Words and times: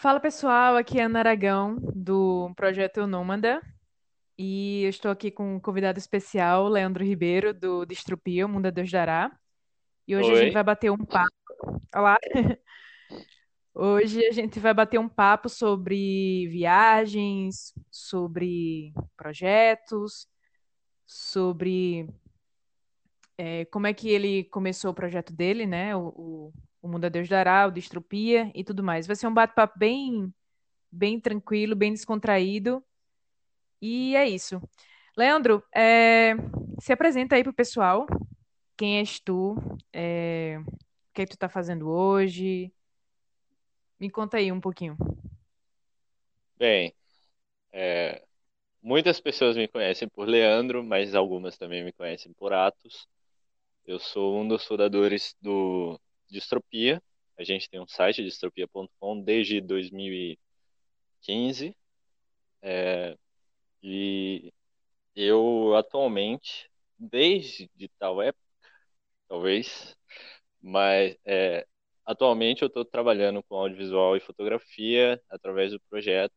Fala 0.00 0.20
pessoal, 0.20 0.76
aqui 0.76 1.00
é 1.00 1.02
Ana 1.02 1.18
Aragão 1.18 1.76
do 1.92 2.52
Projeto 2.54 3.04
Nômada 3.04 3.60
e 4.38 4.84
eu 4.84 4.90
estou 4.90 5.10
aqui 5.10 5.28
com 5.28 5.56
um 5.56 5.60
convidado 5.60 5.98
especial, 5.98 6.68
Leandro 6.68 7.04
Ribeiro 7.04 7.52
do 7.52 7.84
Distropia, 7.84 8.46
o 8.46 8.48
Mundo 8.48 8.70
Deus 8.70 8.88
Dará. 8.92 9.36
E 10.06 10.14
hoje 10.14 10.30
a 10.30 10.34
gente 10.36 10.46
Oi, 10.46 10.52
vai 10.52 10.62
bater 10.62 10.92
um 10.92 11.04
papo. 11.04 11.32
Olá! 11.92 12.16
Hoje 13.74 14.24
a 14.24 14.30
gente 14.30 14.60
vai 14.60 14.72
bater 14.72 15.00
um 15.00 15.08
papo 15.08 15.48
sobre 15.48 16.46
viagens, 16.46 17.74
sobre 17.90 18.92
projetos, 19.16 20.28
sobre 21.04 22.08
eh, 23.36 23.64
como 23.64 23.88
é 23.88 23.92
que 23.92 24.08
ele 24.08 24.44
começou 24.44 24.92
o 24.92 24.94
projeto 24.94 25.32
dele, 25.32 25.66
né? 25.66 25.96
O, 25.96 26.08
o, 26.08 26.52
Mundo 26.88 27.06
a 27.06 27.08
Deus 27.08 27.28
Dará, 27.28 27.66
o 27.66 27.70
Distropia 27.70 28.50
e 28.54 28.64
tudo 28.64 28.82
mais. 28.82 29.06
Vai 29.06 29.16
ser 29.16 29.26
um 29.26 29.34
bate-papo 29.34 29.78
bem, 29.78 30.32
bem 30.90 31.20
tranquilo, 31.20 31.76
bem 31.76 31.92
descontraído. 31.92 32.84
E 33.80 34.16
é 34.16 34.28
isso. 34.28 34.60
Leandro, 35.16 35.62
é, 35.74 36.34
se 36.80 36.92
apresenta 36.92 37.36
aí 37.36 37.44
pro 37.44 37.52
pessoal. 37.52 38.06
Quem 38.76 38.98
és 38.98 39.20
tu? 39.20 39.56
É, 39.92 40.58
o 40.60 41.14
que 41.14 41.22
é 41.22 41.26
que 41.26 41.32
tu 41.32 41.38
tá 41.38 41.48
fazendo 41.48 41.88
hoje? 41.88 42.72
Me 44.00 44.10
conta 44.10 44.36
aí 44.38 44.52
um 44.52 44.60
pouquinho. 44.60 44.96
bem, 46.56 46.94
é, 47.72 48.24
muitas 48.82 49.20
pessoas 49.20 49.56
me 49.56 49.68
conhecem 49.68 50.08
por 50.08 50.28
Leandro, 50.28 50.84
mas 50.84 51.14
algumas 51.14 51.58
também 51.58 51.84
me 51.84 51.92
conhecem 51.92 52.32
por 52.34 52.52
Atos. 52.52 53.08
Eu 53.86 53.98
sou 53.98 54.40
um 54.40 54.48
dos 54.48 54.64
fundadores 54.66 55.36
do 55.42 56.00
Distropia. 56.30 57.02
A 57.38 57.44
gente 57.44 57.68
tem 57.70 57.80
um 57.80 57.86
site, 57.86 58.24
distropia.com, 58.24 59.22
desde 59.22 59.60
2015. 59.60 61.76
É, 62.62 63.16
e 63.82 64.52
eu 65.14 65.74
atualmente, 65.76 66.70
desde 66.98 67.70
de 67.76 67.88
tal 67.98 68.20
época, 68.22 68.42
talvez, 69.28 69.96
mas 70.60 71.16
é, 71.24 71.66
atualmente 72.04 72.62
eu 72.62 72.68
estou 72.68 72.84
trabalhando 72.84 73.42
com 73.44 73.56
audiovisual 73.56 74.16
e 74.16 74.20
fotografia 74.20 75.22
através 75.30 75.72
do 75.72 75.80
projeto, 75.90 76.34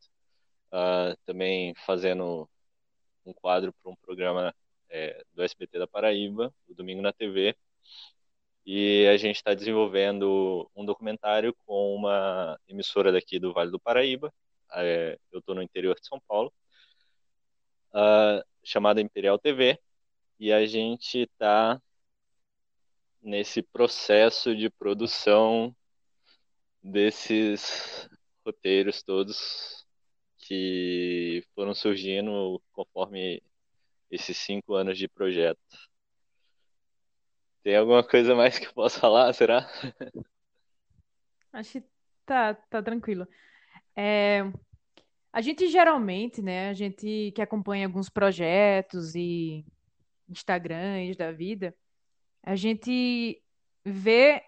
ah, 0.71 1.15
também 1.25 1.73
fazendo 1.85 2.49
um 3.25 3.33
quadro 3.33 3.73
para 3.73 3.91
um 3.91 3.95
programa 3.97 4.53
é, 4.89 5.23
do 5.33 5.43
SBT 5.43 5.79
da 5.79 5.87
Paraíba, 5.87 6.53
o 6.67 6.73
Domingo 6.75 7.01
na 7.01 7.13
TV. 7.13 7.55
E 8.65 9.07
a 9.07 9.17
gente 9.17 9.37
está 9.37 9.53
desenvolvendo 9.53 10.69
um 10.75 10.85
documentário 10.85 11.55
com 11.65 11.95
uma 11.95 12.59
emissora 12.67 13.11
daqui 13.11 13.39
do 13.39 13.53
Vale 13.53 13.71
do 13.71 13.79
Paraíba. 13.79 14.33
É, 14.73 15.17
eu 15.31 15.39
estou 15.39 15.55
no 15.55 15.61
interior 15.61 15.95
de 15.95 16.07
São 16.07 16.19
Paulo, 16.27 16.53
uh, 17.93 18.43
chamada 18.63 19.01
Imperial 19.01 19.39
TV. 19.39 19.79
E 20.39 20.51
a 20.51 20.65
gente 20.65 21.19
está 21.19 21.81
nesse 23.21 23.61
processo 23.61 24.55
de 24.55 24.69
produção 24.69 25.75
desses 26.83 28.09
roteiros 28.45 29.03
todos 29.03 29.85
que 30.39 31.43
foram 31.53 31.73
surgindo 31.75 32.61
conforme 32.73 33.41
esses 34.09 34.37
cinco 34.37 34.73
anos 34.73 34.97
de 34.97 35.07
projeto. 35.07 35.59
Tem 37.63 37.75
alguma 37.75 38.03
coisa 38.03 38.35
mais 38.35 38.57
que 38.59 38.65
eu 38.67 38.73
possa 38.73 38.99
falar, 38.99 39.31
será? 39.33 39.67
Acho 41.53 41.73
que 41.81 41.83
tá, 42.25 42.53
tá 42.55 42.81
tranquilo. 42.81 43.27
É, 43.95 44.43
a 45.33 45.41
gente 45.41 45.67
geralmente, 45.69 46.41
né, 46.41 46.69
a 46.69 46.73
gente 46.73 47.31
que 47.35 47.41
acompanha 47.41 47.87
alguns 47.87 48.09
projetos 48.09 49.15
e 49.15 49.65
Instagrams 50.29 51.17
da 51.17 51.31
vida, 51.31 51.75
a 52.43 52.55
gente 52.55 53.43
vê, 53.85 54.43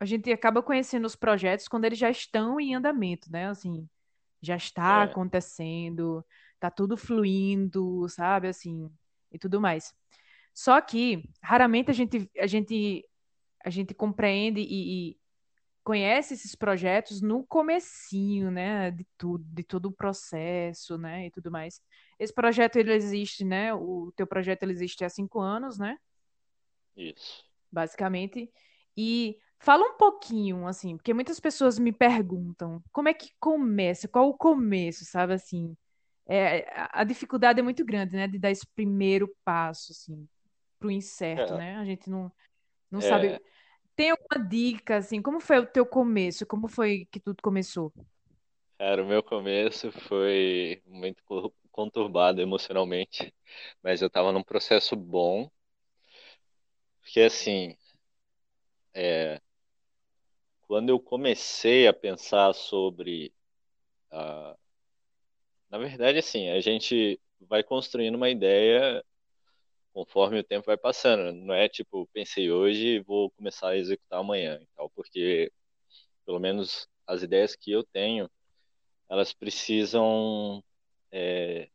a 0.00 0.06
gente 0.06 0.32
acaba 0.32 0.62
conhecendo 0.62 1.06
os 1.06 1.16
projetos 1.16 1.68
quando 1.68 1.84
eles 1.86 1.98
já 1.98 2.10
estão 2.10 2.60
em 2.60 2.74
andamento, 2.74 3.30
né? 3.32 3.48
Assim, 3.48 3.88
já 4.42 4.56
está 4.56 5.02
É, 5.02 5.04
acontecendo, 5.04 6.24
tá 6.60 6.70
tudo 6.70 6.96
fluindo, 6.96 8.08
sabe, 8.08 8.48
assim, 8.48 8.90
e 9.32 9.38
tudo 9.38 9.60
mais. 9.60 9.94
Só 10.54 10.80
que 10.80 11.22
raramente 11.42 11.90
a 11.90 11.94
gente 11.94 12.30
a 12.38 12.46
gente 12.46 13.04
a 13.64 13.70
gente 13.70 13.94
compreende 13.94 14.60
e, 14.60 15.10
e 15.10 15.20
conhece 15.84 16.34
esses 16.34 16.54
projetos 16.54 17.20
no 17.20 17.44
comecinho, 17.46 18.50
né, 18.50 18.90
de 18.90 19.06
tudo, 19.18 19.44
de 19.44 19.62
todo 19.64 19.86
o 19.86 19.92
processo, 19.92 20.96
né, 20.98 21.26
e 21.26 21.30
tudo 21.30 21.50
mais. 21.50 21.80
Esse 22.18 22.32
projeto 22.32 22.76
ele 22.76 22.92
existe, 22.92 23.44
né? 23.44 23.74
O 23.74 24.12
teu 24.16 24.26
projeto 24.26 24.62
ele 24.62 24.72
existe 24.72 25.04
há 25.04 25.08
cinco 25.08 25.40
anos, 25.40 25.78
né? 25.78 25.96
isso. 26.96 27.44
Basicamente. 27.72 28.50
E 28.96 29.38
fala 29.58 29.84
um 29.84 29.96
pouquinho, 29.96 30.66
assim, 30.66 30.96
porque 30.96 31.14
muitas 31.14 31.40
pessoas 31.40 31.78
me 31.78 31.92
perguntam 31.92 32.82
como 32.92 33.08
é 33.08 33.14
que 33.14 33.30
começa, 33.38 34.08
qual 34.08 34.28
o 34.28 34.36
começo, 34.36 35.04
sabe, 35.04 35.34
assim. 35.34 35.76
É, 36.28 36.66
a 36.92 37.02
dificuldade 37.02 37.58
é 37.58 37.62
muito 37.62 37.84
grande, 37.84 38.14
né, 38.14 38.28
de 38.28 38.38
dar 38.38 38.50
esse 38.50 38.66
primeiro 38.74 39.28
passo, 39.44 39.92
assim, 39.92 40.28
pro 40.80 40.90
incerto, 40.92 41.54
É, 41.54 41.56
né? 41.56 41.78
A 41.78 41.86
gente 41.86 42.10
não, 42.10 42.32
não 42.90 43.00
é, 43.00 43.02
sabe. 43.02 43.42
Tem 43.96 44.10
alguma 44.12 44.48
dica, 44.48 44.98
assim, 44.98 45.22
como 45.22 45.40
foi 45.40 45.58
o 45.60 45.66
teu 45.66 45.86
começo? 45.86 46.46
Como 46.46 46.68
foi 46.68 47.06
que 47.12 47.20
tudo 47.20 47.42
começou? 47.42 47.92
cara, 48.78 49.02
o 49.02 49.06
meu 49.06 49.22
começo 49.22 49.92
foi 49.92 50.82
muito 50.86 51.22
co- 51.24 51.54
conturbado 51.70 52.40
emocionalmente, 52.40 53.32
mas 53.82 54.00
eu 54.02 54.08
estava 54.08 54.32
num 54.32 54.42
processo 54.42 54.96
bom, 54.96 55.50
porque 57.02 57.20
assim, 57.22 57.76
é, 58.94 59.40
quando 60.62 60.88
eu 60.90 60.98
comecei 61.00 61.86
a 61.86 61.92
pensar 61.92 62.54
sobre, 62.54 63.32
ah, 64.12 64.56
na 65.70 65.78
verdade, 65.78 66.18
assim, 66.18 66.48
a 66.50 66.60
gente 66.60 67.20
vai 67.40 67.62
construindo 67.62 68.14
uma 68.16 68.28
ideia 68.30 69.04
conforme 69.92 70.38
o 70.40 70.44
tempo 70.44 70.66
vai 70.66 70.76
passando. 70.76 71.32
Não 71.32 71.54
é 71.54 71.68
tipo, 71.68 72.08
pensei 72.12 72.50
hoje 72.50 72.96
e 72.96 73.00
vou 73.00 73.30
começar 73.32 73.70
a 73.70 73.76
executar 73.76 74.20
amanhã 74.20 74.58
e 74.62 74.66
tal, 74.76 74.90
porque 74.90 75.52
pelo 76.24 76.38
menos 76.40 76.88
as 77.06 77.22
ideias 77.22 77.56
que 77.56 77.72
eu 77.72 77.84
tenho, 77.84 78.30
elas 79.08 79.32
precisam 79.32 80.62
é, 81.12 81.68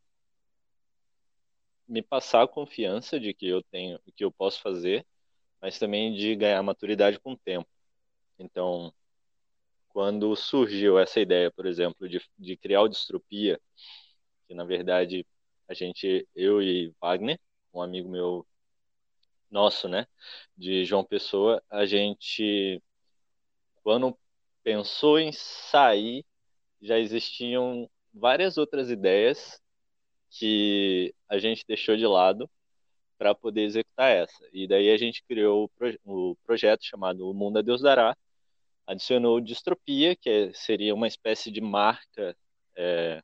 me 1.87 2.01
passar 2.01 2.43
a 2.43 2.47
confiança 2.47 3.19
de 3.19 3.33
que 3.33 3.47
eu 3.47 3.61
tenho, 3.63 3.99
que 4.15 4.23
eu 4.23 4.31
posso 4.31 4.61
fazer, 4.61 5.05
mas 5.61 5.79
também 5.79 6.13
de 6.13 6.35
ganhar 6.35 6.61
maturidade 6.63 7.19
com 7.19 7.33
o 7.33 7.37
tempo. 7.37 7.67
Então, 8.39 8.93
quando 9.89 10.35
surgiu 10.35 10.99
essa 10.99 11.19
ideia, 11.19 11.51
por 11.51 11.65
exemplo, 11.65 12.07
de, 12.09 12.21
de 12.37 12.57
criar 12.57 12.81
o 12.81 12.87
Distropia, 12.89 13.59
que 14.47 14.53
na 14.53 14.65
verdade 14.65 15.25
a 15.67 15.73
gente, 15.73 16.27
eu 16.35 16.61
e 16.61 16.93
Wagner, 17.01 17.39
um 17.79 17.83
amigo 17.83 18.09
meu 18.09 18.45
nosso, 19.49 19.87
né, 19.87 20.07
de 20.57 20.85
João 20.85 21.03
Pessoa, 21.03 21.63
a 21.69 21.85
gente, 21.85 22.81
quando 23.83 24.17
pensou 24.63 25.19
em 25.19 25.31
sair, 25.31 26.25
já 26.81 26.99
existiam 26.99 27.89
várias 28.13 28.57
outras 28.57 28.89
ideias 28.89 29.61
que 30.29 31.13
a 31.29 31.37
gente 31.37 31.65
deixou 31.67 31.95
de 31.95 32.05
lado 32.05 32.49
para 33.17 33.33
poder 33.33 33.61
executar 33.61 34.11
essa. 34.11 34.47
E 34.51 34.67
daí 34.67 34.91
a 34.91 34.97
gente 34.97 35.23
criou 35.23 35.65
o, 35.65 35.69
proje 35.69 35.99
o 36.03 36.35
projeto 36.43 36.83
chamado 36.83 37.29
O 37.29 37.33
Mundo 37.33 37.59
a 37.59 37.61
Deus 37.61 37.81
Dará, 37.81 38.17
adicionou 38.85 39.39
Distropia, 39.41 40.15
que 40.15 40.29
é, 40.29 40.53
seria 40.53 40.93
uma 40.93 41.07
espécie 41.07 41.49
de 41.51 41.61
marca, 41.61 42.35
é, 42.75 43.23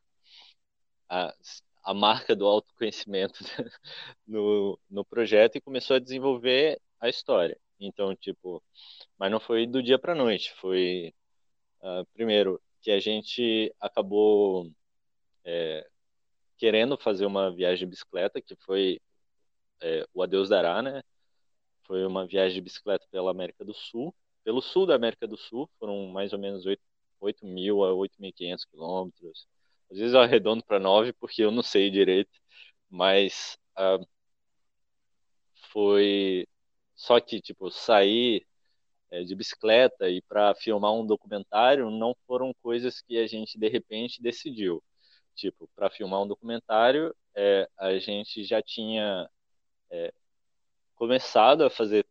a, 1.08 1.34
a 1.82 1.94
marca 1.94 2.34
do 2.36 2.46
autoconhecimento 2.46 3.40
no, 4.26 4.78
no 4.90 5.04
projeto 5.04 5.56
e 5.56 5.60
começou 5.60 5.96
a 5.96 6.00
desenvolver 6.00 6.80
a 7.00 7.08
história. 7.08 7.58
Então, 7.80 8.14
tipo, 8.16 8.62
mas 9.18 9.30
não 9.30 9.40
foi 9.40 9.66
do 9.66 9.82
dia 9.82 9.98
para 9.98 10.14
noite, 10.14 10.52
foi 10.60 11.14
uh, 11.80 12.04
primeiro 12.14 12.60
que 12.80 12.90
a 12.90 13.00
gente 13.00 13.74
acabou 13.80 14.70
é, 15.44 15.86
querendo 16.58 16.96
fazer 16.98 17.26
uma 17.26 17.50
viagem 17.50 17.86
de 17.86 17.90
bicicleta, 17.90 18.40
que 18.40 18.56
foi 18.56 19.00
é, 19.80 20.06
o 20.14 20.22
Adeus 20.22 20.48
Dará, 20.48 20.82
né? 20.82 21.02
Foi 21.84 22.06
uma 22.06 22.26
viagem 22.26 22.54
de 22.54 22.60
bicicleta 22.60 23.06
pela 23.10 23.30
América 23.30 23.64
do 23.64 23.74
Sul, 23.74 24.14
pelo 24.44 24.60
sul 24.60 24.86
da 24.86 24.94
América 24.94 25.26
do 25.26 25.36
Sul, 25.36 25.68
foram 25.78 26.06
mais 26.08 26.32
ou 26.32 26.38
menos 26.38 26.66
8, 26.66 26.80
8 27.20 27.46
mil 27.46 27.84
a 27.84 27.92
8.500 27.92 28.64
quilômetros. 28.70 29.46
Às 29.92 29.98
vezes 29.98 30.14
eu 30.14 30.20
arredondo 30.20 30.64
para 30.64 30.80
9, 30.80 31.12
porque 31.14 31.42
eu 31.42 31.50
não 31.52 31.62
sei 31.62 31.90
direito, 31.90 32.30
mas 32.90 33.58
uh, 33.78 34.06
foi 35.70 36.46
só 36.94 37.20
que, 37.20 37.40
tipo, 37.40 37.70
sair 37.70 38.46
é, 39.10 39.22
de 39.24 39.34
bicicleta 39.34 40.08
e 40.10 40.22
para 40.22 40.54
filmar 40.54 40.92
um 40.94 41.06
documentário 41.06 41.90
não 41.90 42.16
foram 42.26 42.54
coisas 42.62 43.02
que 43.02 43.18
a 43.18 43.26
gente 43.26 43.58
de 43.58 43.68
repente 43.68 44.22
decidiu. 44.22 44.82
Tipo, 45.34 45.68
para 45.74 45.90
filmar 45.90 46.22
um 46.22 46.28
documentário, 46.28 47.14
é, 47.34 47.68
a 47.78 47.98
gente 47.98 48.44
já 48.44 48.62
tinha 48.62 49.28
é, 49.90 50.12
começado 50.96 51.64
a 51.64 51.70
fazer 51.70 52.06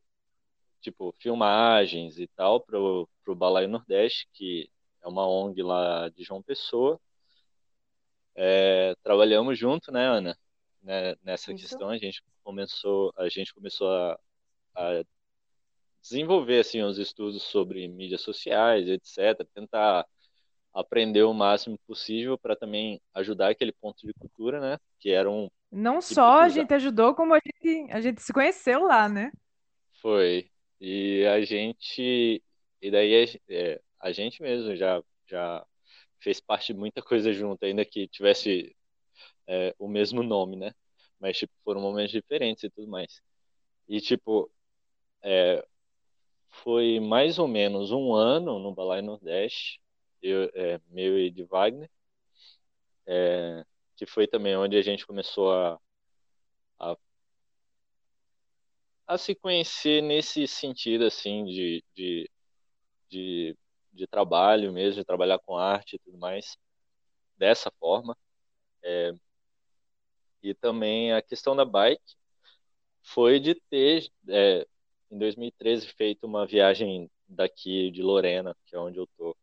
tipo 0.81 1.15
filmagens 1.19 2.19
e 2.19 2.27
tal 2.27 2.61
para 2.61 2.79
o 2.79 3.07
Balaio 3.35 3.69
Nordeste, 3.69 4.27
que 4.33 4.69
é 5.03 5.07
uma 5.07 5.27
ONG 5.27 5.63
lá 5.63 6.09
de 6.09 6.23
João 6.23 6.41
Pessoa. 6.43 6.99
É, 8.35 8.95
trabalhamos 9.03 9.57
junto, 9.57 9.91
né, 9.91 10.05
Ana? 10.05 10.37
Né, 10.81 11.15
nessa 11.23 11.53
Isso. 11.53 11.61
questão 11.61 11.89
a 11.89 11.97
gente 11.97 12.23
começou 12.43 13.13
a 13.15 13.29
gente 13.29 13.53
começou 13.53 13.87
a, 13.87 14.19
a 14.75 15.03
desenvolver 16.01 16.59
assim 16.59 16.81
os 16.81 16.97
estudos 16.97 17.43
sobre 17.43 17.87
mídias 17.87 18.21
sociais, 18.21 18.87
etc, 18.87 19.47
tentar 19.53 20.07
aprender 20.73 21.23
o 21.23 21.33
máximo 21.33 21.77
possível 21.85 22.37
para 22.37 22.55
também 22.55 22.99
ajudar 23.13 23.49
aquele 23.49 23.71
ponto 23.73 24.05
de 24.05 24.13
cultura, 24.13 24.59
né? 24.59 24.79
Que 24.99 25.11
era 25.11 25.29
um 25.29 25.49
não 25.71 26.01
só 26.01 26.41
a 26.41 26.49
gente 26.49 26.73
ajudou, 26.73 27.15
como 27.15 27.33
a 27.33 27.39
gente, 27.39 27.91
a 27.91 28.01
gente 28.01 28.21
se 28.21 28.33
conheceu 28.33 28.83
lá, 28.83 29.07
né? 29.07 29.31
Foi. 30.01 30.49
E 30.81 31.25
a 31.25 31.41
gente. 31.45 32.43
E 32.81 32.91
daí 32.91 33.39
é, 33.47 33.79
a 33.99 34.11
gente 34.11 34.41
mesmo 34.41 34.75
já, 34.75 35.01
já 35.27 35.65
fez 36.21 36.39
parte 36.39 36.73
de 36.73 36.79
muita 36.79 37.01
coisa 37.01 37.33
junto, 37.33 37.63
ainda 37.65 37.85
que 37.85 38.07
tivesse 38.07 38.75
é, 39.47 39.75
o 39.79 39.87
mesmo 39.87 40.23
nome, 40.23 40.55
né? 40.55 40.73
Mas, 41.19 41.37
tipo, 41.37 41.53
foram 41.63 41.81
momentos 41.81 42.11
diferentes 42.11 42.63
e 42.63 42.69
tudo 42.69 42.87
mais. 42.87 43.21
E, 43.87 44.01
tipo, 44.01 44.51
é, 45.23 45.65
foi 46.49 46.99
mais 46.99 47.39
ou 47.39 47.47
menos 47.47 47.91
um 47.91 48.13
ano 48.13 48.59
no 48.59 48.73
Balai 48.73 49.01
Nordeste, 49.01 49.81
eu, 50.21 50.51
é, 50.53 50.79
meu 50.89 51.19
e 51.19 51.31
de 51.31 51.43
Wagner. 51.43 51.89
É, 53.05 53.65
que 53.95 54.05
foi 54.05 54.27
também 54.27 54.55
onde 54.55 54.77
a 54.77 54.81
gente 54.81 55.05
começou 55.05 55.51
a, 55.51 55.79
a, 56.79 56.97
a 59.07 59.17
se 59.17 59.35
conhecer 59.35 60.01
nesse 60.01 60.47
sentido, 60.47 61.05
assim, 61.05 61.45
de, 61.45 61.83
de, 61.95 62.29
de, 63.09 63.57
de, 63.93 64.07
trabalho 64.07 64.71
mesmo, 64.73 64.99
de 65.01 65.05
trabalhar 65.05 65.39
com 65.39 65.57
arte 65.57 65.95
e 65.95 65.99
tudo 65.99 66.17
mais, 66.17 66.57
dessa 67.37 67.71
forma. 67.79 68.17
É, 68.83 69.13
e 70.43 70.53
também 70.53 71.13
a 71.13 71.21
questão 71.21 71.55
da 71.55 71.65
bike 71.65 72.15
foi 73.03 73.39
de 73.39 73.55
ter, 73.69 74.09
é, 74.29 74.67
em 75.11 75.17
2013, 75.17 75.87
feito 75.87 76.25
uma 76.25 76.45
viagem 76.45 77.09
daqui 77.27 77.91
de 77.91 78.01
Lorena, 78.01 78.55
que 78.65 78.75
é 78.75 78.79
onde 78.79 78.97
eu 78.99 79.07
tô, 79.17 79.35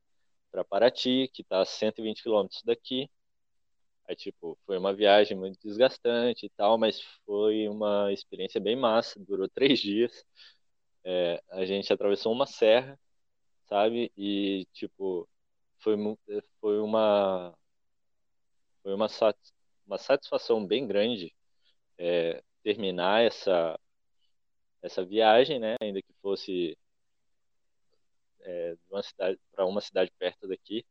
para 0.50 0.64
Paraty, 0.64 1.30
que 1.32 1.42
está 1.42 1.60
a 1.60 1.64
120 1.64 2.22
quilômetros 2.22 2.62
daqui, 2.64 3.08
Aí, 4.08 4.16
tipo, 4.16 4.58
foi 4.64 4.78
uma 4.78 4.94
viagem 4.94 5.36
muito 5.36 5.58
desgastante 5.62 6.46
e 6.46 6.48
tal, 6.50 6.78
mas 6.78 7.00
foi 7.26 7.68
uma 7.68 8.10
experiência 8.10 8.58
bem 8.58 8.74
massa, 8.74 9.20
durou 9.20 9.48
três 9.48 9.78
dias. 9.80 10.24
É, 11.04 11.42
a 11.50 11.64
gente 11.66 11.92
atravessou 11.92 12.32
uma 12.32 12.46
serra, 12.46 12.98
sabe? 13.68 14.12
E, 14.16 14.66
tipo, 14.72 15.28
foi, 15.78 15.96
foi 16.60 16.80
uma 16.80 17.54
foi 18.82 18.94
uma, 18.94 19.08
uma 19.86 19.98
satisfação 19.98 20.66
bem 20.66 20.86
grande 20.86 21.34
é, 21.98 22.42
terminar 22.62 23.22
essa 23.24 23.78
essa 24.82 25.04
viagem, 25.04 25.58
né? 25.58 25.76
Ainda 25.80 26.00
que 26.02 26.12
fosse 26.22 26.76
é, 28.42 28.76
para 29.52 29.66
uma 29.66 29.80
cidade 29.80 30.10
perto 30.18 30.48
daqui, 30.48 30.84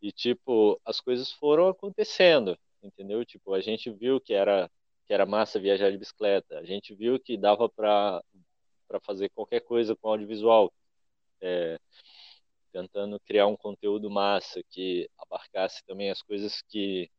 e, 0.00 0.10
tipo, 0.10 0.80
as 0.84 1.00
coisas 1.00 1.30
foram 1.32 1.68
acontecendo, 1.68 2.58
entendeu? 2.82 3.24
Tipo, 3.24 3.54
a 3.54 3.60
gente 3.60 3.90
viu 3.90 4.20
que 4.20 4.34
era, 4.34 4.68
que 5.06 5.12
era 5.14 5.24
massa 5.24 5.60
viajar 5.60 5.90
de 5.90 5.98
bicicleta, 5.98 6.58
a 6.58 6.64
gente 6.64 6.94
viu 6.94 7.20
que 7.20 7.36
dava 7.36 7.68
para 7.68 8.20
fazer 9.04 9.28
qualquer 9.30 9.60
coisa 9.60 9.94
com 9.96 10.08
audiovisual, 10.08 10.72
é, 11.42 11.78
tentando 12.72 13.20
criar 13.20 13.46
um 13.46 13.56
conteúdo 13.56 14.10
massa 14.10 14.62
que 14.70 15.08
abarcasse 15.18 15.84
também 15.84 16.10
as 16.10 16.22
coisas 16.22 16.62
que 16.62 17.10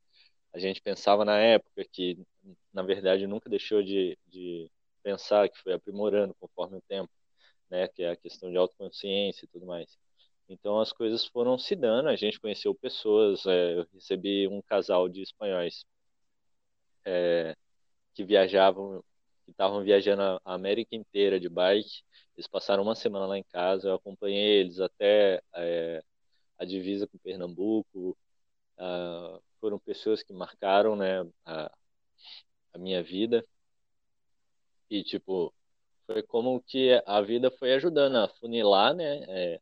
a 0.54 0.60
gente 0.60 0.82
pensava 0.82 1.26
na 1.26 1.38
época, 1.40 1.86
que 1.92 2.18
na 2.74 2.84
verdade 2.84 3.28
nunca 3.28 3.50
deixou 3.50 3.84
de, 3.84 4.18
de 4.28 4.70
pensar, 5.04 5.50
que 5.50 5.60
foi 5.60 5.74
aprimorando 5.74 6.36
conforme 6.40 6.78
o 6.78 6.82
tempo, 6.88 7.12
né? 7.70 7.88
Que 7.88 8.04
é 8.04 8.12
a 8.12 8.16
questão 8.16 8.52
de 8.52 8.58
autoconsciência 8.58 9.46
e 9.46 9.48
tudo 9.48 9.66
mais. 9.66 9.98
Então 10.50 10.80
as 10.80 10.92
coisas 10.94 11.26
foram 11.26 11.58
se 11.58 11.76
dando, 11.76 12.10
a 12.10 12.16
gente 12.16 12.40
conheceu 12.40 12.76
pessoas, 12.76 13.46
é, 13.46 13.80
eu 13.80 13.88
recebi 13.94 14.48
um 14.48 14.62
casal 14.62 15.10
de 15.10 15.22
espanhóis 15.22 15.86
é, 17.06 17.56
que 18.14 18.24
viajavam, 18.24 19.04
que 19.46 19.52
estavam 19.52 19.84
viajando 19.84 20.22
a 20.44 20.54
América 20.54 20.96
inteira 20.96 21.40
de 21.40 21.50
bike. 21.50 22.04
Eles 22.36 22.48
passaram 22.48 22.84
uma 22.84 22.96
semana 22.96 23.26
lá 23.28 23.38
em 23.38 23.44
casa, 23.44 23.90
eu 23.90 23.96
acompanhei 23.96 24.62
eles 24.62 24.80
até 24.80 25.42
é, 25.56 26.04
a 26.58 26.66
divisa 26.66 27.08
com 27.08 27.18
Pernambuco. 27.20 28.18
Ah, 28.78 29.40
foram 29.60 29.80
pessoas 29.80 30.24
que 30.24 30.34
marcaram 30.34 30.96
né, 30.96 31.26
a, 31.46 31.72
a 32.74 32.78
minha 32.78 33.02
vida. 33.04 33.46
E, 34.90 35.04
tipo, 35.04 35.54
foi 36.06 36.24
como 36.24 36.62
que 36.62 37.02
a 37.06 37.22
vida 37.22 37.52
foi 37.52 37.74
ajudando 37.74 38.18
a 38.18 38.28
funilar, 38.28 38.94
né? 38.94 39.24
É, 39.28 39.62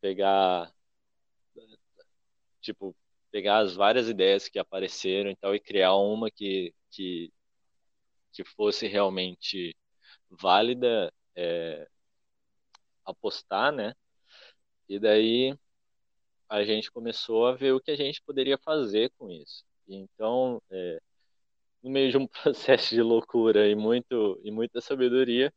pegar 0.00 0.72
tipo 2.60 2.94
pegar 3.30 3.58
as 3.58 3.74
várias 3.74 4.08
ideias 4.08 4.48
que 4.48 4.58
apareceram 4.58 5.30
e 5.30 5.36
tal 5.36 5.54
e 5.54 5.60
criar 5.60 5.94
uma 5.96 6.30
que 6.30 6.74
que, 6.90 7.32
que 8.32 8.44
fosse 8.44 8.86
realmente 8.86 9.76
válida 10.30 11.12
é, 11.36 11.88
apostar 13.04 13.72
né 13.72 13.94
e 14.88 14.98
daí 14.98 15.56
a 16.48 16.64
gente 16.64 16.90
começou 16.90 17.46
a 17.46 17.54
ver 17.54 17.72
o 17.72 17.80
que 17.80 17.90
a 17.90 17.96
gente 17.96 18.22
poderia 18.22 18.58
fazer 18.58 19.10
com 19.18 19.30
isso 19.30 19.64
então 19.88 20.62
é, 20.70 21.00
no 21.82 21.90
meio 21.90 22.10
de 22.10 22.18
um 22.18 22.26
processo 22.28 22.94
de 22.94 23.02
loucura 23.02 23.68
e 23.68 23.74
muito 23.74 24.40
e 24.44 24.50
muita 24.50 24.80
sabedoria 24.80 25.52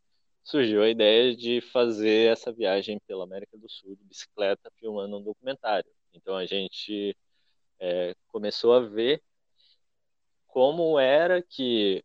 surgiu 0.46 0.84
a 0.84 0.90
ideia 0.90 1.36
de 1.36 1.60
fazer 1.60 2.32
essa 2.32 2.54
viagem 2.54 3.00
pela 3.08 3.24
América 3.24 3.58
do 3.58 3.68
Sul 3.70 3.96
de 3.96 4.04
bicicleta 4.06 4.72
filmando 4.80 5.18
um 5.18 5.24
documentário. 5.24 5.90
Então 6.14 6.38
a 6.38 6.46
gente 6.46 7.18
é, 7.80 8.16
começou 8.28 8.74
a 8.74 8.80
ver 8.80 9.22
como 10.48 11.00
era 11.00 11.42
que 11.42 12.05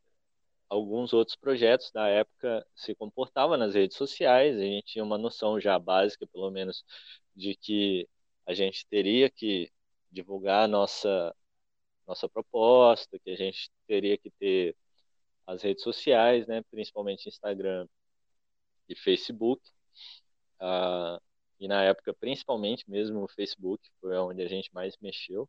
alguns 0.71 1.13
outros 1.13 1.37
projetos 1.37 1.91
da 1.93 2.09
época 2.09 2.67
se 2.75 2.95
comportavam 2.95 3.57
nas 3.59 3.75
redes 3.75 3.97
sociais. 3.97 4.57
A 4.57 4.63
gente 4.63 4.87
tinha 4.87 5.05
uma 5.05 5.19
noção 5.19 5.61
já 5.61 5.79
básica, 5.79 6.27
pelo 6.29 6.51
menos, 6.51 6.85
de 7.37 7.57
que 7.57 8.09
a 8.47 8.55
gente 8.55 8.87
teria 8.89 9.31
que 9.31 9.71
divulgar 10.11 10.69
nossa 10.69 11.35
nossa 12.07 12.29
proposta, 12.29 13.19
que 13.21 13.31
a 13.31 13.37
gente 13.37 13.71
teria 13.87 14.19
que 14.19 14.31
ter 14.33 14.77
as 15.47 15.63
redes 15.63 15.83
sociais, 15.83 16.47
né, 16.47 16.63
principalmente 16.71 17.29
Instagram 17.29 17.87
e 18.89 18.97
Facebook. 18.97 19.63
Uh, 20.61 21.21
e 21.61 21.69
na 21.69 21.85
época, 21.85 22.15
principalmente 22.15 22.89
mesmo 22.91 23.23
o 23.23 23.29
Facebook, 23.29 23.89
foi 24.01 24.17
onde 24.19 24.43
a 24.43 24.49
gente 24.49 24.73
mais 24.75 24.97
mexeu. 25.01 25.49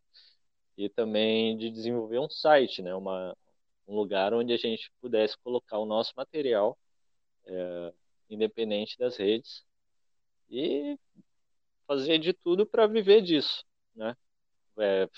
E 0.77 0.89
também 0.89 1.57
de 1.57 1.69
desenvolver 1.71 2.19
um 2.19 2.29
site, 2.29 2.81
né? 2.81 2.93
Uma, 2.95 3.35
um 3.91 3.95
lugar 3.95 4.33
onde 4.33 4.53
a 4.53 4.57
gente 4.57 4.91
pudesse 5.01 5.37
colocar 5.39 5.77
o 5.77 5.85
nosso 5.85 6.13
material, 6.15 6.77
é, 7.45 7.93
independente 8.29 8.97
das 8.97 9.17
redes, 9.17 9.63
e 10.49 10.97
fazer 11.87 12.17
de 12.19 12.33
tudo 12.33 12.65
para 12.65 12.87
viver 12.87 13.21
disso, 13.21 13.63
né? 13.95 14.15
É, 14.79 15.09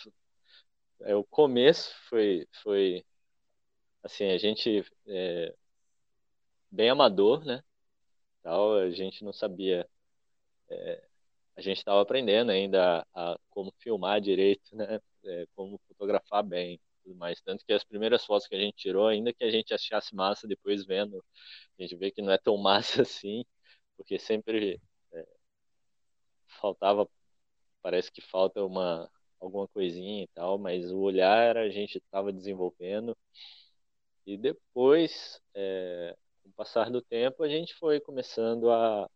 é, 1.01 1.15
o 1.15 1.23
começo 1.23 1.93
foi, 2.09 2.47
foi 2.63 3.05
assim, 4.03 4.25
a 4.31 4.37
gente 4.37 4.83
é, 5.07 5.53
bem 6.71 6.89
amador, 6.89 7.45
né? 7.45 7.63
tal, 8.43 8.77
a 8.77 8.91
gente 8.91 9.23
não 9.23 9.33
sabia. 9.33 9.87
É, 10.69 11.03
a 11.55 11.61
gente 11.61 11.77
estava 11.77 12.01
aprendendo 12.01 12.51
ainda 12.51 13.05
a, 13.13 13.33
a, 13.33 13.39
como 13.49 13.73
filmar 13.79 14.21
direito, 14.21 14.75
né? 14.75 14.99
É, 15.25 15.47
como 15.55 15.79
fotografar 15.87 16.43
bem, 16.43 16.79
tudo 17.03 17.15
mais. 17.15 17.41
Tanto 17.41 17.65
que 17.65 17.73
as 17.73 17.83
primeiras 17.83 18.25
fotos 18.25 18.47
que 18.47 18.55
a 18.55 18.59
gente 18.59 18.75
tirou, 18.77 19.07
ainda 19.07 19.33
que 19.33 19.43
a 19.43 19.51
gente 19.51 19.73
achasse 19.73 20.15
massa 20.15 20.47
depois 20.47 20.85
vendo, 20.85 21.23
a 21.79 21.81
gente 21.83 21.95
vê 21.95 22.11
que 22.11 22.21
não 22.21 22.31
é 22.31 22.37
tão 22.37 22.57
massa 22.61 23.01
assim, 23.03 23.45
porque 23.97 24.19
sempre 24.19 24.81
é, 25.13 25.27
faltava, 26.61 27.07
parece 27.81 28.11
que 28.11 28.21
falta 28.21 28.63
uma 28.63 29.09
alguma 29.39 29.67
coisinha 29.67 30.23
e 30.23 30.27
tal, 30.29 30.57
mas 30.57 30.89
o 30.91 30.99
olhar 30.99 31.57
a 31.57 31.69
gente 31.69 31.97
estava 31.97 32.31
desenvolvendo 32.31 33.17
e 34.25 34.37
depois 34.37 35.41
é, 35.53 36.15
com 36.41 36.49
o 36.49 36.53
passar 36.53 36.89
do 36.89 37.01
tempo, 37.01 37.43
a 37.43 37.49
gente 37.49 37.73
foi 37.75 37.99
começando 37.99 38.69
a, 38.71 39.09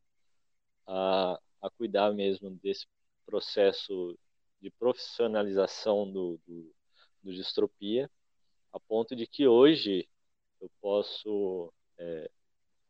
a, 0.87 1.39
a 1.61 1.69
cuidar 1.77 2.13
mesmo 2.13 2.49
desse 2.61 2.85
processo 3.25 4.17
de 4.61 4.69
profissionalização 4.71 6.11
do, 6.11 6.39
do, 6.47 6.73
do 7.27 7.33
distropia, 7.33 8.09
a 8.71 8.79
ponto 8.79 9.15
de 9.15 9.27
que 9.27 9.45
hoje 9.45 10.07
eu 10.61 10.71
posso 10.81 11.73
é, 11.97 12.31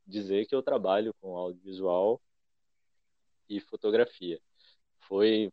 dizer 0.05 0.45
que 0.45 0.53
eu 0.53 0.61
trabalho 0.61 1.13
com 1.19 1.35
audiovisual 1.35 2.21
e 3.49 3.59
fotografia. 3.59 4.39
Foi 4.99 5.51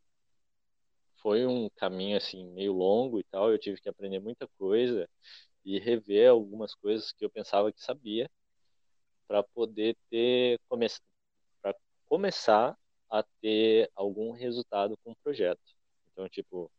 foi 1.17 1.47
um 1.47 1.71
caminho 1.71 2.19
assim 2.19 2.47
meio 2.53 2.75
longo 2.75 3.19
e 3.19 3.25
tal, 3.25 3.51
eu 3.51 3.59
tive 3.59 3.81
que 3.81 3.89
aprender 3.89 4.21
muita 4.21 4.47
coisa 4.59 5.09
e 5.65 5.79
rever 5.79 6.29
algumas 6.29 6.75
coisas 6.75 7.13
que 7.13 7.25
eu 7.25 7.31
pensava 7.31 7.73
que 7.73 7.83
sabia 7.83 8.31
para 9.27 9.43
poder 9.43 9.97
ter 10.11 10.61
come 10.69 10.87
para 11.63 11.75
começar 12.07 12.77
a 13.11 13.23
ter 13.41 13.91
algum 13.95 14.33
resultado 14.33 14.99
com 15.03 15.13
o 15.13 15.17
projeto. 15.17 15.63
Então, 16.13 16.29
tipo, 16.29 16.71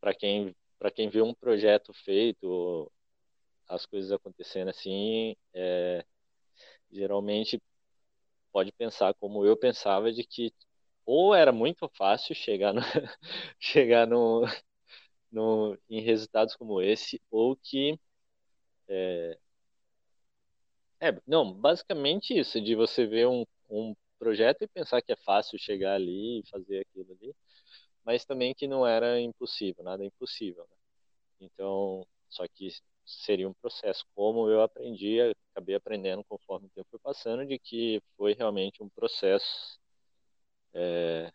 para 0.00 0.14
quem 0.14 0.56
para 0.80 0.90
quem 0.90 1.10
vê 1.10 1.20
um 1.20 1.34
projeto 1.34 1.92
feito, 1.92 2.90
as 3.68 3.84
coisas 3.86 4.10
acontecendo 4.10 4.70
assim, 4.70 5.36
é, 5.54 6.04
geralmente 6.90 7.62
pode 8.52 8.72
pensar 8.72 9.14
como 9.14 9.44
eu 9.44 9.56
pensava 9.56 10.12
de 10.12 10.24
que 10.24 10.52
ou 11.06 11.34
era 11.34 11.52
muito 11.52 11.88
fácil 11.90 12.34
chegar 12.34 12.72
no, 12.72 12.80
chegar 13.60 14.06
no, 14.06 14.42
no, 15.30 15.78
em 15.90 16.00
resultados 16.00 16.56
como 16.56 16.80
esse, 16.82 17.20
ou 17.30 17.56
que 17.56 17.98
é, 18.88 19.38
é, 21.00 21.20
não, 21.26 21.52
basicamente 21.52 22.38
isso, 22.38 22.60
de 22.60 22.74
você 22.74 23.06
ver 23.06 23.26
um, 23.28 23.44
um 23.68 23.94
projeto 24.18 24.62
e 24.62 24.68
pensar 24.68 25.02
que 25.02 25.12
é 25.12 25.16
fácil 25.16 25.58
chegar 25.58 25.94
ali 25.94 26.40
e 26.40 26.46
fazer 26.48 26.80
aquilo 26.80 27.12
ali, 27.12 27.34
mas 28.10 28.24
também 28.24 28.52
que 28.52 28.66
não 28.66 28.84
era 28.84 29.20
impossível, 29.20 29.84
nada 29.84 30.04
impossível. 30.04 30.66
Né? 30.68 30.76
Então, 31.42 32.04
só 32.28 32.44
que 32.48 32.68
seria 33.06 33.48
um 33.48 33.52
processo. 33.52 34.04
Como 34.16 34.48
eu 34.50 34.62
aprendi, 34.62 35.20
acabei 35.52 35.76
aprendendo 35.76 36.24
conforme 36.24 36.66
o 36.66 36.70
tempo 36.70 36.88
foi 36.90 36.98
passando, 36.98 37.46
de 37.46 37.56
que 37.56 38.02
foi 38.16 38.34
realmente 38.34 38.82
um 38.82 38.88
processo, 38.88 39.78
é, 40.74 41.32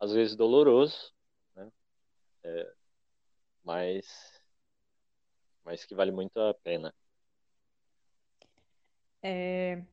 às 0.00 0.10
vezes 0.10 0.34
doloroso, 0.34 1.12
né? 1.54 1.70
É, 2.44 2.72
mas, 3.62 4.40
mas 5.62 5.84
que 5.84 5.94
vale 5.94 6.12
muito 6.12 6.40
a 6.40 6.54
pena. 6.54 6.94
É, 9.22 9.84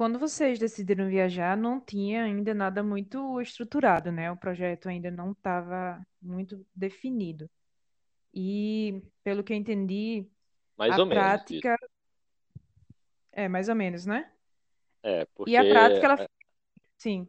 quando 0.00 0.18
vocês 0.18 0.58
decidiram 0.58 1.10
viajar, 1.10 1.54
não 1.58 1.78
tinha 1.78 2.24
ainda 2.24 2.54
nada 2.54 2.82
muito 2.82 3.38
estruturado, 3.38 4.10
né? 4.10 4.32
O 4.32 4.36
projeto 4.38 4.88
ainda 4.88 5.10
não 5.10 5.32
estava 5.32 6.00
muito 6.22 6.66
definido. 6.74 7.50
E, 8.34 9.02
pelo 9.24 9.44
que 9.44 9.52
eu 9.52 9.58
entendi, 9.58 10.26
Mais 10.76 10.96
a 10.96 10.98
ou 10.98 11.06
menos 11.06 11.32
isso. 11.48 11.70
prática 11.70 11.76
é 13.32 13.48
mais 13.48 13.68
ou 13.68 13.74
menos, 13.74 14.06
né? 14.06 14.30
É, 15.02 15.24
E 15.44 15.54
a 15.56 15.64
porque 15.64 15.64
prática, 15.64 16.06
ela, 16.06 16.18
sim, 16.98 17.28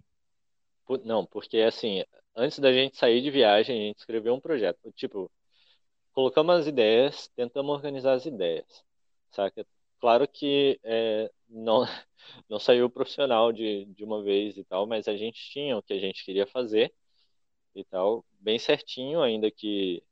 Pu- 0.85 1.01
Não, 1.05 1.25
porque 1.25 1.57
assim, 1.59 2.03
antes 2.35 2.59
da 2.59 2.71
gente 2.73 2.97
sair 2.97 3.21
de 3.21 3.31
viagem, 3.31 3.75
a 3.77 3.87
gente 3.87 3.99
escreveu 3.99 4.33
um 4.33 4.39
projeto. 4.41 4.91
Tipo, 4.93 5.31
colocamos 6.13 6.55
as 6.61 6.67
ideias, 6.67 7.29
tentamos 7.35 7.73
organizar 7.75 8.13
as 8.15 8.25
ideias, 8.25 8.85
saca? 9.31 9.65
Claro 9.99 10.27
que 10.27 10.79
é, 10.83 11.31
não, 11.49 11.83
não 12.49 12.59
saiu 12.59 12.89
profissional 12.89 13.51
de, 13.51 13.85
de 13.87 14.03
uma 14.03 14.23
vez 14.23 14.57
e 14.57 14.63
tal, 14.65 14.87
mas 14.87 15.07
a 15.07 15.15
gente 15.17 15.39
tinha 15.51 15.77
o 15.77 15.83
que 15.83 15.93
a 15.93 15.99
gente 15.99 16.23
queria 16.25 16.47
fazer 16.47 16.93
e 17.75 17.83
tal, 17.85 18.25
bem 18.39 18.59
certinho, 18.59 19.21
ainda 19.23 19.51
que 19.51 20.03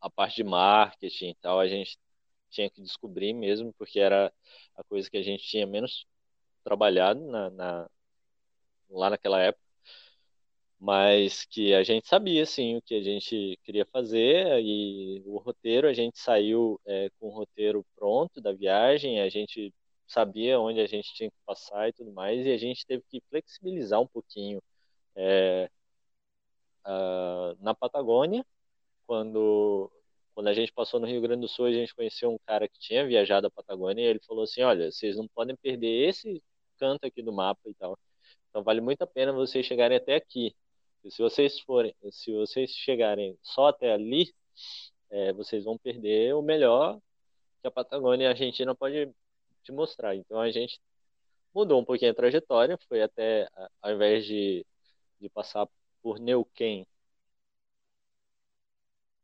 a 0.00 0.10
parte 0.10 0.36
de 0.36 0.44
marketing 0.44 1.30
e 1.30 1.34
tal, 1.36 1.60
a 1.60 1.68
gente 1.68 1.98
tinha 2.50 2.70
que 2.70 2.82
descobrir 2.82 3.32
mesmo, 3.32 3.72
porque 3.78 3.98
era 4.00 4.32
a 4.76 4.84
coisa 4.84 5.10
que 5.10 5.16
a 5.16 5.22
gente 5.22 5.44
tinha 5.44 5.66
menos 5.66 6.06
trabalhado 6.64 7.20
na, 7.26 7.50
na- 7.50 7.90
lá 8.90 9.10
naquela 9.10 9.40
época. 9.40 9.62
mas 10.78 11.44
que 11.44 11.72
a 11.74 11.82
gente 11.84 12.08
sabia 12.08 12.44
sim 12.44 12.76
o 12.76 12.82
que 12.82 12.94
a 12.94 13.02
gente 13.02 13.58
queria 13.62 13.86
fazer 13.86 14.60
e 14.60 15.22
o 15.26 15.38
roteiro 15.38 15.86
a 15.88 15.92
gente 15.94 16.18
saiu 16.18 16.80
é, 16.86 17.08
com 17.20 17.28
o 17.28 17.30
roteiro 17.30 17.84
pronto 17.94 18.40
da 18.40 18.52
viagem, 18.52 19.20
a 19.20 19.28
gente 19.28 19.72
sabia 20.12 20.60
onde 20.60 20.80
a 20.80 20.86
gente 20.86 21.12
tinha 21.14 21.30
que 21.30 21.36
passar 21.46 21.88
e 21.88 21.92
tudo 21.92 22.12
mais 22.12 22.46
e 22.46 22.52
a 22.52 22.56
gente 22.56 22.86
teve 22.86 23.02
que 23.08 23.20
flexibilizar 23.30 24.00
um 24.00 24.06
pouquinho 24.06 24.62
é, 25.16 25.70
ah, 26.84 27.54
na 27.60 27.74
Patagônia 27.74 28.44
quando 29.06 29.90
quando 30.34 30.48
a 30.48 30.54
gente 30.54 30.72
passou 30.72 30.98
no 31.00 31.06
Rio 31.06 31.20
Grande 31.20 31.42
do 31.42 31.48
Sul 31.48 31.66
a 31.66 31.72
gente 31.72 31.94
conheceu 31.94 32.32
um 32.32 32.38
cara 32.46 32.68
que 32.68 32.78
tinha 32.78 33.06
viajado 33.06 33.46
a 33.46 33.50
Patagônia 33.50 34.02
e 34.02 34.06
ele 34.06 34.20
falou 34.20 34.44
assim, 34.44 34.62
olha, 34.62 34.90
vocês 34.90 35.16
não 35.16 35.28
podem 35.28 35.54
perder 35.56 36.08
esse 36.08 36.42
canto 36.78 37.04
aqui 37.06 37.22
do 37.22 37.32
mapa 37.32 37.60
e 37.66 37.74
tal. 37.74 37.98
Então 38.48 38.62
vale 38.62 38.80
muito 38.80 39.02
a 39.02 39.06
pena 39.06 39.32
vocês 39.32 39.66
chegarem 39.66 39.96
até 39.96 40.14
aqui. 40.16 40.54
E 41.04 41.10
se 41.10 41.22
vocês 41.22 41.60
forem, 41.60 41.94
se 42.10 42.32
vocês 42.32 42.70
chegarem 42.70 43.38
só 43.42 43.68
até 43.68 43.92
ali, 43.92 44.32
é, 45.10 45.32
vocês 45.32 45.64
vão 45.64 45.78
perder 45.78 46.34
o 46.34 46.42
melhor 46.42 46.98
que 47.60 47.68
a 47.68 47.70
Patagônia 47.70 48.24
e 48.24 48.26
a 48.28 48.30
Argentina 48.30 48.74
pode 48.74 49.12
te 49.62 49.72
mostrar. 49.72 50.14
Então 50.16 50.40
a 50.40 50.50
gente 50.50 50.80
mudou 51.54 51.80
um 51.80 51.84
pouquinho 51.84 52.12
a 52.12 52.14
trajetória, 52.14 52.78
foi 52.88 53.02
até, 53.02 53.48
ao 53.82 53.92
invés 53.92 54.26
de, 54.26 54.66
de 55.20 55.28
passar 55.30 55.68
por 56.02 56.18
Neuquén, 56.20 56.86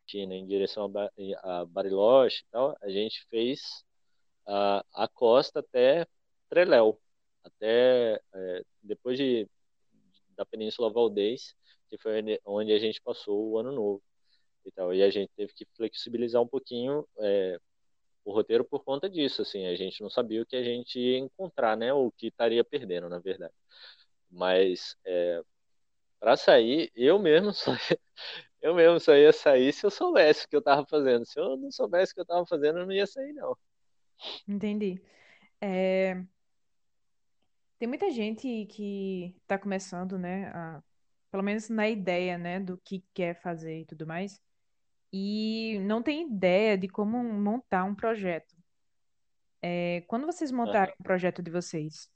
Argentina, 0.07 0.35
em 0.35 0.47
direção 0.47 0.85
a, 0.85 0.88
Ba- 0.88 1.12
a 1.42 1.64
Bariloche 1.66 2.42
e 2.42 2.47
tal, 2.50 2.76
a 2.83 2.88
gente 2.90 3.25
fez 3.28 3.85
a, 4.47 4.85
a 4.95 5.09
costa 5.09 5.61
até 5.61 6.07
Treléu, 6.49 7.00
até 7.45 8.21
é, 8.35 8.62
depois 8.83 9.18
de, 9.18 9.49
da 10.37 10.47
Península 10.47 10.90
Valdez, 10.92 11.54
que 11.90 11.99
foi 11.99 12.40
onde 12.47 12.73
a 12.73 12.78
gente 12.78 13.00
passou 13.02 13.50
o 13.50 13.59
ano 13.59 13.73
novo 13.73 14.02
e 14.64 14.73
tal. 14.73 14.95
E 14.95 15.02
a 15.02 15.11
gente 15.11 15.30
teve 15.37 15.52
que 15.54 15.66
flexibilizar 15.76 16.42
um 16.42 16.49
pouquinho 16.49 17.07
é, 17.21 17.59
o 18.28 18.32
roteiro 18.35 18.64
por 18.64 18.85
conta 18.85 19.08
disso, 19.11 19.42
assim, 19.42 19.66
a 19.66 19.76
gente 19.76 20.02
não 20.02 20.11
sabia 20.11 20.42
o 20.42 20.47
que 20.47 20.56
a 20.56 20.62
gente 20.62 20.99
ia 20.99 21.18
encontrar, 21.18 21.76
né, 21.76 21.92
o 21.92 22.11
que 22.12 22.28
estaria 22.28 22.64
perdendo, 22.64 23.08
na 23.08 23.18
verdade. 23.18 23.54
Mas 24.30 24.97
é, 25.06 25.42
para 26.20 26.37
sair, 26.37 26.90
eu 26.97 27.18
mesmo 27.18 27.52
só 27.54 27.73
eu 28.62 28.75
mesmo 28.75 29.00
só 29.00 29.14
ia 29.16 29.32
sair 29.32 29.73
se 29.73 29.87
eu 29.87 29.90
soubesse 29.90 30.47
o 30.47 30.49
que 30.49 30.56
eu 30.56 30.61
estava 30.61 30.87
fazendo. 30.87 31.26
Se 31.26 31.38
eu 31.40 31.56
não 31.56 31.70
soubesse 31.73 32.12
o 32.12 32.14
que 32.16 32.20
eu 32.20 32.25
estava 32.25 32.47
fazendo, 32.47 32.80
eu 32.80 32.87
não 32.87 32.92
ia 32.92 33.06
sair, 33.06 33.32
não. 33.35 33.56
entendi. 34.47 35.00
É, 35.61 36.25
tem 37.78 37.88
muita 37.88 38.11
gente 38.11 38.66
que 38.66 39.35
está 39.42 39.58
começando, 39.58 40.18
né, 40.18 40.49
a- 40.54 40.82
pelo 41.30 41.42
menos 41.42 41.68
na 41.68 41.88
ideia, 41.88 42.38
né, 42.38 42.58
do 42.61 42.78
que 42.78 43.04
quer 43.14 43.35
fazer 43.40 43.80
e 43.80 43.87
tudo 43.87 44.06
mais, 44.06 44.40
e 45.12 45.79
não 45.83 46.03
tem 46.03 46.27
ideia 46.29 46.77
de 46.79 46.88
como 46.88 47.23
montar 47.23 47.85
um 47.85 47.95
projeto. 47.95 48.55
É, 49.62 50.03
quando 50.09 50.27
vocês 50.27 50.50
montaram 50.53 50.93
o 50.99 51.03
projeto 51.03 51.43
de 51.43 51.50
vocês, 51.50 52.09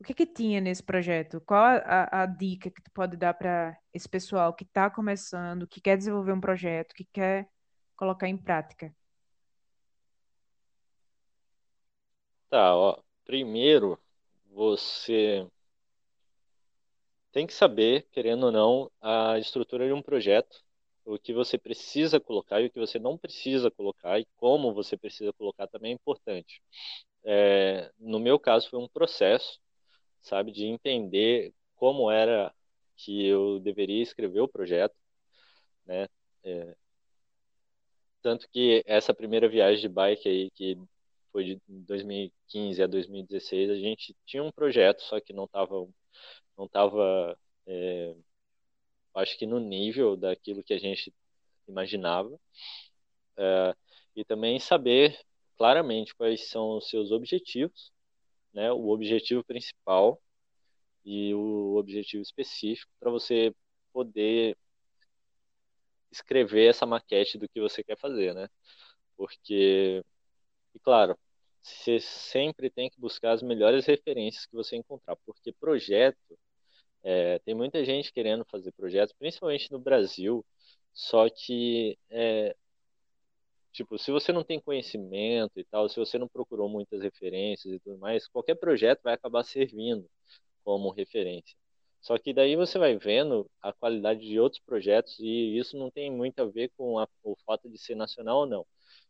o 0.00 0.04
que 0.04 0.14
que 0.14 0.26
tinha 0.26 0.60
nesse 0.60 0.82
projeto? 0.82 1.40
Qual 1.42 1.62
a, 1.64 1.76
a- 1.78 2.22
a 2.24 2.26
dica 2.26 2.70
que 2.70 2.82
tu 2.82 2.90
pode 2.92 3.16
dar 3.16 3.34
para 3.34 3.78
esse 3.94 4.08
pessoal 4.08 4.54
que 4.54 4.64
está 4.64 4.90
começando, 4.90 5.66
que 5.68 5.80
quer 5.80 5.96
desenvolver 5.98 6.32
um 6.32 6.40
projeto, 6.40 6.94
que 6.94 7.04
quer 7.12 7.48
colocar 7.96 8.28
em 8.28 8.36
prática? 8.38 8.94
Tá, 12.48 12.74
ó. 12.74 13.00
Primeiro, 13.24 13.98
você 14.50 15.46
tem 17.32 17.46
que 17.46 17.52
saber, 17.54 18.08
querendo 18.12 18.46
ou 18.46 18.52
não, 18.52 18.90
a 19.00 19.38
estrutura 19.38 19.86
de 19.86 19.92
um 19.92 20.02
projeto, 20.02 20.64
o 21.06 21.18
que 21.18 21.32
você 21.32 21.58
precisa 21.58 22.20
colocar 22.20 22.60
e 22.60 22.66
o 22.66 22.70
que 22.70 22.80
você 22.80 22.98
não 22.98 23.16
precisa 23.18 23.70
colocar 23.70 24.20
e 24.20 24.26
como 24.36 24.74
você 24.74 24.96
precisa 24.96 25.32
colocar 25.34 25.66
também 25.68 25.92
é 25.92 25.94
importante. 25.94 26.60
É, 27.24 27.92
no 27.98 28.18
meu 28.20 28.38
caso, 28.38 28.68
foi 28.70 28.78
um 28.80 28.88
processo, 28.88 29.60
sabe, 30.20 30.52
de 30.52 30.66
entender 30.66 31.54
como 31.76 32.10
era 32.10 32.54
que 32.96 33.26
eu 33.26 33.60
deveria 33.60 34.02
escrever 34.02 34.40
o 34.40 34.48
projeto, 34.48 34.94
né? 35.86 36.08
É, 36.44 36.76
tanto 38.22 38.48
que 38.50 38.82
essa 38.86 39.14
primeira 39.14 39.48
viagem 39.48 39.80
de 39.82 39.88
bike 39.88 40.28
aí, 40.28 40.50
que 40.50 40.76
foi 41.32 41.44
de 41.44 41.60
2015 41.68 42.82
a 42.82 42.86
2016, 42.86 43.70
a 43.70 43.76
gente 43.76 44.16
tinha 44.26 44.42
um 44.42 44.50
projeto, 44.52 45.02
só 45.02 45.20
que 45.20 45.32
não 45.32 45.44
estava 45.44 45.86
não 46.56 46.68
tava, 46.68 47.38
é, 47.66 48.14
acho 49.16 49.36
que 49.38 49.46
no 49.46 49.58
nível 49.58 50.16
daquilo 50.16 50.62
que 50.62 50.74
a 50.74 50.78
gente 50.78 51.12
imaginava. 51.68 52.38
É, 53.36 53.74
e 54.14 54.24
também 54.24 54.58
saber 54.58 55.18
claramente 55.56 56.14
quais 56.14 56.48
são 56.48 56.78
os 56.78 56.88
seus 56.88 57.10
objetivos, 57.12 57.92
né? 58.52 58.72
O 58.72 58.88
objetivo 58.88 59.44
principal 59.44 60.20
e 61.04 61.34
o 61.34 61.76
objetivo 61.76 62.22
específico 62.22 62.90
para 63.00 63.10
você 63.10 63.54
poder 63.92 64.56
escrever 66.10 66.70
essa 66.70 66.86
maquete 66.86 67.38
do 67.38 67.48
que 67.48 67.60
você 67.60 67.82
quer 67.84 67.98
fazer, 67.98 68.34
né? 68.34 68.48
Porque, 69.16 70.02
e 70.74 70.78
claro, 70.80 71.18
você 71.62 72.00
sempre 72.00 72.70
tem 72.70 72.90
que 72.90 73.00
buscar 73.00 73.32
as 73.32 73.42
melhores 73.42 73.86
referências 73.86 74.46
que 74.46 74.54
você 74.54 74.76
encontrar, 74.76 75.16
porque 75.26 75.52
projeto, 75.52 76.18
é, 77.06 77.38
tem 77.40 77.54
muita 77.54 77.84
gente 77.84 78.12
querendo 78.12 78.44
fazer 78.46 78.72
projetos, 78.72 79.14
principalmente 79.16 79.70
no 79.70 79.78
Brasil, 79.78 80.44
só 80.92 81.28
que, 81.30 81.96
é, 82.10 82.56
tipo, 83.72 83.96
se 83.96 84.10
você 84.10 84.32
não 84.32 84.42
tem 84.42 84.60
conhecimento 84.60 85.60
e 85.60 85.64
tal, 85.64 85.88
se 85.88 86.00
você 86.00 86.18
não 86.18 86.26
procurou 86.28 86.68
muitas 86.68 87.00
referências 87.02 87.72
e 87.72 87.78
tudo 87.78 87.96
mais, 87.98 88.26
qualquer 88.26 88.56
projeto 88.56 89.02
vai 89.04 89.14
acabar 89.14 89.44
servindo 89.44 90.10
como 90.64 90.90
referência. 90.90 91.56
Só 92.00 92.18
que 92.18 92.34
daí 92.34 92.56
você 92.56 92.78
vai 92.78 92.96
vendo 92.96 93.48
a 93.62 93.72
qualidade 93.72 94.20
de 94.26 94.40
outros 94.40 94.60
projetos 94.62 95.16
e 95.20 95.58
isso 95.58 95.76
não 95.78 95.90
tem 95.90 96.10
muito 96.10 96.40
a 96.40 96.46
ver 96.46 96.70
com 96.76 96.98
a, 96.98 97.08
o 97.22 97.36
fato 97.46 97.68
de 97.70 97.78
ser 97.78 97.94
nacional 97.96 98.40
ou 98.40 98.46
não. 98.46 98.66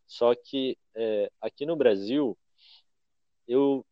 Só 0.06 0.34
que 0.34 0.78
é, 0.94 1.30
aqui 1.40 1.64
no 1.66 1.76
Brasil, 1.76 2.36
eu, 3.48 3.84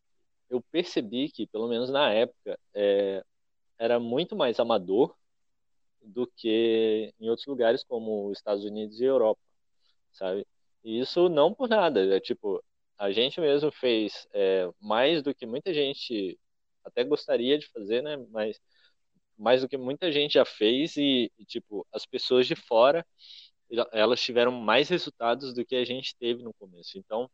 eu 0.50 0.61
percebi 0.70 1.30
que, 1.30 1.46
pelo 1.46 1.68
menos 1.68 1.90
na 1.90 2.12
época, 2.12 2.58
é, 2.75 3.25
era 3.78 3.99
muito 4.00 4.37
mais 4.37 4.61
amador 4.61 5.14
do 6.02 6.26
que 6.26 7.12
em 7.21 7.28
outros 7.31 7.47
lugares 7.47 7.85
como 7.85 8.28
os 8.28 8.38
Estados 8.38 8.64
Unidos 8.64 9.00
e 9.00 9.04
Europa, 9.04 9.40
sabe? 10.12 10.47
E 10.85 11.00
isso 11.00 11.28
não 11.28 11.54
por 11.54 11.69
nada, 11.69 12.04
é 12.16 12.21
tipo, 12.21 12.62
a 12.99 13.11
gente 13.11 13.40
mesmo 13.40 13.73
fez 13.73 14.28
é, 14.33 14.71
mais 14.81 15.23
do 15.23 15.35
que 15.35 15.47
muita 15.47 15.73
gente 15.75 16.38
até 16.85 17.04
gostaria 17.04 17.59
de 17.59 17.66
fazer, 17.69 18.02
né? 18.02 18.16
Mas 18.31 18.61
mais 19.37 19.62
do 19.62 19.69
que 19.69 19.76
muita 19.76 20.12
gente 20.12 20.35
já 20.35 20.45
fez 20.45 20.97
e, 20.97 21.31
e 21.38 21.45
tipo, 21.45 21.87
as 21.93 22.07
pessoas 22.07 22.47
de 22.47 22.54
fora, 22.54 23.04
elas 23.93 24.21
tiveram 24.21 24.52
mais 24.52 24.88
resultados 24.88 25.54
do 25.54 25.64
que 25.64 25.76
a 25.76 25.85
gente 25.85 26.16
teve 26.16 26.43
no 26.43 26.54
começo. 26.54 26.99
Então, 26.99 27.31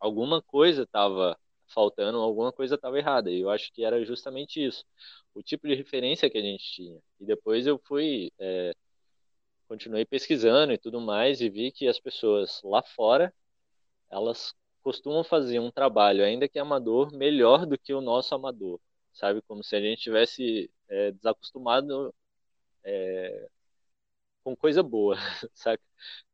alguma 0.00 0.42
coisa 0.42 0.82
estava 0.82 1.38
faltando, 1.68 2.18
alguma 2.18 2.52
coisa 2.52 2.74
estava 2.76 2.98
errada. 2.98 3.30
E 3.30 3.40
eu 3.40 3.50
acho 3.50 3.72
que 3.72 3.84
era 3.84 4.04
justamente 4.04 4.64
isso, 4.64 4.84
o 5.34 5.42
tipo 5.42 5.66
de 5.68 5.74
referência 5.74 6.30
que 6.30 6.38
a 6.38 6.42
gente 6.42 6.64
tinha. 6.64 7.00
E 7.20 7.24
depois 7.26 7.66
eu 7.66 7.78
fui, 7.78 8.32
é, 8.38 8.72
continuei 9.68 10.04
pesquisando 10.04 10.72
e 10.72 10.78
tudo 10.78 11.00
mais 11.00 11.40
e 11.40 11.50
vi 11.50 11.70
que 11.72 11.88
as 11.88 12.00
pessoas 12.00 12.60
lá 12.64 12.82
fora, 12.82 13.32
elas 14.10 14.54
costumam 14.82 15.24
fazer 15.24 15.58
um 15.60 15.70
trabalho, 15.70 16.24
ainda 16.24 16.48
que 16.48 16.58
amador, 16.58 17.12
melhor 17.12 17.66
do 17.66 17.78
que 17.78 17.92
o 17.94 18.00
nosso 18.00 18.34
amador, 18.34 18.80
sabe? 19.12 19.42
Como 19.42 19.62
se 19.62 19.76
a 19.76 19.80
gente 19.80 20.02
tivesse 20.02 20.70
é, 20.88 21.12
desacostumado 21.12 22.14
é, 22.84 23.48
com 24.42 24.56
coisa 24.56 24.82
boa, 24.82 25.16
sabe? 25.54 25.82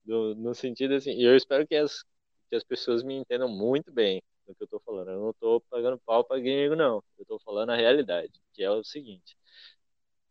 No, 0.05 0.35
no, 0.35 0.55
sentido 0.55 0.95
assim, 0.95 1.13
e 1.13 1.25
eu 1.25 1.37
espero 1.37 1.67
que 1.67 1.75
as, 1.77 2.05
que 2.51 2.57
as 2.57 2.65
pessoas 2.65 3.03
me 3.03 3.15
entendam 3.15 3.49
muito 3.49 3.93
bem 3.93 4.23
do 4.47 4.55
que 4.55 4.63
eu 4.63 4.67
estou 4.67 4.81
falando. 4.81 5.11
Eu 5.11 5.21
não 5.21 5.31
estou 5.31 5.61
pagando 5.63 5.99
pau 5.99 6.25
para 6.25 6.41
gringo, 6.41 6.77
não. 6.77 7.03
Eu 7.19 7.23
estou 7.23 7.39
falando 7.41 7.71
a 7.71 7.77
realidade, 7.77 8.33
que 8.53 8.63
é 8.63 8.71
o 8.71 8.85
seguinte. 8.85 9.37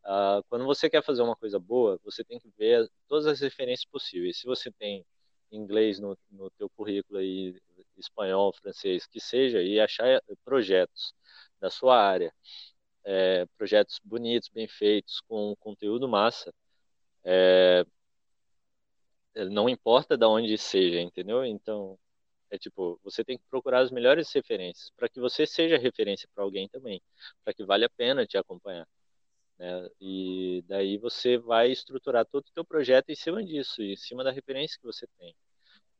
Uh, 0.06 0.44
quando 0.50 0.66
você 0.66 0.90
quer 0.90 1.04
fazer 1.04 1.22
uma 1.22 1.36
coisa 1.36 1.58
boa, 1.60 2.00
você 2.04 2.24
tem 2.24 2.40
que 2.40 2.50
ver 2.58 2.90
todas 3.08 3.26
as 3.26 3.40
referências 3.40 3.86
possíveis. 3.86 4.38
Se 4.38 4.46
você 4.46 4.72
tem 4.72 5.06
inglês 5.52 6.00
no, 6.00 6.18
no 6.32 6.50
teu 6.52 6.70
currículo 6.70 7.20
aí, 7.20 7.56
espanhol, 7.98 8.54
francês, 8.54 9.06
que 9.08 9.20
seja, 9.20 9.62
e 9.62 9.80
achar 9.80 10.22
projetos 10.44 11.14
da 11.60 11.70
sua 11.70 11.98
área, 11.98 12.34
é, 13.06 13.46
projetos 13.58 14.00
bonitos, 14.04 14.50
bem 14.50 14.68
feitos, 14.68 15.22
com 15.22 15.56
conteúdo 15.58 16.08
massa, 16.08 16.54
é, 17.24 17.86
não 19.52 19.70
importa 19.70 20.18
de 20.18 20.26
onde 20.26 20.58
seja, 20.58 21.00
entendeu? 21.00 21.46
Então, 21.46 21.98
é 22.54 22.58
tipo, 22.60 23.00
você 23.04 23.24
tem 23.24 23.36
que 23.38 23.44
procurar 23.50 23.80
as 23.80 23.90
melhores 23.92 24.32
referências 24.32 24.92
para 24.96 25.10
que 25.10 25.20
você 25.20 25.46
seja 25.46 25.76
referência 25.78 26.30
para 26.36 26.44
alguém 26.44 26.70
também, 26.70 27.02
para 27.44 27.52
que 27.52 27.66
vale 27.66 27.84
a 27.84 27.90
pena 27.90 28.28
te 28.28 28.38
acompanhar. 28.38 28.88
Né? 29.58 29.90
E 30.00 30.64
daí 30.68 31.00
você 31.00 31.36
vai 31.38 31.72
estruturar 31.72 32.26
todo 32.28 32.46
o 32.46 32.52
teu 32.54 32.64
projeto 32.64 33.10
em 33.10 33.16
cima 33.16 33.44
disso, 33.44 33.82
em 33.82 33.96
cima 33.96 34.24
da 34.24 34.32
referência 34.32 34.78
que 34.80 34.86
você 34.86 35.08
tem. 35.18 35.36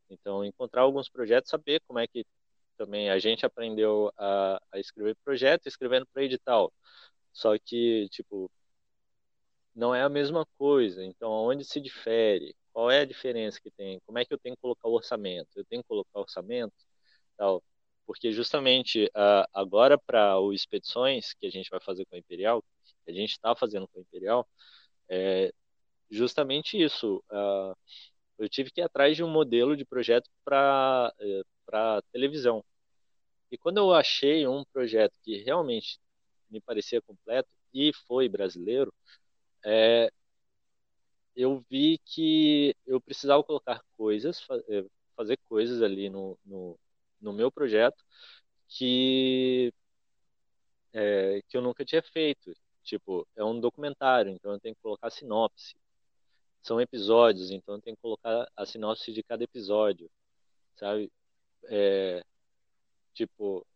Então, 0.08 0.44
encontrar 0.44 0.82
alguns 0.82 1.08
projetos, 1.08 1.50
saber 1.50 1.80
como 1.88 1.98
é 1.98 2.06
que 2.06 2.24
também 2.76 3.10
a 3.10 3.18
gente 3.18 3.44
aprendeu 3.44 4.12
a, 4.16 4.60
a 4.72 4.78
escrever 4.78 5.16
projeto, 5.24 5.66
escrevendo 5.66 6.06
para 6.12 6.22
edital. 6.24 6.72
Só 7.32 7.58
que, 7.58 8.08
tipo, 8.10 8.48
não 9.74 9.92
é 9.94 10.02
a 10.02 10.08
mesma 10.08 10.46
coisa. 10.56 11.02
Então, 11.04 11.30
onde 11.32 11.64
se 11.64 11.80
difere? 11.80 12.54
Qual 12.74 12.90
é 12.90 13.00
a 13.00 13.04
diferença 13.06 13.60
que 13.60 13.70
tem? 13.70 14.00
Como 14.06 14.18
é 14.18 14.24
que 14.24 14.34
eu 14.34 14.38
tenho 14.38 14.56
que 14.56 14.62
colocar 14.62 14.88
o 14.88 14.94
orçamento? 14.94 15.48
Eu 15.56 15.64
tenho 15.66 15.82
que 15.82 15.88
colocar 15.88 16.20
orçamento? 16.20 16.74
Tal. 17.36 17.62
Porque 18.06 18.32
justamente 18.32 19.06
uh, 19.16 19.48
agora 19.54 19.98
para 19.98 20.38
o 20.40 20.52
expedições 20.52 21.34
que 21.34 21.46
a 21.46 21.50
gente 21.50 21.70
vai 21.70 21.80
fazer 21.80 22.04
com 22.06 22.16
a 22.16 22.18
Imperial, 22.18 22.62
que 23.04 23.12
a 23.12 23.14
gente 23.14 23.32
está 23.32 23.54
fazendo 23.56 23.88
com 23.88 23.98
a 24.00 24.02
Imperial, 24.02 24.48
é 25.08 25.52
justamente 26.10 26.82
isso. 26.82 27.22
Uh, 27.30 27.74
eu 28.38 28.48
tive 28.48 28.70
que 28.70 28.80
ir 28.80 28.84
atrás 28.84 29.16
de 29.16 29.24
um 29.24 29.30
modelo 29.30 29.76
de 29.76 29.84
projeto 29.84 30.30
para 30.44 31.12
para 31.66 32.02
televisão. 32.12 32.64
E 33.50 33.58
quando 33.58 33.78
eu 33.78 33.92
achei 33.94 34.46
um 34.46 34.64
projeto 34.64 35.14
que 35.22 35.38
realmente 35.44 35.98
me 36.50 36.60
parecia 36.60 37.00
completo 37.02 37.48
e 37.72 37.92
foi 38.06 38.28
brasileiro, 38.28 38.92
é, 39.64 40.10
eu 41.36 41.64
vi 41.70 41.98
que 42.04 42.76
eu 42.86 43.00
precisava 43.00 43.42
colocar 43.44 43.82
coisas, 43.96 44.46
é, 44.68 44.84
fazer 45.16 45.38
coisas 45.48 45.82
ali 45.82 46.08
no, 46.10 46.38
no, 46.44 46.78
no 47.20 47.32
meu 47.32 47.50
projeto 47.50 48.04
que, 48.68 49.72
é, 50.92 51.42
que 51.48 51.56
eu 51.56 51.62
nunca 51.62 51.84
tinha 51.84 52.02
feito. 52.02 52.54
Tipo, 52.82 53.26
é 53.36 53.44
um 53.44 53.58
documentário, 53.60 54.30
então 54.32 54.52
eu 54.52 54.60
tenho 54.60 54.74
que 54.74 54.82
colocar 54.82 55.10
sinopse, 55.10 55.74
são 56.62 56.80
episódios, 56.80 57.50
então 57.50 57.80
tem 57.80 57.94
que 57.94 58.02
colocar 58.02 58.46
a 58.56 58.66
sinopse 58.66 59.12
de 59.12 59.22
cada 59.22 59.44
episódio, 59.44 60.10
sabe? 60.76 61.10
É, 61.64 62.24
tipo, 63.14 63.66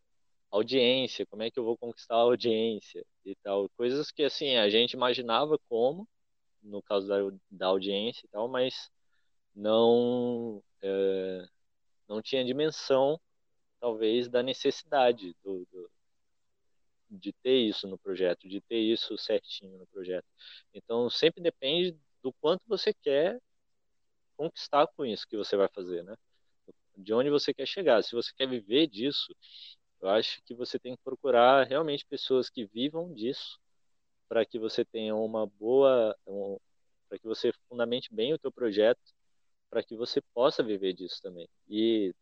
audiência, 0.51 1.27
como 1.27 1.43
é 1.43 1.51
que 1.51 1.59
eu 1.59 1.65
vou 1.65 1.77
conquistar 1.77 2.17
a 2.17 2.19
audiência 2.19 3.05
e 3.25 3.35
tal. 3.37 3.69
Coisas 3.77 4.11
que, 4.11 4.23
assim, 4.25 4.57
a 4.57 4.69
gente 4.71 4.93
imaginava 4.93 5.59
como, 5.69 6.09
no 6.69 6.83
caso 6.83 7.09
da, 7.09 7.17
da 7.51 7.67
audiência 7.67 8.25
e 8.27 8.29
tal, 8.29 8.49
mas 8.49 8.91
não, 9.55 10.63
é, 10.83 11.49
não 12.09 12.23
tinha 12.23 12.45
dimensão, 12.45 13.21
talvez, 13.81 14.29
da 14.29 14.43
necessidade 14.43 15.35
do, 15.43 15.67
do, 15.73 15.91
de 17.11 17.33
ter 17.33 17.59
isso 17.59 17.89
no 17.89 17.99
projeto, 17.99 18.49
de 18.49 18.61
ter 18.61 18.79
isso 18.79 19.17
certinho 19.19 19.79
no 19.79 19.87
projeto. 19.87 20.27
Então, 20.75 21.09
sempre 21.11 21.43
depende 21.43 21.97
do 22.23 22.33
quanto 22.35 22.63
você 22.67 22.93
quer 22.93 23.41
conquistar 24.37 24.87
com 24.89 25.05
isso 25.05 25.27
que 25.27 25.37
você 25.37 25.57
vai 25.57 25.69
fazer, 25.69 26.05
né? 26.05 26.15
De 26.97 27.13
onde 27.13 27.31
você 27.31 27.53
quer 27.55 27.67
chegar. 27.67 28.03
Se 28.03 28.15
você 28.15 28.33
quer 28.37 28.49
viver 28.49 28.87
disso, 28.87 29.35
eu 30.01 30.09
acho 30.09 30.43
que 30.45 30.55
você 30.55 30.79
tem 30.79 30.97
que 30.97 31.03
procurar 31.03 31.67
realmente 31.67 32.05
pessoas 32.07 32.49
que 32.51 32.65
vivam 32.67 33.13
disso 33.13 33.59
para 34.29 34.45
que 34.45 34.59
você 34.59 34.85
tenha 34.85 35.15
uma 35.17 35.47
boa, 35.47 36.17
um, 36.27 36.59
para 37.09 37.19
que 37.19 37.27
você 37.27 37.53
fundamente 37.69 38.15
bem 38.15 38.35
o 38.35 38.39
teu 38.39 38.53
projeto, 38.53 39.01
para 39.71 39.83
que 39.83 39.97
você 39.97 40.21
possa 40.35 40.63
viver 40.63 40.93
disso 40.93 41.21
também. 41.23 41.49
E 41.69 42.15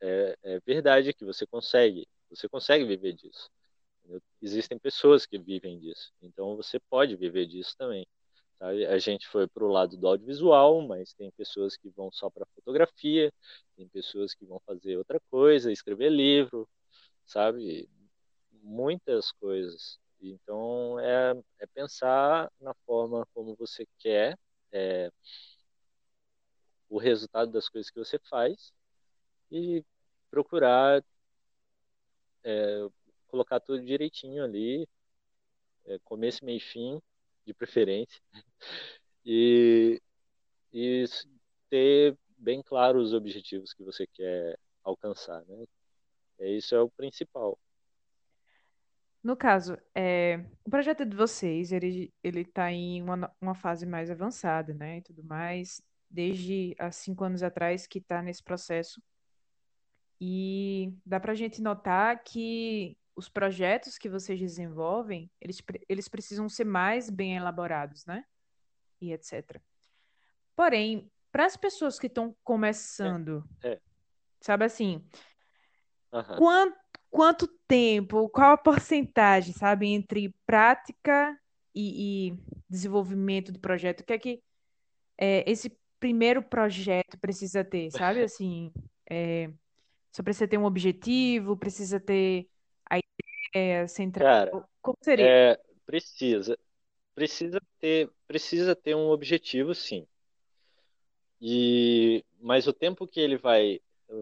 é, 0.00 0.36
é 0.42 0.60
verdade 0.60 1.12
que 1.12 1.24
você 1.24 1.46
consegue, 1.46 2.06
você 2.30 2.48
consegue 2.48 2.84
viver 2.84 3.12
disso. 3.14 3.50
Existem 4.42 4.78
pessoas 4.78 5.26
que 5.26 5.38
vivem 5.38 5.78
disso, 5.78 6.12
então 6.22 6.56
você 6.56 6.80
pode 6.90 7.16
viver 7.16 7.46
disso 7.46 7.74
também. 7.78 8.06
A 8.60 8.98
gente 8.98 9.26
foi 9.28 9.46
para 9.48 9.64
o 9.64 9.68
lado 9.68 9.96
do 9.96 10.06
audiovisual, 10.06 10.82
mas 10.82 11.14
tem 11.14 11.30
pessoas 11.30 11.78
que 11.78 11.88
vão 11.88 12.12
só 12.12 12.28
para 12.28 12.44
fotografia, 12.54 13.32
tem 13.74 13.88
pessoas 13.88 14.34
que 14.34 14.44
vão 14.44 14.60
fazer 14.66 14.98
outra 14.98 15.18
coisa, 15.30 15.72
escrever 15.72 16.10
livro, 16.10 16.68
sabe? 17.24 17.88
Muitas 18.62 19.32
coisas. 19.32 19.98
Então, 20.20 20.98
é, 21.00 21.32
é 21.60 21.66
pensar 21.66 22.50
na 22.60 22.74
forma 22.86 23.26
como 23.34 23.54
você 23.56 23.86
quer 23.98 24.38
é, 24.72 25.10
o 26.88 26.98
resultado 26.98 27.50
das 27.52 27.68
coisas 27.68 27.90
que 27.90 27.98
você 27.98 28.18
faz 28.28 28.72
e 29.50 29.84
procurar 30.30 31.02
é, 32.44 32.88
colocar 33.28 33.60
tudo 33.60 33.84
direitinho 33.84 34.44
ali, 34.44 34.86
é, 35.86 35.98
começo, 36.00 36.44
meio 36.44 36.58
e 36.58 36.60
fim, 36.60 37.00
de 37.46 37.54
preferência, 37.54 38.20
e, 39.24 40.00
e 40.72 41.04
ter 41.68 42.16
bem 42.36 42.62
claro 42.62 43.00
os 43.00 43.12
objetivos 43.12 43.72
que 43.72 43.84
você 43.84 44.06
quer 44.06 44.58
alcançar, 44.84 45.44
né? 45.46 45.66
É, 46.38 46.50
isso 46.50 46.74
é 46.74 46.80
o 46.80 46.90
principal. 46.90 47.58
No 49.22 49.36
caso, 49.36 49.76
é, 49.94 50.44
o 50.64 50.70
projeto 50.70 51.04
de 51.04 51.14
vocês, 51.14 51.72
ele 51.72 52.12
ele 52.22 52.40
está 52.40 52.72
em 52.72 53.02
uma, 53.02 53.30
uma 53.40 53.54
fase 53.54 53.84
mais 53.84 54.10
avançada, 54.10 54.72
né, 54.72 54.98
e 54.98 55.02
tudo 55.02 55.22
mais, 55.22 55.82
desde 56.08 56.74
há 56.78 56.90
cinco 56.90 57.24
anos 57.24 57.42
atrás 57.42 57.86
que 57.86 57.98
está 57.98 58.22
nesse 58.22 58.42
processo. 58.42 59.02
E 60.20 60.94
dá 61.04 61.20
para 61.20 61.32
a 61.32 61.34
gente 61.34 61.62
notar 61.62 62.22
que 62.22 62.96
os 63.14 63.28
projetos 63.28 63.98
que 63.98 64.08
vocês 64.08 64.38
desenvolvem, 64.40 65.30
eles, 65.40 65.62
eles 65.88 66.08
precisam 66.08 66.48
ser 66.48 66.64
mais 66.64 67.10
bem 67.10 67.36
elaborados, 67.36 68.06
né? 68.06 68.24
E 69.00 69.12
etc. 69.12 69.60
Porém, 70.56 71.10
para 71.30 71.46
as 71.46 71.56
pessoas 71.56 71.98
que 71.98 72.06
estão 72.06 72.30
É, 72.30 72.34
começando, 72.42 73.44
é, 73.62 73.80
sabe 74.40 74.64
assim, 74.64 75.06
quanto, 76.36 76.76
quanto 77.10 77.48
tempo, 77.66 78.28
qual 78.28 78.52
a 78.52 78.56
porcentagem, 78.56 79.52
sabe, 79.52 79.88
entre 79.88 80.34
prática 80.46 81.38
e, 81.74 82.28
e 82.28 82.38
desenvolvimento 82.68 83.52
do 83.52 83.58
projeto? 83.58 84.00
O 84.00 84.04
que 84.04 84.12
é 84.12 84.18
que 84.18 84.42
é, 85.18 85.50
esse 85.50 85.76
primeiro 85.98 86.42
projeto 86.42 87.18
precisa 87.20 87.62
ter, 87.62 87.90
sabe? 87.90 88.22
Assim, 88.22 88.72
é, 89.08 89.50
só 90.12 90.22
precisa 90.22 90.48
ter 90.48 90.58
um 90.58 90.64
objetivo, 90.64 91.56
precisa 91.56 92.00
ter 92.00 92.48
a 92.88 92.98
ideia 93.52 93.86
central. 93.86 94.46
Cara, 94.46 94.68
Como 94.80 94.96
seria? 95.02 95.26
é, 95.26 95.60
precisa, 95.84 96.58
precisa 97.14 97.60
ter, 97.78 98.10
precisa 98.26 98.74
ter 98.74 98.94
um 98.94 99.10
objetivo, 99.10 99.74
sim. 99.74 100.06
E, 101.40 102.24
mas 102.40 102.66
o 102.66 102.72
tempo 102.72 103.06
que 103.06 103.20
ele 103.20 103.36
vai, 103.36 103.80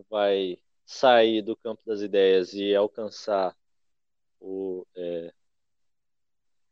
vai 0.08 0.58
sair 0.88 1.42
do 1.42 1.56
campo 1.56 1.82
das 1.86 2.00
ideias 2.02 2.52
e 2.54 2.74
alcançar 2.74 3.56
o, 4.40 4.86
é, 4.96 5.32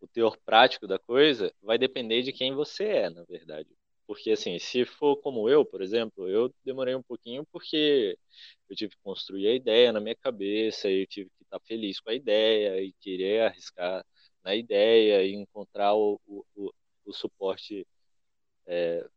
o 0.01 0.07
teor 0.09 0.37
prático 0.45 0.87
da 0.87 0.99
coisa 0.99 1.53
vai 1.63 1.79
depender 1.79 2.23
de 2.23 2.33
quem 2.33 2.55
você 2.55 2.85
é, 2.85 3.11
na 3.11 3.25
verdade. 3.25 3.69
Porque, 4.07 4.31
assim, 4.31 4.59
se 4.59 4.85
for 4.85 5.17
como 5.17 5.49
eu, 5.49 5.65
por 5.65 5.83
exemplo, 5.83 6.29
eu 6.29 6.53
demorei 6.65 6.95
um 6.95 7.03
pouquinho 7.03 7.45
porque 7.51 8.17
eu 8.69 8.77
tive 8.77 8.93
que 8.95 9.03
construir 9.03 9.49
a 9.49 9.55
ideia 9.55 9.93
na 9.93 10.01
minha 10.01 10.15
cabeça, 10.17 10.89
eu 10.91 11.07
tive 11.07 11.29
que 11.37 11.43
estar 11.45 11.59
feliz 11.61 12.01
com 12.01 12.11
a 12.11 12.15
ideia 12.15 12.81
e 12.83 12.93
querer 13.01 13.43
arriscar 13.43 14.05
na 14.45 14.55
ideia 14.55 15.25
e 15.25 15.35
encontrar 15.35 15.95
o, 15.95 16.21
o, 16.27 16.45
o, 16.55 16.73
o 17.07 17.13
suporte 17.13 17.85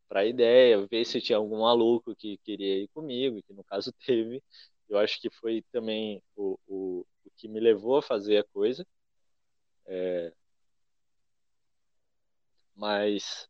para 0.08 0.22
a 0.22 0.26
ideia, 0.26 0.86
ver 0.88 1.06
se 1.06 1.22
tinha 1.22 1.38
algum 1.38 1.62
maluco 1.62 2.16
que 2.16 2.38
queria 2.40 2.84
ir 2.84 2.88
comigo, 2.90 3.42
que 3.44 3.54
no 3.54 3.64
caso 3.64 3.92
teve. 4.06 4.42
Eu 4.90 4.98
acho 4.98 5.22
que 5.22 5.30
foi 5.30 5.64
também 5.72 6.22
o, 6.36 6.60
o, 6.68 7.06
o 7.26 7.32
que 7.38 7.48
me 7.48 7.60
levou 7.60 7.98
a 7.98 8.02
fazer 8.02 8.38
a 8.40 8.44
coisa. 8.44 8.86
Mas 12.76 13.48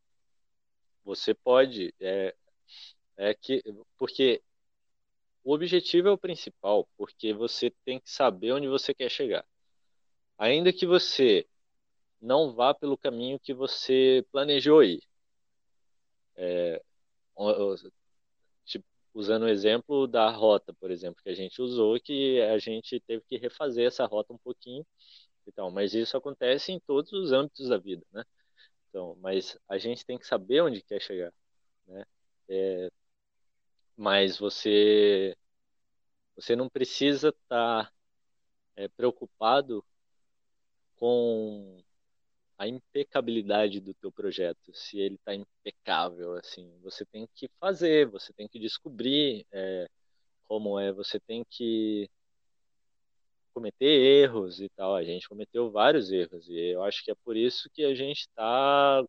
você 1.03 1.33
pode, 1.33 1.93
é, 1.99 2.35
é 3.17 3.33
que, 3.33 3.63
porque 3.97 4.41
o 5.43 5.53
objetivo 5.53 6.07
é 6.09 6.11
o 6.11 6.17
principal, 6.17 6.87
porque 6.97 7.33
você 7.33 7.71
tem 7.85 7.99
que 7.99 8.09
saber 8.11 8.53
onde 8.53 8.67
você 8.67 8.93
quer 8.93 9.09
chegar. 9.09 9.45
Ainda 10.37 10.73
que 10.73 10.85
você 10.85 11.47
não 12.21 12.53
vá 12.53 12.73
pelo 12.73 12.97
caminho 12.97 13.39
que 13.39 13.53
você 13.53 14.25
planejou 14.31 14.83
ir. 14.83 15.01
Tipo, 17.81 17.98
usando 19.19 19.43
o 19.43 19.49
exemplo 19.49 20.07
da 20.07 20.29
rota, 20.31 20.73
por 20.73 20.91
exemplo, 20.91 21.21
que 21.23 21.29
a 21.29 21.35
gente 21.35 21.61
usou, 21.61 21.99
que 21.99 22.41
a 22.41 22.57
gente 22.57 22.99
teve 23.01 23.23
que 23.27 23.37
refazer 23.37 23.87
essa 23.87 24.05
rota 24.05 24.33
um 24.33 24.37
pouquinho 24.37 24.85
e 25.47 25.51
tal, 25.51 25.71
mas 25.71 25.93
isso 25.93 26.15
acontece 26.17 26.71
em 26.71 26.79
todos 26.79 27.11
os 27.13 27.31
âmbitos 27.33 27.69
da 27.69 27.77
vida, 27.77 28.05
né? 28.13 28.23
Então, 28.89 29.17
mas 29.21 29.57
a 29.69 29.77
gente 29.77 30.05
tem 30.05 30.17
que 30.17 30.27
saber 30.27 30.61
onde 30.61 30.81
quer 30.83 31.01
chegar, 31.01 31.33
né? 31.87 32.05
É, 32.49 32.89
mas 33.97 34.37
você 34.37 35.35
você 36.35 36.55
não 36.55 36.69
precisa 36.69 37.29
estar 37.29 37.91
é, 38.75 38.87
preocupado 38.87 39.83
com 40.95 41.83
a 42.59 42.67
impecabilidade 42.67 43.79
do 43.79 43.93
teu 43.93 44.11
projeto, 44.11 44.73
se 44.73 44.99
ele 44.99 45.15
está 45.15 45.33
impecável, 45.33 46.33
assim, 46.35 46.69
você 46.81 47.05
tem 47.05 47.27
que 47.33 47.49
fazer, 47.59 48.05
você 48.07 48.33
tem 48.33 48.49
que 48.49 48.59
descobrir 48.59 49.45
é, 49.51 49.87
como 50.45 50.77
é, 50.77 50.91
você 50.91 51.19
tem 51.21 51.45
que 51.49 52.09
cometer 53.53 53.85
erros 53.85 54.59
e 54.59 54.69
tal. 54.69 54.95
A 54.95 55.03
gente 55.03 55.29
cometeu 55.29 55.71
vários 55.71 56.11
erros 56.11 56.49
e 56.49 56.73
eu 56.73 56.83
acho 56.83 57.03
que 57.03 57.11
é 57.11 57.15
por 57.23 57.37
isso 57.37 57.69
que 57.73 57.85
a 57.85 57.95
gente 57.95 58.21
está 58.21 59.03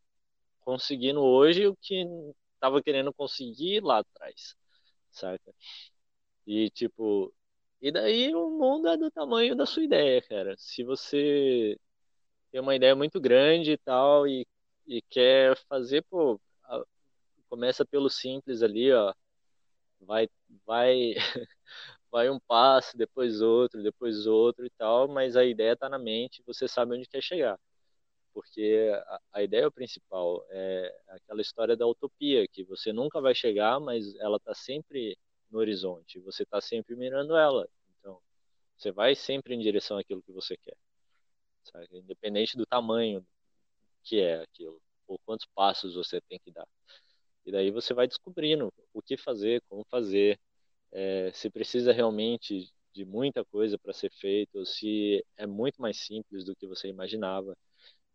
conseguindo 0.60 1.20
hoje 1.20 1.66
o 1.66 1.76
que 1.76 2.04
estava 2.54 2.82
querendo 2.82 3.12
conseguir 3.12 3.82
lá 3.82 3.98
atrás, 3.98 4.54
saca? 5.10 5.52
E 6.46 6.70
tipo, 6.70 7.32
e 7.82 7.90
daí 7.92 8.34
o 8.34 8.50
mundo 8.50 8.88
é 8.88 8.96
do 8.96 9.10
tamanho 9.10 9.56
da 9.56 9.66
sua 9.66 9.84
ideia, 9.84 10.22
cara. 10.22 10.54
Se 10.58 10.84
você 10.84 11.76
tem 12.50 12.60
uma 12.60 12.74
ideia 12.76 12.94
muito 12.96 13.20
grande 13.20 13.72
e 13.72 13.78
tal 13.78 14.26
e, 14.28 14.46
e 14.86 15.02
quer 15.10 15.56
fazer, 15.68 16.04
pô, 16.10 16.40
a- 16.64 16.84
começa 17.50 17.84
pelo 17.86 18.10
simples 18.10 18.62
ali, 18.62 18.92
ó. 18.92 19.14
Vai, 20.00 20.28
vai, 20.66 21.14
vai 22.12 22.30
um 22.30 22.40
passo, 22.40 22.96
depois 22.96 23.40
outro, 23.42 23.82
depois 23.82 24.26
outro 24.26 24.66
e 24.66 24.70
tal, 24.70 25.08
mas 25.08 25.36
a 25.36 25.44
ideia 25.44 25.76
tá 25.76 25.88
na 25.88 25.98
mente, 25.98 26.42
você 26.46 26.68
sabe 26.68 26.94
onde 26.96 27.08
quer 27.08 27.22
chegar. 27.22 27.58
Porque 28.34 28.90
a, 29.06 29.20
a 29.34 29.42
ideia 29.42 29.66
é 29.66 29.70
principal, 29.70 30.44
é 30.50 30.94
aquela 31.08 31.40
história 31.42 31.76
da 31.76 31.86
utopia, 31.86 32.46
que 32.48 32.64
você 32.64 32.92
nunca 32.92 33.20
vai 33.20 33.34
chegar, 33.34 33.80
mas 33.80 34.14
ela 34.16 34.38
tá 34.40 34.54
sempre 34.54 35.18
no 35.50 35.58
horizonte, 35.58 36.20
você 36.20 36.44
tá 36.46 36.60
sempre 36.60 36.96
mirando 36.96 37.36
ela. 37.36 37.68
Então, 37.98 38.20
você 38.78 38.92
vai 38.92 39.14
sempre 39.16 39.54
em 39.54 39.60
direção 39.60 39.98
àquilo 39.98 40.22
que 40.22 40.32
você 40.32 40.56
quer, 40.58 40.76
sabe? 41.70 41.88
Independente 41.92 42.56
do 42.56 42.66
tamanho 42.66 43.24
que 44.02 44.20
é 44.20 44.42
aquilo, 44.42 44.80
ou 45.06 45.18
quantos 45.24 45.46
passos 45.54 45.94
você 45.94 46.20
tem 46.22 46.38
que 46.38 46.50
dar. 46.50 46.66
E 47.44 47.52
daí 47.52 47.70
você 47.70 47.94
vai 47.94 48.06
descobrindo 48.06 48.72
o 48.92 49.02
que 49.02 49.16
fazer, 49.16 49.62
como 49.68 49.84
fazer, 49.90 50.38
é, 50.92 51.30
se 51.32 51.50
precisa 51.50 51.92
realmente 51.92 52.70
de 52.92 53.04
muita 53.04 53.44
coisa 53.44 53.78
para 53.78 53.92
ser 53.92 54.10
feito, 54.10 54.58
ou 54.58 54.66
se 54.66 55.24
é 55.36 55.46
muito 55.46 55.80
mais 55.80 55.98
simples 55.98 56.44
do 56.44 56.54
que 56.56 56.66
você 56.66 56.88
imaginava. 56.88 57.56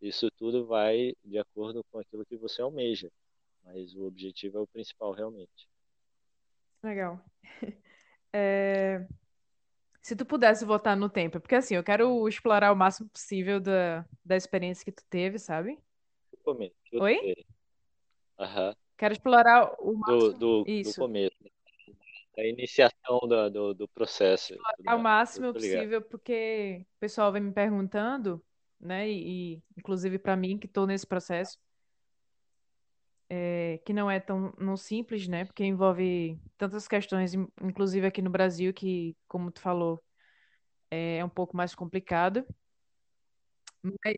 Isso 0.00 0.30
tudo 0.32 0.66
vai 0.66 1.14
de 1.24 1.38
acordo 1.38 1.82
com 1.90 1.98
aquilo 1.98 2.26
que 2.26 2.36
você 2.36 2.60
almeja, 2.60 3.10
mas 3.64 3.94
o 3.94 4.04
objetivo 4.04 4.58
é 4.58 4.60
o 4.60 4.66
principal 4.66 5.12
realmente. 5.12 5.68
Legal. 6.82 7.20
É, 8.38 9.06
se 10.06 10.14
tu 10.14 10.24
pudesse 10.24 10.64
voltar 10.64 10.94
no 10.94 11.08
tempo, 11.10 11.40
porque 11.40 11.56
assim, 11.56 11.74
eu 11.74 11.82
quero 11.82 12.28
explorar 12.28 12.70
o 12.70 12.76
máximo 12.76 13.08
possível 13.08 13.58
da, 13.58 14.06
da 14.24 14.36
experiência 14.36 14.84
que 14.84 14.92
tu 14.92 15.02
teve, 15.10 15.36
sabe? 15.36 15.76
Do 16.30 16.38
começo, 16.44 16.72
Oi? 17.00 17.34
Aham. 18.38 18.72
Quero 18.96 19.14
explorar 19.14 19.74
o 19.80 19.94
Do, 19.94 19.98
máximo. 19.98 20.38
do, 20.38 20.64
do 20.64 20.68
Isso. 20.68 21.00
começo, 21.00 21.36
da 22.36 22.46
iniciação 22.46 23.18
do, 23.22 23.50
do, 23.50 23.74
do 23.74 23.88
processo 23.88 24.54
e 24.54 24.58
mais. 24.58 24.76
Eu 24.86 24.98
máximo 25.00 25.52
possível, 25.52 26.00
porque 26.02 26.86
o 26.98 27.00
pessoal 27.00 27.32
vem 27.32 27.42
me 27.42 27.52
perguntando, 27.52 28.40
né? 28.78 29.10
E, 29.10 29.54
e, 29.56 29.62
inclusive 29.76 30.20
para 30.20 30.36
mim, 30.36 30.56
que 30.56 30.68
estou 30.68 30.86
nesse 30.86 31.04
processo, 31.04 31.58
é, 33.30 33.80
que 33.84 33.92
não 33.92 34.10
é 34.10 34.20
tão 34.20 34.52
não 34.58 34.76
simples, 34.76 35.28
né? 35.28 35.44
Porque 35.44 35.64
envolve 35.64 36.40
tantas 36.58 36.88
questões, 36.88 37.34
in- 37.34 37.48
inclusive 37.62 38.06
aqui 38.06 38.22
no 38.22 38.30
Brasil, 38.30 38.72
que, 38.74 39.16
como 39.28 39.50
tu 39.50 39.60
falou, 39.60 40.02
é 40.90 41.24
um 41.24 41.28
pouco 41.28 41.56
mais 41.56 41.74
complicado. 41.74 42.44
Mas, 43.82 44.16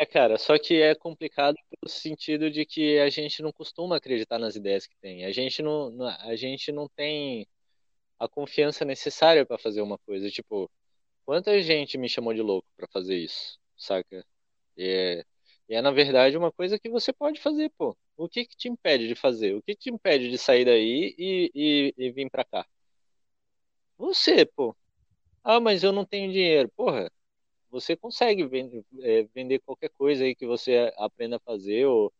É, 0.00 0.04
cara, 0.06 0.36
só 0.36 0.58
que 0.58 0.82
é 0.82 0.94
complicado 0.96 1.56
pelo 1.70 1.88
sentido 1.92 2.50
de 2.50 2.66
que 2.66 2.98
a 2.98 3.08
gente 3.08 3.40
não 3.42 3.52
costuma 3.52 3.96
acreditar 3.96 4.38
nas 4.38 4.56
ideias 4.56 4.86
que 4.86 4.96
tem. 5.00 5.24
A 5.24 5.30
gente 5.32 5.62
não, 5.62 5.90
não- 5.90 6.06
a 6.08 6.34
gente 6.36 6.72
não 6.72 6.88
tem 6.88 7.46
a 8.18 8.28
confiança 8.28 8.84
necessária 8.84 9.46
para 9.46 9.58
fazer 9.58 9.82
uma 9.82 9.98
coisa. 9.98 10.30
Tipo, 10.30 10.70
quanta 11.26 11.60
gente 11.62 11.98
me 11.98 12.08
chamou 12.08 12.34
de 12.34 12.42
louco 12.42 12.68
para 12.76 12.88
fazer 12.92 13.16
isso, 13.18 13.58
saca? 13.76 14.24
E 14.76 14.84
é, 14.84 15.24
e 15.70 15.74
é, 15.76 15.82
na 15.82 15.92
verdade, 15.92 16.36
uma 16.38 16.52
coisa 16.52 16.78
que 16.78 16.90
você 16.90 17.12
pode 17.12 17.40
fazer, 17.40 17.70
pô. 17.78 17.96
O 18.16 18.28
que 18.28 18.44
que 18.46 18.56
te 18.56 18.68
impede 18.68 19.08
de 19.08 19.14
fazer? 19.14 19.54
O 19.54 19.62
que 19.62 19.74
te 19.76 19.90
impede 19.90 20.30
de 20.30 20.38
sair 20.38 20.64
daí 20.64 21.14
e, 21.18 21.50
e, 21.54 21.94
e 21.98 22.12
vir 22.12 22.30
pra 22.30 22.44
cá? 22.44 22.66
Você, 23.98 24.44
pô. 24.46 24.76
Ah, 25.44 25.60
mas 25.60 25.84
eu 25.84 25.92
não 25.92 26.06
tenho 26.06 26.32
dinheiro. 26.32 26.70
Porra, 26.76 27.10
você 27.70 27.96
consegue 27.96 28.46
ven- 28.46 28.84
é, 29.02 29.24
vender 29.34 29.60
qualquer 29.60 29.90
coisa 29.90 30.24
aí 30.24 30.34
que 30.36 30.46
você 30.46 30.92
aprenda 30.98 31.36
a 31.36 31.40
fazer 31.40 31.86
ou 31.86 32.12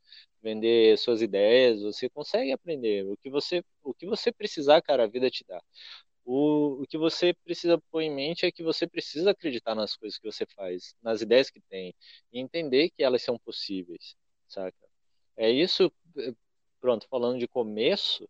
vender 0.43 0.99
suas 0.99 1.23
ideias, 1.23 1.83
você 1.83 2.09
consegue 2.11 2.53
aprender. 2.53 3.05
O 3.07 3.17
que 3.19 3.31
você, 3.31 3.65
o 3.85 3.95
que 3.95 4.07
você 4.07 4.33
precisar, 4.33 4.83
cara, 4.83 5.05
a 5.05 5.07
vida 5.09 5.31
te 5.31 5.45
dá. 5.49 5.63
O, 6.25 6.83
o 6.83 6.87
que 6.89 6.99
você 6.99 7.35
precisa 7.45 7.79
pôr 7.91 8.03
em 8.03 8.15
mente 8.15 8.47
é 8.47 8.53
que 8.53 8.63
você 8.65 8.87
precisa 8.89 9.33
acreditar 9.33 9.75
nas 9.77 9.97
coisas 9.97 10.19
que 10.19 10.31
você 10.31 10.47
faz, 10.57 10.95
nas 11.03 11.23
ideias 11.23 11.51
que 11.51 11.61
tem, 11.63 11.95
e 12.33 12.41
entender 12.41 12.91
que 12.91 13.03
elas 13.05 13.23
são 13.23 13.39
possíveis, 13.39 14.17
saca? 14.49 14.86
É 15.37 15.51
isso, 15.51 15.93
pronto, 16.81 17.07
falando 17.09 17.39
de 17.39 17.49
começo, 17.49 18.29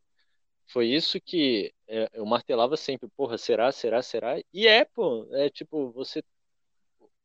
foi 0.68 0.88
isso 0.88 1.20
que 1.20 1.74
é, 1.88 2.10
eu 2.14 2.26
martelava 2.26 2.76
sempre, 2.76 3.08
porra, 3.16 3.38
será, 3.38 3.72
será, 3.72 4.02
será? 4.02 4.38
E 4.52 4.66
é, 4.68 4.84
pô, 4.86 5.28
é 5.34 5.50
tipo, 5.50 5.92
você. 5.92 6.22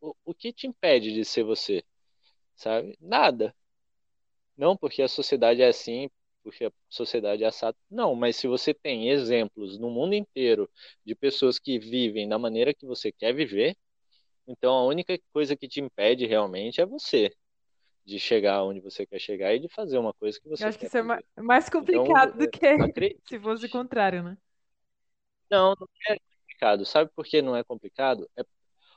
O, 0.02 0.16
o 0.26 0.34
que 0.34 0.52
te 0.54 0.68
impede 0.68 1.14
de 1.14 1.24
ser 1.26 1.44
você? 1.44 1.84
Sabe? 2.56 2.98
Nada. 3.02 3.56
Não 4.58 4.78
porque 4.78 5.02
a 5.02 5.08
sociedade 5.08 5.62
é 5.62 5.68
assim, 5.68 6.10
porque 6.44 6.66
a 6.66 6.72
sociedade 6.90 7.44
é 7.44 7.48
assada. 7.48 7.78
Não, 7.90 8.16
mas 8.16 8.36
se 8.36 8.48
você 8.48 8.74
tem 8.74 9.10
exemplos 9.10 9.78
no 9.80 9.90
mundo 9.90 10.14
inteiro 10.16 10.70
de 11.06 11.16
pessoas 11.16 11.60
que 11.60 11.80
vivem 11.80 12.28
da 12.28 12.38
maneira 12.40 12.74
que 12.74 12.86
você 12.86 13.12
quer 13.12 13.34
viver, 13.34 13.76
então 14.48 14.74
a 14.76 14.86
única 14.86 15.20
coisa 15.34 15.56
que 15.58 15.68
te 15.68 15.82
impede 15.82 16.26
realmente 16.28 16.82
é 16.82 16.88
você 16.88 17.32
de 18.06 18.20
chegar 18.20 18.64
onde 18.64 18.80
você 18.82 19.06
quer 19.06 19.20
chegar 19.20 19.54
e 19.56 19.60
de 19.60 19.70
fazer 19.70 19.98
uma 19.98 20.14
coisa 20.14 20.40
que 20.40 20.50
você 20.50 20.64
Eu 20.64 20.68
acho 20.70 20.78
que 20.80 20.86
isso 20.86 20.98
é 20.98 21.04
fazer. 21.04 21.26
mais 21.38 21.70
Então, 21.82 22.06
complicado 22.06 22.38
do 22.38 22.48
que 22.48 22.60
se 23.28 23.40
fosse 23.40 23.66
o 23.66 23.70
contrário, 23.70 24.24
né? 24.24 24.38
Não, 25.50 25.76
não 25.80 25.88
é 26.10 26.18
complicado. 26.20 26.86
Sabe 26.86 27.12
por 27.16 27.26
que 27.26 27.42
não 27.42 27.56
é 27.56 27.64
complicado? 27.64 28.30
É, 28.38 28.44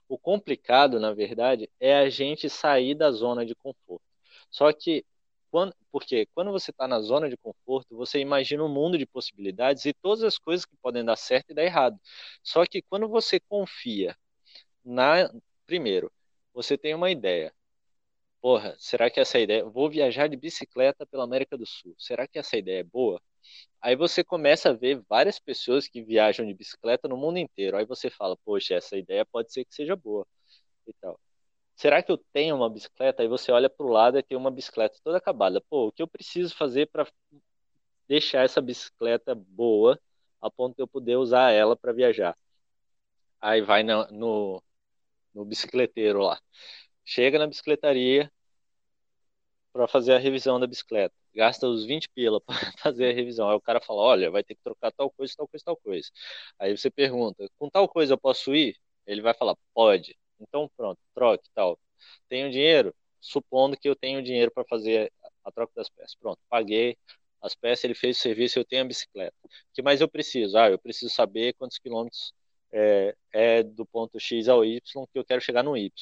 o 0.08 0.18
complicado, 0.18 1.00
na 1.00 1.12
verdade, 1.14 1.70
é 1.80 1.96
a 1.96 2.08
gente 2.10 2.50
sair 2.50 2.94
da 2.94 3.12
zona 3.12 3.46
de 3.46 3.54
conforto. 3.56 4.04
Só 4.50 4.72
que, 4.72 5.04
quando, 5.50 5.74
porque 5.92 6.26
quando 6.34 6.52
você 6.52 6.70
está 6.70 6.88
na 6.88 7.00
zona 7.00 7.28
de 7.30 7.36
conforto, 7.36 7.96
você 7.96 8.20
imagina 8.20 8.64
um 8.64 8.68
mundo 8.68 8.98
de 8.98 9.06
possibilidades 9.06 9.84
e 9.86 9.94
todas 9.94 10.24
as 10.24 10.38
coisas 10.38 10.66
que 10.66 10.76
podem 10.78 11.04
dar 11.04 11.16
certo 11.16 11.50
e 11.50 11.54
dar 11.54 11.64
errado. 11.64 11.98
Só 12.42 12.64
que 12.66 12.82
quando 12.82 13.08
você 13.08 13.40
confia 13.40 14.16
na. 14.84 15.30
Primeiro, 15.66 16.12
você 16.54 16.78
tem 16.78 16.94
uma 16.94 17.10
ideia. 17.10 17.54
Porra, 18.44 18.76
será 18.78 19.08
que 19.10 19.18
essa 19.18 19.38
ideia. 19.38 19.64
Vou 19.64 19.88
viajar 19.88 20.28
de 20.28 20.36
bicicleta 20.36 21.06
pela 21.06 21.24
América 21.24 21.56
do 21.56 21.64
Sul. 21.64 21.94
Será 21.98 22.28
que 22.28 22.38
essa 22.38 22.58
ideia 22.58 22.80
é 22.80 22.84
boa? 22.84 23.18
Aí 23.80 23.96
você 23.96 24.22
começa 24.22 24.68
a 24.68 24.74
ver 24.74 25.02
várias 25.08 25.38
pessoas 25.38 25.88
que 25.88 26.02
viajam 26.02 26.46
de 26.46 26.52
bicicleta 26.52 27.08
no 27.08 27.16
mundo 27.16 27.38
inteiro. 27.38 27.74
Aí 27.78 27.86
você 27.86 28.10
fala, 28.10 28.36
poxa, 28.44 28.74
essa 28.74 28.98
ideia 28.98 29.24
pode 29.24 29.50
ser 29.50 29.64
que 29.64 29.74
seja 29.74 29.96
boa 29.96 30.26
e 30.86 30.92
tal. 31.00 31.18
Será 31.76 32.02
que 32.02 32.12
eu 32.12 32.18
tenho 32.34 32.56
uma 32.56 32.70
bicicleta? 32.70 33.22
Aí 33.22 33.28
você 33.28 33.50
olha 33.50 33.70
para 33.70 33.86
o 33.86 33.90
lado 33.90 34.18
e 34.18 34.22
tem 34.22 34.36
uma 34.36 34.50
bicicleta 34.50 34.98
toda 35.02 35.18
acabada. 35.18 35.62
Pô, 35.70 35.88
o 35.88 35.92
que 35.92 36.02
eu 36.02 36.08
preciso 36.08 36.54
fazer 36.54 36.90
para 36.90 37.06
deixar 38.06 38.44
essa 38.44 38.60
bicicleta 38.60 39.34
boa 39.34 39.98
a 40.42 40.50
ponto 40.50 40.76
de 40.76 40.82
eu 40.82 40.88
poder 40.88 41.16
usar 41.16 41.50
ela 41.52 41.76
para 41.76 41.94
viajar? 41.94 42.36
Aí 43.40 43.62
vai 43.62 43.82
no, 43.82 44.06
no, 44.08 44.62
no 45.34 45.44
bicicleteiro 45.46 46.20
lá. 46.20 46.40
Chega 47.04 47.38
na 47.38 47.46
bicicletaria 47.46 48.30
para 49.72 49.88
fazer 49.88 50.14
a 50.14 50.18
revisão 50.18 50.60
da 50.60 50.66
bicicleta. 50.66 51.14
Gasta 51.34 51.66
os 51.66 51.84
20 51.84 52.08
pila 52.10 52.40
para 52.46 52.72
fazer 52.78 53.10
a 53.10 53.12
revisão. 53.12 53.50
Aí 53.50 53.56
o 53.56 53.60
cara 53.60 53.80
fala: 53.80 54.02
Olha, 54.02 54.30
vai 54.30 54.44
ter 54.44 54.54
que 54.54 54.62
trocar 54.62 54.92
tal 54.92 55.10
coisa, 55.10 55.34
tal 55.36 55.48
coisa, 55.48 55.64
tal 55.64 55.76
coisa. 55.76 56.08
Aí 56.58 56.76
você 56.76 56.90
pergunta: 56.90 57.46
Com 57.58 57.68
tal 57.68 57.88
coisa 57.88 58.14
eu 58.14 58.18
posso 58.18 58.54
ir? 58.54 58.76
Ele 59.06 59.20
vai 59.20 59.34
falar: 59.34 59.56
Pode. 59.74 60.16
Então 60.40 60.70
pronto, 60.76 61.00
troque 61.14 61.48
tal. 61.54 61.78
Tenho 62.28 62.50
dinheiro? 62.50 62.94
Supondo 63.20 63.76
que 63.76 63.88
eu 63.88 63.96
tenho 63.96 64.22
dinheiro 64.22 64.50
para 64.52 64.64
fazer 64.64 65.12
a 65.44 65.50
troca 65.52 65.72
das 65.74 65.88
peças. 65.88 66.14
Pronto, 66.14 66.38
paguei 66.48 66.96
as 67.42 67.54
peças, 67.54 67.84
ele 67.84 67.94
fez 67.94 68.18
o 68.18 68.20
serviço, 68.20 68.58
eu 68.58 68.64
tenho 68.64 68.82
a 68.82 68.86
bicicleta. 68.86 69.34
O 69.44 69.48
que 69.74 69.82
mais 69.82 70.00
eu 70.00 70.08
preciso? 70.08 70.56
Ah, 70.58 70.70
eu 70.70 70.78
preciso 70.78 71.12
saber 71.12 71.54
quantos 71.54 71.78
quilômetros 71.78 72.32
é, 72.72 73.14
é 73.32 73.62
do 73.62 73.86
ponto 73.86 74.18
X 74.20 74.48
ao 74.48 74.64
Y 74.64 74.80
que 75.12 75.18
eu 75.18 75.24
quero 75.24 75.40
chegar 75.40 75.62
no 75.62 75.76
Y 75.76 75.92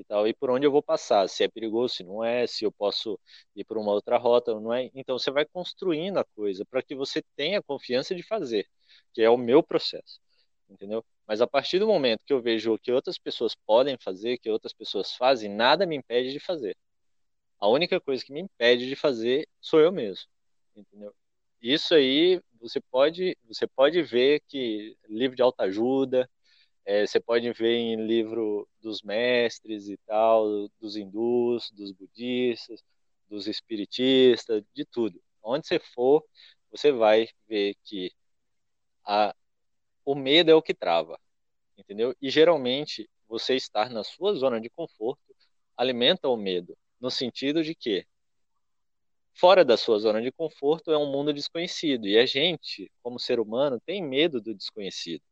e 0.00 0.04
tal, 0.04 0.26
e 0.26 0.34
por 0.34 0.50
onde 0.50 0.66
eu 0.66 0.72
vou 0.72 0.82
passar, 0.82 1.28
se 1.28 1.44
é 1.44 1.48
perigoso, 1.48 1.96
se 1.96 2.04
não 2.04 2.24
é, 2.24 2.46
se 2.46 2.64
eu 2.64 2.72
posso 2.72 3.18
ir 3.54 3.64
por 3.64 3.78
uma 3.78 3.92
outra 3.92 4.16
rota, 4.18 4.58
não 4.58 4.72
é. 4.72 4.90
Então 4.94 5.18
você 5.18 5.30
vai 5.30 5.44
construindo 5.44 6.18
a 6.18 6.24
coisa 6.24 6.64
para 6.64 6.82
que 6.82 6.94
você 6.94 7.22
tenha 7.36 7.62
confiança 7.62 8.14
de 8.14 8.22
fazer, 8.22 8.66
que 9.12 9.22
é 9.22 9.30
o 9.30 9.36
meu 9.36 9.62
processo, 9.62 10.20
entendeu? 10.68 11.04
Mas 11.26 11.40
a 11.40 11.46
partir 11.46 11.78
do 11.78 11.86
momento 11.86 12.22
que 12.26 12.32
eu 12.32 12.42
vejo 12.42 12.78
que 12.78 12.92
outras 12.92 13.18
pessoas 13.18 13.54
podem 13.66 13.96
fazer, 13.98 14.38
que 14.38 14.50
outras 14.50 14.72
pessoas 14.72 15.14
fazem, 15.14 15.50
nada 15.50 15.86
me 15.86 15.96
impede 15.96 16.32
de 16.32 16.40
fazer. 16.40 16.76
A 17.60 17.68
única 17.68 18.00
coisa 18.00 18.24
que 18.24 18.32
me 18.32 18.40
impede 18.40 18.88
de 18.88 18.96
fazer 18.96 19.46
sou 19.60 19.80
eu 19.80 19.92
mesmo, 19.92 20.26
entendeu? 20.76 21.14
Isso 21.62 21.94
aí 21.94 22.40
você 22.60 22.80
pode 22.80 23.36
você 23.44 23.66
pode 23.66 24.02
ver 24.02 24.40
que 24.48 24.96
livro 25.08 25.36
de 25.36 25.42
autoajuda, 25.42 26.28
é, 26.84 27.06
você 27.06 27.20
pode 27.20 27.50
ver 27.52 27.74
em 27.74 28.06
livro 28.06 28.68
dos 28.80 29.02
mestres 29.02 29.88
e 29.88 29.96
tal, 30.06 30.68
dos 30.80 30.96
hindus, 30.96 31.70
dos 31.72 31.92
budistas, 31.92 32.82
dos 33.28 33.46
espiritistas, 33.46 34.62
de 34.74 34.84
tudo. 34.84 35.20
Onde 35.42 35.66
você 35.66 35.78
for, 35.78 36.24
você 36.70 36.92
vai 36.92 37.28
ver 37.48 37.76
que 37.84 38.12
a, 39.04 39.34
o 40.04 40.14
medo 40.14 40.50
é 40.50 40.54
o 40.54 40.62
que 40.62 40.74
trava, 40.74 41.18
entendeu? 41.76 42.14
E 42.20 42.30
geralmente 42.30 43.08
você 43.28 43.54
estar 43.56 43.90
na 43.90 44.04
sua 44.04 44.34
zona 44.34 44.60
de 44.60 44.68
conforto 44.70 45.22
alimenta 45.76 46.28
o 46.28 46.36
medo, 46.36 46.76
no 47.00 47.10
sentido 47.10 47.62
de 47.62 47.74
que 47.74 48.06
fora 49.32 49.64
da 49.64 49.76
sua 49.76 49.98
zona 49.98 50.20
de 50.20 50.30
conforto 50.30 50.92
é 50.92 50.98
um 50.98 51.10
mundo 51.10 51.32
desconhecido 51.32 52.06
e 52.06 52.18
a 52.18 52.26
gente, 52.26 52.90
como 53.02 53.18
ser 53.18 53.40
humano, 53.40 53.80
tem 53.86 54.02
medo 54.02 54.40
do 54.40 54.54
desconhecido. 54.54 55.22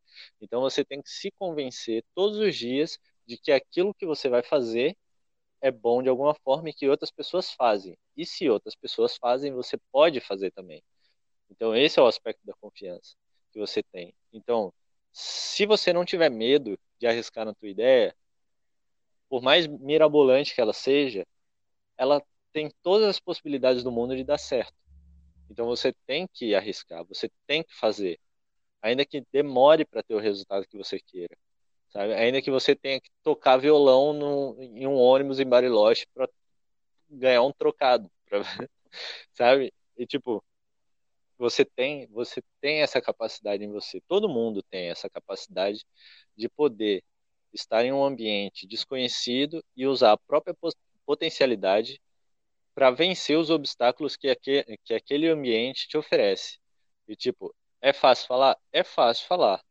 Então 0.40 0.61
você 0.61 0.85
tem 0.85 1.02
que 1.02 1.11
se 1.11 1.31
convencer 1.33 2.04
todos 2.14 2.38
os 2.38 2.57
dias 2.57 2.98
de 3.26 3.37
que 3.37 3.52
aquilo 3.52 3.94
que 3.94 4.07
você 4.07 4.28
vai 4.28 4.42
fazer 4.42 4.96
é 5.61 5.70
bom 5.70 6.02
de 6.02 6.09
alguma 6.09 6.35
forma 6.35 6.70
e 6.70 6.72
que 6.72 6.88
outras 6.88 7.11
pessoas 7.11 7.52
fazem. 7.52 7.96
E 8.16 8.24
se 8.24 8.48
outras 8.48 8.74
pessoas 8.76 9.16
fazem, 9.16 9.52
você 9.52 9.76
pode 9.92 10.20
fazer 10.20 10.50
também. 10.52 10.83
Então 11.50 11.74
esse 11.74 11.98
é 11.98 12.02
o 12.02 12.07
aspecto 12.07 12.44
da 12.44 12.54
confiança 12.54 13.16
que 13.52 13.59
você 13.59 13.83
tem. 13.83 14.14
Então, 14.33 14.72
se 15.12 15.66
você 15.66 15.92
não 15.92 16.04
tiver 16.04 16.31
medo 16.31 16.78
de 16.98 17.07
arriscar 17.07 17.44
na 17.44 17.54
tua 17.54 17.68
ideia, 17.68 18.14
por 19.28 19.42
mais 19.42 19.66
mirabolante 19.66 20.54
que 20.54 20.61
ela 20.61 20.72
seja, 20.72 21.26
ela 21.96 22.22
tem 22.52 22.70
todas 22.83 23.09
as 23.09 23.20
possibilidades 23.20 23.83
do 23.83 23.92
mundo 23.92 24.16
de 24.16 24.24
dar 24.24 24.38
certo. 24.38 24.74
Então 25.50 25.66
você 25.66 25.92
tem 26.07 26.26
que 26.33 26.54
arriscar, 26.54 27.04
você 27.04 27.31
tem 27.46 27.62
que 27.62 27.74
fazer 27.74 28.18
ainda 28.88 29.05
que 29.05 29.24
demore 29.33 29.85
para 29.85 30.03
ter 30.03 30.14
o 30.14 30.18
resultado 30.18 30.66
que 30.66 30.77
você 30.77 30.98
queira. 31.01 31.37
Sabe? 31.90 32.14
Ainda 32.14 32.42
que 32.42 32.51
você 32.51 32.74
tenha 32.77 33.01
que 33.01 33.11
tocar 33.22 33.57
violão 33.57 34.12
no, 34.12 34.57
em 34.61 34.87
um 34.87 34.96
ônibus 34.96 35.40
em 35.40 35.46
Bariloche 35.46 36.07
para 36.14 36.29
ganhar 37.11 37.42
um 37.42 37.53
trocado, 37.53 38.11
pra, 38.27 38.42
sabe? 39.33 39.72
E 39.96 40.07
tipo, 40.07 40.44
você 41.38 41.64
tem, 41.64 42.07
você 42.09 42.42
tem 42.61 42.83
essa 42.83 43.01
capacidade 43.01 43.64
em 43.64 43.70
você. 43.70 44.01
Todo 44.09 44.29
mundo 44.29 44.62
tem 44.62 44.90
essa 44.90 45.09
capacidade 45.09 45.85
de 46.37 46.48
poder 46.48 47.03
estar 47.53 47.85
em 47.85 47.92
um 47.92 48.05
ambiente 48.05 48.66
desconhecido 48.66 49.64
e 49.77 49.87
usar 49.87 50.12
a 50.12 50.18
própria 50.18 50.55
potencialidade 51.07 52.01
para 52.74 52.90
vencer 52.90 53.38
os 53.38 53.51
obstáculos 53.51 54.16
que 54.16 54.29
aquele, 54.29 54.79
que 54.85 54.94
aquele 54.94 55.29
ambiente 55.29 55.88
te 55.88 55.96
oferece. 55.96 56.59
E 57.09 57.16
tipo, 57.16 57.55
é 57.81 57.93
fácil 57.93 58.27
falar? 58.27 58.57
É 58.73 58.83
fácil 58.83 59.27
falar. 59.27 59.62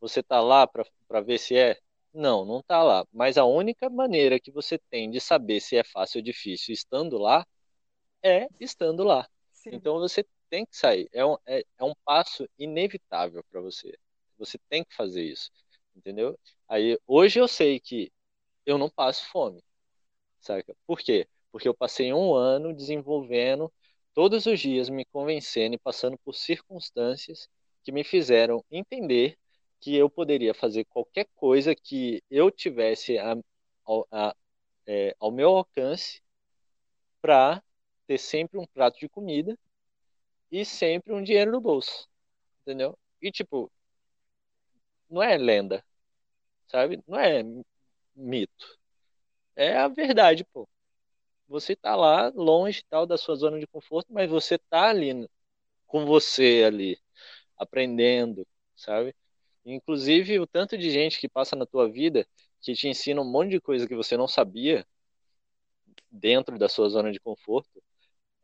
Você 0.00 0.22
tá 0.22 0.40
lá 0.40 0.66
para 0.66 1.20
ver 1.20 1.38
se 1.38 1.56
é? 1.56 1.78
Não, 2.12 2.44
não 2.44 2.62
tá 2.62 2.82
lá. 2.82 3.06
Mas 3.12 3.36
a 3.36 3.44
única 3.44 3.90
maneira 3.90 4.38
que 4.38 4.50
você 4.50 4.78
tem 4.78 5.10
de 5.10 5.20
saber 5.20 5.60
se 5.60 5.76
é 5.76 5.82
fácil 5.82 6.18
ou 6.18 6.24
difícil 6.24 6.72
estando 6.72 7.18
lá 7.18 7.46
é 8.22 8.48
estando 8.60 9.02
lá. 9.02 9.28
Sim. 9.52 9.70
Então 9.72 9.98
você 9.98 10.24
tem 10.48 10.64
que 10.64 10.76
sair. 10.76 11.08
É 11.12 11.24
um, 11.24 11.36
é, 11.46 11.64
é 11.78 11.84
um 11.84 11.94
passo 12.04 12.48
inevitável 12.58 13.42
para 13.50 13.60
você. 13.60 13.98
Você 14.38 14.58
tem 14.68 14.84
que 14.84 14.94
fazer 14.94 15.22
isso. 15.22 15.50
Entendeu? 15.96 16.38
Aí 16.68 16.98
hoje 17.06 17.40
eu 17.40 17.48
sei 17.48 17.80
que 17.80 18.12
eu 18.66 18.78
não 18.78 18.90
passo 18.90 19.26
fome. 19.26 19.62
Saca? 20.40 20.76
Por 20.86 21.00
quê? 21.00 21.26
Porque 21.50 21.68
eu 21.68 21.74
passei 21.74 22.12
um 22.12 22.34
ano 22.34 22.74
desenvolvendo 22.74 23.72
todos 24.14 24.46
os 24.46 24.60
dias 24.60 24.88
me 24.88 25.04
convencendo 25.04 25.74
e 25.74 25.78
passando 25.78 26.16
por 26.18 26.34
circunstâncias 26.34 27.48
que 27.82 27.92
me 27.92 28.04
fizeram 28.04 28.64
entender 28.70 29.36
que 29.80 29.94
eu 29.94 30.08
poderia 30.08 30.54
fazer 30.54 30.84
qualquer 30.86 31.26
coisa 31.34 31.74
que 31.74 32.22
eu 32.30 32.50
tivesse 32.50 33.18
a, 33.18 33.32
a, 33.32 33.38
a, 34.12 34.36
é, 34.86 35.14
ao 35.18 35.30
meu 35.30 35.50
alcance 35.50 36.22
para 37.20 37.62
ter 38.06 38.18
sempre 38.18 38.58
um 38.58 38.66
prato 38.66 38.98
de 38.98 39.08
comida 39.08 39.58
e 40.50 40.64
sempre 40.64 41.12
um 41.12 41.22
dinheiro 41.22 41.52
no 41.52 41.60
bolso, 41.60 42.08
entendeu? 42.62 42.96
E 43.20 43.30
tipo, 43.32 43.70
não 45.10 45.22
é 45.22 45.36
lenda, 45.36 45.84
sabe? 46.68 47.02
Não 47.06 47.18
é 47.18 47.42
mito. 48.14 48.78
É 49.56 49.76
a 49.76 49.88
verdade, 49.88 50.44
pô 50.44 50.68
você 51.48 51.76
tá 51.76 51.94
lá 51.96 52.32
longe 52.34 52.82
tal 52.88 53.06
da 53.06 53.16
sua 53.16 53.36
zona 53.36 53.58
de 53.58 53.66
conforto, 53.66 54.12
mas 54.12 54.30
você 54.30 54.58
tá 54.58 54.88
ali 54.90 55.28
com 55.86 56.06
você 56.06 56.64
ali 56.66 56.98
aprendendo, 57.58 58.46
sabe? 58.76 59.14
Inclusive, 59.64 60.40
o 60.40 60.46
tanto 60.46 60.78
de 60.78 60.90
gente 60.90 61.20
que 61.20 61.28
passa 61.28 61.56
na 61.56 61.66
tua 61.66 61.90
vida 61.90 62.26
que 62.60 62.74
te 62.74 62.88
ensina 62.88 63.20
um 63.20 63.30
monte 63.30 63.50
de 63.52 63.60
coisa 63.60 63.86
que 63.88 63.94
você 63.96 64.16
não 64.16 64.28
sabia 64.28 64.86
dentro 66.10 66.58
da 66.58 66.68
sua 66.68 66.88
zona 66.88 67.12
de 67.12 67.20
conforto, 67.20 67.82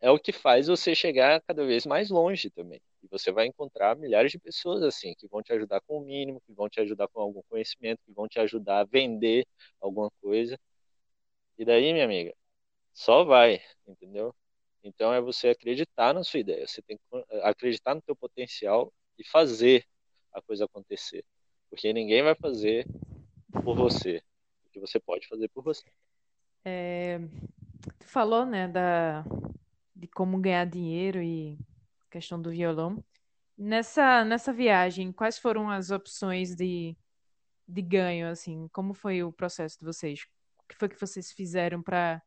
é 0.01 0.11
o 0.11 0.19
que 0.19 0.33
faz 0.33 0.67
você 0.69 0.95
chegar 0.95 1.41
cada 1.43 1.65
vez 1.67 1.87
mais 1.87 2.11
longe 2.11 2.51
também. 2.51 2.81
E 3.03 3.09
você 3.09 3.33
vai 3.33 3.47
encontrar 3.47 3.97
milhares 3.97 4.33
de 4.33 4.39
pessoas 4.39 4.83
assim, 4.83 5.15
que 5.19 5.29
vão 5.29 5.43
te 5.43 5.53
ajudar 5.53 5.81
com 5.83 5.99
o 5.99 6.05
mínimo, 6.05 6.41
que 6.47 6.53
vão 6.53 6.69
te 6.69 6.81
ajudar 6.81 7.09
com 7.09 7.21
algum 7.21 7.43
conhecimento, 7.49 8.01
que 8.05 8.13
vão 8.13 8.29
te 8.29 8.39
ajudar 8.41 8.81
a 8.81 8.85
vender 8.85 9.47
alguma 9.81 10.11
coisa. 10.23 10.59
E 11.59 11.65
daí, 11.65 11.93
minha 11.93 12.05
amiga, 12.05 12.35
só 13.01 13.25
vai, 13.25 13.63
entendeu? 13.89 14.35
Então 14.85 15.11
é 15.11 15.23
você 15.23 15.49
acreditar 15.49 16.13
na 16.13 16.23
sua 16.23 16.41
ideia, 16.41 16.67
você 16.67 16.83
tem 16.83 16.99
que 16.99 17.03
acreditar 17.43 17.95
no 17.95 18.03
teu 18.03 18.15
potencial 18.15 18.93
e 19.19 19.27
fazer 19.27 19.87
a 20.31 20.43
coisa 20.43 20.67
acontecer. 20.67 21.25
Porque 21.71 21.95
ninguém 21.95 22.23
vai 22.23 22.35
fazer 22.35 22.87
por 23.65 23.75
você 23.75 24.23
o 24.67 24.69
que 24.69 24.79
você 24.79 25.01
pode 25.01 25.27
fazer 25.29 25.49
por 25.49 25.65
você. 25.65 25.91
É, 26.63 27.19
tu 27.99 28.07
falou, 28.07 28.45
né, 28.45 28.69
da, 28.69 29.25
de 29.97 30.07
como 30.07 30.39
ganhar 30.39 30.67
dinheiro 30.67 31.23
e 31.23 31.59
questão 32.11 32.41
do 32.41 32.51
violão. 32.51 33.03
Nessa, 33.57 34.27
nessa 34.27 34.53
viagem, 34.53 35.11
quais 35.11 35.39
foram 35.39 35.71
as 35.71 35.91
opções 35.91 36.55
de, 36.55 36.95
de 37.67 37.81
ganho, 37.81 38.29
assim? 38.29 38.69
Como 38.69 38.93
foi 38.93 39.23
o 39.23 39.33
processo 39.33 39.79
de 39.79 39.87
vocês? 39.87 40.27
O 40.59 40.69
que 40.69 40.77
foi 40.77 40.89
que 40.91 41.01
vocês 41.01 41.33
fizeram 41.33 41.83
para 41.83 42.23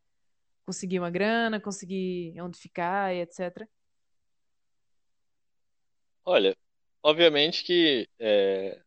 conseguir 0.66 1.00
uma 1.00 1.10
grana, 1.10 1.60
conseguir 1.60 2.40
onde 2.42 2.58
ficar 2.58 3.14
e 3.14 3.22
etc? 3.22 3.68
Olha, 6.26 6.56
obviamente 7.02 7.64
que 7.64 8.10
é, 8.20 8.82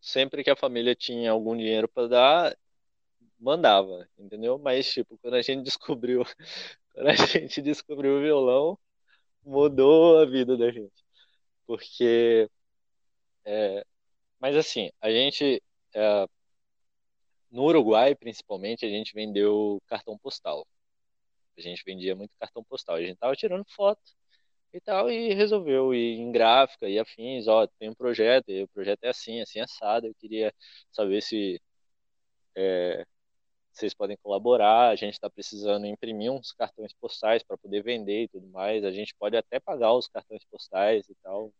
sempre 0.00 0.44
que 0.44 0.50
a 0.50 0.56
família 0.56 0.94
tinha 0.94 1.30
algum 1.30 1.56
dinheiro 1.56 1.88
para 1.88 2.08
dar, 2.08 2.58
mandava, 3.38 4.08
entendeu? 4.18 4.58
Mas, 4.58 4.92
tipo, 4.92 5.18
quando 5.18 5.34
a 5.34 5.42
gente 5.42 5.62
descobriu, 5.64 6.24
quando 6.92 7.08
a 7.08 7.14
gente 7.14 7.62
descobriu 7.62 8.18
o 8.18 8.20
violão, 8.22 8.78
mudou 9.44 10.18
a 10.18 10.26
vida 10.26 10.56
da 10.56 10.70
gente. 10.70 11.04
Porque, 11.66 12.48
é, 13.44 13.84
mas 14.40 14.56
assim, 14.56 14.90
a 15.00 15.10
gente, 15.10 15.62
é, 15.94 16.26
no 17.50 17.64
Uruguai, 17.64 18.14
principalmente, 18.14 18.84
a 18.86 18.88
gente 18.88 19.14
vendeu 19.14 19.80
cartão 19.86 20.18
postal. 20.18 20.66
A 21.60 21.62
gente 21.62 21.82
vendia 21.84 22.16
muito 22.16 22.32
cartão 22.38 22.64
postal. 22.64 22.96
A 22.96 23.02
gente 23.02 23.18
tava 23.18 23.36
tirando 23.36 23.64
foto 23.74 24.00
e 24.72 24.80
tal, 24.80 25.10
e 25.10 25.34
resolveu 25.34 25.94
ir 25.94 26.18
em 26.18 26.30
gráfica 26.32 26.88
e 26.88 26.98
afins, 26.98 27.48
ó, 27.48 27.66
tem 27.78 27.90
um 27.90 27.94
projeto, 27.94 28.50
e 28.50 28.62
o 28.62 28.68
projeto 28.68 29.04
é 29.04 29.08
assim, 29.08 29.40
assim, 29.40 29.60
assado, 29.60 30.06
eu 30.06 30.14
queria 30.14 30.54
saber 30.92 31.20
se 31.22 31.60
é, 32.56 33.04
vocês 33.72 33.94
podem 33.94 34.16
colaborar, 34.22 34.90
a 34.90 34.96
gente 34.96 35.14
está 35.14 35.30
precisando 35.30 35.86
imprimir 35.86 36.32
uns 36.32 36.52
cartões 36.52 36.92
postais 36.94 37.42
para 37.42 37.58
poder 37.58 37.82
vender 37.82 38.24
e 38.24 38.28
tudo 38.28 38.46
mais, 38.48 38.84
a 38.84 38.90
gente 38.92 39.14
pode 39.16 39.36
até 39.36 39.60
pagar 39.60 39.94
os 39.94 40.08
cartões 40.08 40.44
postais 40.50 41.08
e 41.08 41.14
tal, 41.22 41.52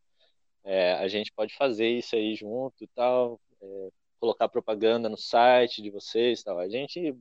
é, 0.65 0.95
a 0.95 1.09
gente 1.09 1.33
pode 1.33 1.55
fazer 1.57 1.89
isso 1.89 2.17
aí 2.17 2.35
junto 2.37 2.85
e 2.85 2.89
tal, 2.89 3.41
é, 3.63 3.89
colocar 4.21 4.49
propaganda 4.49 5.09
no 5.09 5.17
site 5.17 5.83
de 5.83 5.91
vocês 5.91 6.41
e 6.41 6.45
tal, 6.45 6.59
a 6.59 6.69
gente 6.69 7.17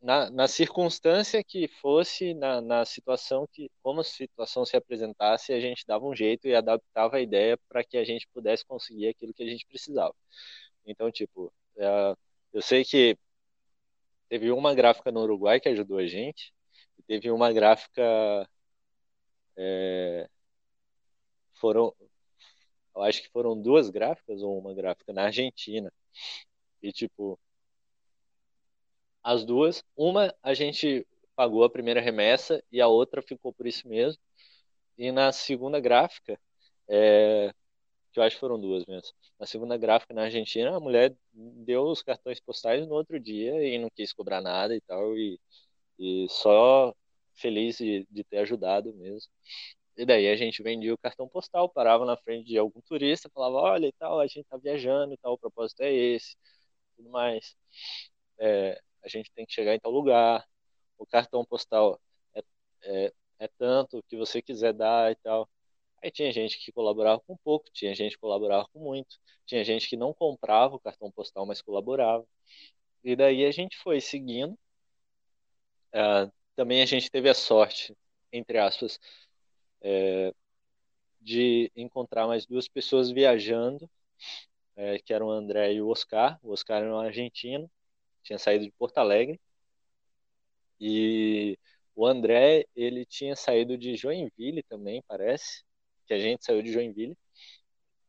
na, 0.00 0.30
na 0.30 0.48
circunstância 0.48 1.44
que 1.44 1.68
fosse, 1.68 2.34
na, 2.34 2.60
na 2.60 2.84
situação 2.84 3.46
que, 3.52 3.70
como 3.82 4.00
a 4.00 4.04
situação 4.04 4.64
se 4.64 4.76
apresentasse, 4.76 5.52
a 5.52 5.60
gente 5.60 5.86
dava 5.86 6.06
um 6.06 6.14
jeito 6.14 6.48
e 6.48 6.54
adaptava 6.54 7.16
a 7.16 7.20
ideia 7.20 7.58
para 7.68 7.84
que 7.84 7.96
a 7.96 8.04
gente 8.04 8.26
pudesse 8.32 8.64
conseguir 8.64 9.08
aquilo 9.08 9.34
que 9.34 9.42
a 9.42 9.46
gente 9.46 9.66
precisava. 9.66 10.14
Então, 10.86 11.10
tipo, 11.10 11.52
é, 11.76 12.14
eu 12.52 12.62
sei 12.62 12.84
que 12.84 13.18
teve 14.28 14.50
uma 14.52 14.74
gráfica 14.74 15.12
no 15.12 15.22
Uruguai 15.22 15.60
que 15.60 15.68
ajudou 15.68 15.98
a 15.98 16.06
gente, 16.06 16.52
e 16.98 17.02
teve 17.02 17.30
uma 17.30 17.52
gráfica. 17.52 18.48
É, 19.56 20.28
foram, 21.54 21.94
eu 22.94 23.02
acho 23.02 23.22
que 23.22 23.28
foram 23.30 23.60
duas 23.60 23.90
gráficas 23.90 24.42
ou 24.42 24.58
uma 24.58 24.74
gráfica 24.74 25.12
na 25.12 25.24
Argentina. 25.24 25.92
E, 26.82 26.92
tipo, 26.92 27.38
as 29.22 29.44
duas. 29.44 29.84
Uma 29.96 30.34
a 30.42 30.54
gente 30.54 31.06
pagou 31.36 31.64
a 31.64 31.70
primeira 31.70 32.00
remessa 32.00 32.62
e 32.72 32.80
a 32.80 32.88
outra 32.88 33.22
ficou 33.22 33.52
por 33.52 33.66
isso 33.66 33.88
mesmo. 33.88 34.20
E 34.98 35.12
na 35.12 35.32
segunda 35.32 35.80
gráfica, 35.80 36.38
é, 36.88 37.52
que 38.12 38.20
eu 38.20 38.24
acho 38.24 38.36
que 38.36 38.40
foram 38.40 38.60
duas 38.60 38.84
mesmo. 38.86 39.12
Na 39.38 39.46
segunda 39.46 39.76
gráfica 39.76 40.14
na 40.14 40.24
Argentina, 40.24 40.76
a 40.76 40.80
mulher 40.80 41.14
deu 41.32 41.84
os 41.84 42.02
cartões 42.02 42.40
postais 42.40 42.86
no 42.86 42.94
outro 42.94 43.18
dia 43.20 43.52
e 43.66 43.78
não 43.78 43.88
quis 43.90 44.12
cobrar 44.12 44.40
nada 44.40 44.74
e 44.76 44.80
tal, 44.82 45.16
e, 45.16 45.40
e 45.98 46.26
só 46.30 46.94
feliz 47.34 47.78
de, 47.78 48.06
de 48.10 48.24
ter 48.24 48.38
ajudado 48.38 48.92
mesmo. 48.94 49.30
E 49.96 50.04
daí 50.06 50.28
a 50.28 50.36
gente 50.36 50.62
vendia 50.62 50.94
o 50.94 50.98
cartão 50.98 51.28
postal, 51.28 51.68
parava 51.68 52.04
na 52.06 52.16
frente 52.16 52.46
de 52.48 52.58
algum 52.58 52.80
turista, 52.82 53.30
falava, 53.34 53.56
olha 53.56 53.86
e 53.86 53.92
tal, 53.92 54.20
a 54.20 54.26
gente 54.26 54.44
tá 54.44 54.56
viajando 54.56 55.14
e 55.14 55.18
tal, 55.18 55.34
o 55.34 55.38
propósito 55.38 55.82
é 55.82 55.92
esse, 55.92 56.36
tudo 56.96 57.10
mais. 57.10 57.56
É, 58.38 58.80
a 59.02 59.08
gente 59.08 59.30
tem 59.32 59.46
que 59.46 59.52
chegar 59.52 59.74
em 59.74 59.80
tal 59.80 59.92
lugar, 59.92 60.46
o 60.98 61.06
cartão 61.06 61.44
postal 61.44 62.00
é, 62.34 62.42
é, 62.82 63.12
é 63.40 63.48
tanto 63.58 64.02
que 64.08 64.16
você 64.16 64.42
quiser 64.42 64.72
dar 64.72 65.10
e 65.12 65.16
tal. 65.16 65.48
Aí 66.02 66.10
tinha 66.10 66.32
gente 66.32 66.58
que 66.58 66.72
colaborava 66.72 67.20
com 67.26 67.36
pouco, 67.38 67.70
tinha 67.72 67.94
gente 67.94 68.14
que 68.14 68.20
colaborava 68.20 68.66
com 68.72 68.80
muito, 68.80 69.18
tinha 69.46 69.64
gente 69.64 69.88
que 69.88 69.96
não 69.96 70.14
comprava 70.14 70.76
o 70.76 70.80
cartão 70.80 71.10
postal, 71.10 71.46
mas 71.46 71.60
colaborava. 71.62 72.26
E 73.04 73.16
daí 73.16 73.44
a 73.44 73.50
gente 73.50 73.76
foi 73.78 74.00
seguindo. 74.00 74.58
Uh, 75.94 76.30
também 76.56 76.82
a 76.82 76.86
gente 76.86 77.10
teve 77.10 77.28
a 77.28 77.34
sorte, 77.34 77.96
entre 78.32 78.58
aspas, 78.58 78.98
é, 79.82 80.32
de 81.20 81.70
encontrar 81.76 82.26
mais 82.26 82.46
duas 82.46 82.68
pessoas 82.68 83.10
viajando, 83.10 83.90
é, 84.76 84.98
que 84.98 85.12
eram 85.12 85.26
o 85.28 85.30
André 85.30 85.74
e 85.74 85.82
o 85.82 85.88
Oscar. 85.88 86.38
O 86.42 86.52
Oscar 86.52 86.82
era 86.82 86.92
um 86.92 86.98
argentino, 86.98 87.70
tinha 88.22 88.38
saído 88.38 88.64
de 88.64 88.72
Porto 88.72 88.98
Alegre. 88.98 89.40
E 90.80 91.58
o 91.94 92.06
André, 92.06 92.66
ele 92.74 93.04
tinha 93.04 93.36
saído 93.36 93.76
de 93.76 93.96
Joinville 93.96 94.62
também, 94.62 95.02
parece, 95.06 95.64
que 96.06 96.14
a 96.14 96.18
gente 96.18 96.44
saiu 96.44 96.62
de 96.62 96.72
Joinville. 96.72 97.16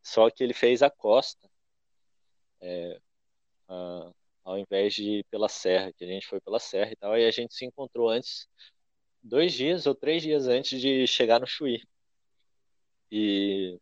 Só 0.02 0.30
que 0.30 0.42
ele 0.42 0.54
fez 0.54 0.82
a 0.82 0.90
costa, 0.90 1.48
é, 2.60 3.00
a, 3.68 4.12
ao 4.44 4.58
invés 4.58 4.94
de 4.94 5.04
ir 5.18 5.24
pela 5.30 5.48
serra, 5.48 5.92
que 5.92 6.04
a 6.04 6.08
gente 6.08 6.26
foi 6.26 6.40
pela 6.40 6.58
serra 6.58 6.92
e 6.92 6.96
tal. 6.96 7.16
E 7.18 7.26
a 7.26 7.30
gente 7.30 7.54
se 7.54 7.64
encontrou 7.64 8.08
antes, 8.08 8.48
dois 9.22 9.52
dias 9.52 9.86
ou 9.86 9.94
três 9.94 10.22
dias 10.22 10.48
antes 10.48 10.80
de 10.80 11.06
chegar 11.06 11.40
no 11.40 11.46
Chuí. 11.46 11.82
E 13.10 13.78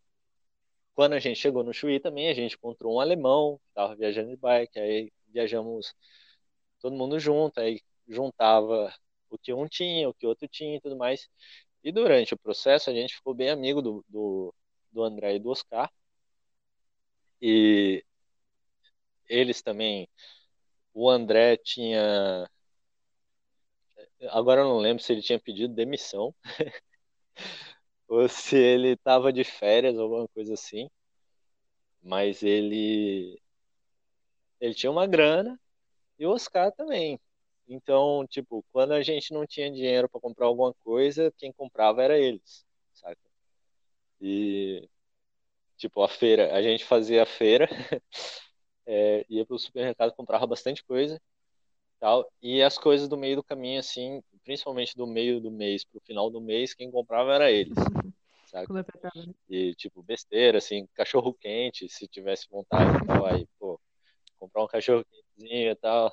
quando 0.94 1.14
a 1.14 1.18
gente 1.20 1.38
chegou 1.40 1.62
no 1.64 1.72
Chuí 1.72 2.00
também, 2.00 2.28
a 2.28 2.34
gente 2.34 2.56
encontrou 2.56 2.96
um 2.96 3.00
alemão 3.00 3.58
que 3.58 3.68
estava 3.70 3.96
viajando 3.96 4.30
de 4.30 4.36
bike, 4.36 4.78
aí 4.78 5.12
viajamos 5.28 5.94
todo 6.80 6.96
mundo 6.96 7.18
junto, 7.20 7.60
aí 7.60 7.80
juntava 8.08 8.92
o 9.30 9.38
que 9.38 9.52
um 9.52 9.68
tinha, 9.68 10.08
o 10.08 10.14
que 10.14 10.26
outro 10.26 10.48
tinha 10.48 10.76
e 10.76 10.80
tudo 10.80 10.96
mais. 10.96 11.28
E 11.84 11.92
durante 11.92 12.34
o 12.34 12.38
processo 12.38 12.90
a 12.90 12.94
gente 12.94 13.14
ficou 13.16 13.34
bem 13.34 13.50
amigo 13.50 13.80
do, 13.82 14.04
do, 14.08 14.54
do 14.92 15.02
André 15.02 15.36
e 15.36 15.38
do 15.40 15.50
Oscar. 15.50 15.90
E 17.40 18.04
eles 19.28 19.62
também. 19.62 20.08
O 20.94 21.08
André 21.10 21.56
tinha. 21.56 22.48
Agora 24.30 24.60
eu 24.62 24.64
não 24.68 24.78
lembro 24.78 25.02
se 25.02 25.12
ele 25.12 25.22
tinha 25.22 25.38
pedido 25.40 25.74
demissão 25.74 26.34
ou 28.08 28.28
se 28.28 28.56
ele 28.56 28.90
estava 28.92 29.32
de 29.32 29.44
férias 29.44 29.98
alguma 29.98 30.28
coisa 30.28 30.54
assim. 30.54 30.88
Mas 32.02 32.42
ele. 32.42 33.40
Ele 34.60 34.74
tinha 34.74 34.90
uma 34.90 35.06
grana 35.06 35.58
e 36.20 36.26
o 36.26 36.30
Oscar 36.30 36.70
também. 36.70 37.18
Então, 37.66 38.26
tipo, 38.28 38.64
quando 38.72 38.92
a 38.92 39.02
gente 39.02 39.32
não 39.32 39.46
tinha 39.46 39.70
dinheiro 39.70 40.08
para 40.08 40.20
comprar 40.20 40.46
alguma 40.46 40.74
coisa, 40.84 41.32
quem 41.38 41.50
comprava 41.50 42.02
era 42.02 42.18
eles, 42.18 42.66
saca? 42.92 43.18
E, 44.20 44.86
tipo, 45.78 46.02
a 46.02 46.08
feira, 46.08 46.54
a 46.54 46.60
gente 46.60 46.84
fazia 46.84 47.22
a 47.22 47.26
feira, 47.26 47.68
é, 48.86 49.24
ia 49.30 49.46
pro 49.46 49.58
supermercado, 49.58 50.12
comprava 50.12 50.46
bastante 50.46 50.84
coisa, 50.84 51.18
tal, 51.98 52.30
e 52.42 52.62
as 52.62 52.76
coisas 52.76 53.08
do 53.08 53.16
meio 53.16 53.36
do 53.36 53.42
caminho, 53.42 53.80
assim, 53.80 54.22
principalmente 54.44 54.94
do 54.94 55.06
meio 55.06 55.40
do 55.40 55.50
mês 55.50 55.84
pro 55.84 56.00
final 56.00 56.28
do 56.28 56.40
mês, 56.40 56.74
quem 56.74 56.90
comprava 56.90 57.32
era 57.34 57.50
eles? 57.50 57.74
Né? 59.04 59.32
E, 59.48 59.74
tipo, 59.76 60.02
besteira, 60.02 60.58
assim, 60.58 60.88
cachorro 60.94 61.32
quente, 61.32 61.88
se 61.88 62.08
tivesse 62.08 62.48
vontade 62.50 63.06
tal, 63.06 63.24
aí, 63.24 63.46
pô, 63.60 63.80
comprar 64.40 64.64
um 64.64 64.66
cachorro 64.66 65.04
quentezinho 65.04 65.70
e 65.70 65.76
tal, 65.76 66.12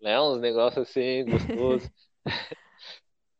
né? 0.00 0.20
Uns 0.20 0.40
negócios 0.40 0.88
assim, 0.88 1.24
gostosos. 1.24 1.90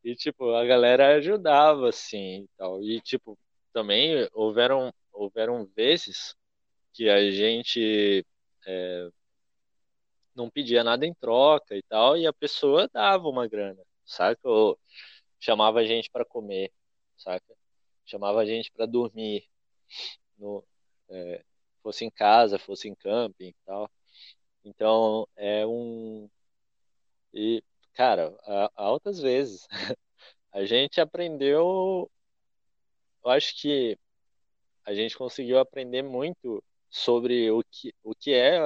e, 0.05 0.15
tipo, 0.17 0.55
a 0.55 0.67
galera 0.67 1.17
ajudava, 1.17 1.89
assim, 1.89 2.43
e 2.43 2.49
tal. 2.59 2.83
E, 2.83 3.01
tipo, 3.01 3.39
também 3.73 4.29
houveram, 4.35 4.93
houveram 5.13 5.65
vezes 5.77 6.35
que 6.93 7.09
a 7.09 7.31
gente 7.31 8.27
é, 8.67 9.11
não 10.35 10.51
pedia 10.51 10.85
nada 10.85 11.07
em 11.07 11.15
troca 11.15 11.77
e 11.77 11.83
tal, 11.83 12.17
e 12.17 12.27
a 12.27 12.33
pessoa 12.33 12.89
dava 12.93 13.29
uma 13.29 13.49
grana, 13.49 13.83
saca? 14.05 14.49
Ou 14.49 14.79
chamava 15.41 15.81
a 15.81 15.85
gente 15.85 16.11
para 16.11 16.25
comer, 16.25 16.73
saca? 17.17 17.55
Chamava 18.05 18.41
a 18.41 18.47
gente 18.47 18.71
para 18.73 18.87
dormir, 18.87 19.49
no, 20.39 20.65
é, 21.11 21.45
fosse 21.83 22.05
em 22.05 22.11
casa, 22.11 22.59
fosse 22.59 22.89
em 22.89 22.95
camping 22.95 23.49
e 23.49 23.55
tal. 23.65 23.91
Então, 24.67 25.29
é 25.37 25.65
um. 25.65 26.29
E, 27.33 27.63
cara, 27.95 28.37
altas 28.75 29.21
vezes. 29.21 29.67
a 30.53 30.65
gente 30.65 31.01
aprendeu. 31.01 32.11
Eu 33.25 33.31
acho 33.31 33.55
que 33.61 33.97
a 34.85 34.95
gente 34.95 35.17
conseguiu 35.17 35.59
aprender 35.59 36.03
muito 36.03 36.63
sobre 36.91 37.51
o 37.51 37.63
que, 37.71 37.95
o 38.03 38.15
que 38.15 38.33
é, 38.35 38.59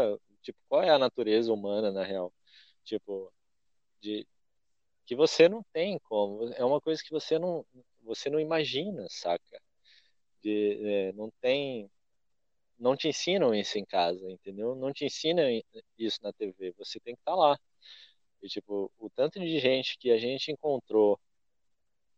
tipo, 0.42 0.58
qual 0.68 0.82
é 0.82 0.90
a 0.90 0.98
natureza 0.98 1.52
humana 1.52 1.92
na 1.92 2.04
real. 2.04 2.32
Tipo, 2.84 3.32
de 4.00 4.26
que 5.06 5.16
você 5.16 5.48
não 5.48 5.62
tem 5.72 5.98
como, 6.00 6.52
é 6.54 6.64
uma 6.64 6.80
coisa 6.80 7.02
que 7.02 7.10
você 7.10 7.38
não 7.38 7.66
você 8.02 8.30
não 8.30 8.40
imagina, 8.40 9.06
saca? 9.10 9.60
De, 10.42 10.80
é, 11.10 11.12
não 11.12 11.30
tem 11.40 11.90
não 12.80 12.96
te 12.96 13.08
ensinam 13.08 13.54
isso 13.54 13.78
em 13.78 13.84
casa, 13.84 14.28
entendeu? 14.30 14.74
Não 14.74 14.92
te 14.92 15.04
ensinam 15.04 15.44
isso 15.98 16.18
na 16.22 16.32
TV, 16.32 16.72
você 16.78 16.98
tem 17.00 17.14
que 17.14 17.20
estar 17.20 17.32
tá 17.32 17.36
lá. 17.38 17.58
E 18.42 18.48
tipo, 18.48 18.90
o 18.98 19.10
tanto 19.10 19.38
de 19.38 19.60
gente 19.60 19.98
que 19.98 20.10
a 20.10 20.18
gente 20.18 20.50
encontrou 20.50 21.20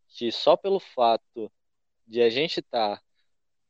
que 0.09 0.31
só 0.31 0.55
pelo 0.55 0.79
fato 0.79 1.51
de 2.07 2.21
a 2.21 2.29
gente 2.29 2.59
estar 2.59 2.97
tá 2.97 3.03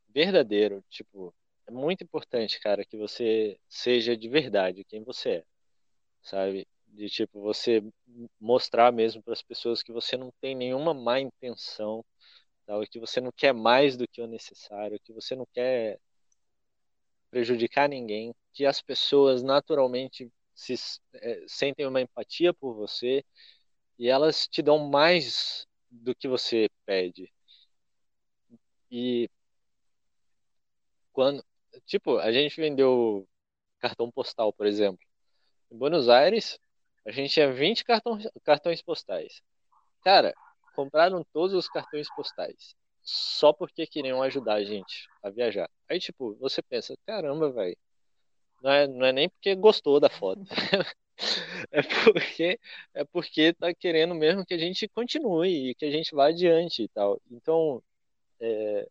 verdadeiro, 0.09 0.83
tipo, 0.89 1.33
é 1.67 1.71
muito 1.71 2.03
importante, 2.03 2.59
cara, 2.59 2.85
que 2.85 2.97
você 2.97 3.59
seja 3.67 4.15
de 4.17 4.29
verdade 4.29 4.83
quem 4.85 5.03
você 5.03 5.29
é, 5.37 5.45
sabe? 6.21 6.67
De 6.87 7.09
tipo, 7.09 7.41
você 7.41 7.83
mostrar 8.39 8.91
mesmo 8.91 9.23
para 9.23 9.33
as 9.33 9.41
pessoas 9.41 9.81
que 9.83 9.91
você 9.91 10.17
não 10.17 10.31
tem 10.41 10.55
nenhuma 10.55 10.93
má 10.93 11.19
intenção, 11.19 12.05
tal, 12.65 12.83
que 12.87 12.99
você 12.99 13.21
não 13.21 13.31
quer 13.31 13.53
mais 13.53 13.97
do 13.97 14.07
que 14.07 14.21
o 14.21 14.27
necessário, 14.27 14.99
que 15.03 15.13
você 15.13 15.35
não 15.35 15.47
quer 15.53 15.99
prejudicar 17.33 17.89
ninguém, 17.89 18.35
que 18.53 18.63
as 18.63 18.79
pessoas 18.79 19.41
naturalmente 19.41 20.31
se 20.53 20.75
é, 21.15 21.43
sentem 21.47 21.87
uma 21.87 21.99
empatia 21.99 22.53
por 22.53 22.75
você 22.75 23.25
e 23.97 24.07
elas 24.07 24.47
te 24.47 24.61
dão 24.61 24.77
mais 24.87 25.65
do 25.89 26.13
que 26.13 26.27
você 26.27 26.69
pede. 26.85 27.33
E 28.91 29.27
quando 31.11 31.43
tipo, 31.87 32.19
a 32.19 32.31
gente 32.31 32.55
vendeu 32.61 33.27
cartão 33.79 34.11
postal, 34.11 34.53
por 34.53 34.67
exemplo. 34.67 35.03
Em 35.71 35.77
Buenos 35.77 36.09
Aires, 36.09 36.59
a 37.03 37.09
gente 37.09 37.33
tinha 37.33 37.51
20 37.51 37.83
cartões, 37.83 38.27
cartões 38.43 38.79
postais. 38.83 39.41
Cara, 40.03 40.35
compraram 40.75 41.25
todos 41.33 41.55
os 41.55 41.67
cartões 41.67 42.07
postais 42.15 42.75
só 43.03 43.53
porque 43.53 43.85
queriam 43.87 44.21
ajudar 44.23 44.55
a 44.55 44.63
gente 44.63 45.07
a 45.23 45.29
viajar. 45.29 45.69
Aí, 45.89 45.99
tipo, 45.99 46.35
você 46.35 46.61
pensa, 46.61 46.95
caramba, 47.05 47.51
velho, 47.51 47.77
não 48.61 48.71
é, 48.71 48.87
não 48.87 49.05
é 49.05 49.13
nem 49.13 49.29
porque 49.29 49.55
gostou 49.55 49.99
da 49.99 50.09
foto. 50.09 50.41
é 51.71 51.81
porque 51.81 52.59
é 52.93 53.03
porque 53.05 53.53
tá 53.53 53.73
querendo 53.73 54.15
mesmo 54.15 54.45
que 54.45 54.53
a 54.53 54.57
gente 54.57 54.87
continue 54.89 55.71
e 55.71 55.75
que 55.75 55.85
a 55.85 55.91
gente 55.91 56.15
vá 56.15 56.27
adiante 56.27 56.83
e 56.83 56.87
tal. 56.89 57.21
Então, 57.31 57.83
é, 58.41 58.87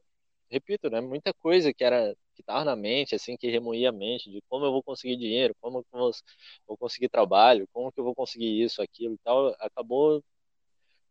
repito, 0.51 0.91
né, 0.91 1.01
muita 1.01 1.33
coisa 1.35 1.73
que 1.75 1.85
era 1.85 2.15
que 2.35 2.43
estava 2.43 2.65
na 2.65 2.77
mente, 2.77 3.15
assim, 3.15 3.37
que 3.37 3.51
remoía 3.51 3.91
a 3.91 3.93
mente 3.93 4.31
de 4.31 4.43
como 4.49 4.65
eu 4.67 4.73
vou 4.73 4.83
conseguir 4.83 5.17
dinheiro, 5.17 5.55
como 5.61 5.85
eu 5.93 6.13
vou 6.67 6.77
conseguir 6.79 7.09
trabalho, 7.09 7.69
como 7.73 7.93
que 7.93 8.01
eu 8.01 8.05
vou 8.05 8.15
conseguir 8.15 8.63
isso, 8.63 8.83
aquilo 8.83 9.15
e 9.15 9.19
tal, 9.19 9.49
acabou 9.61 10.23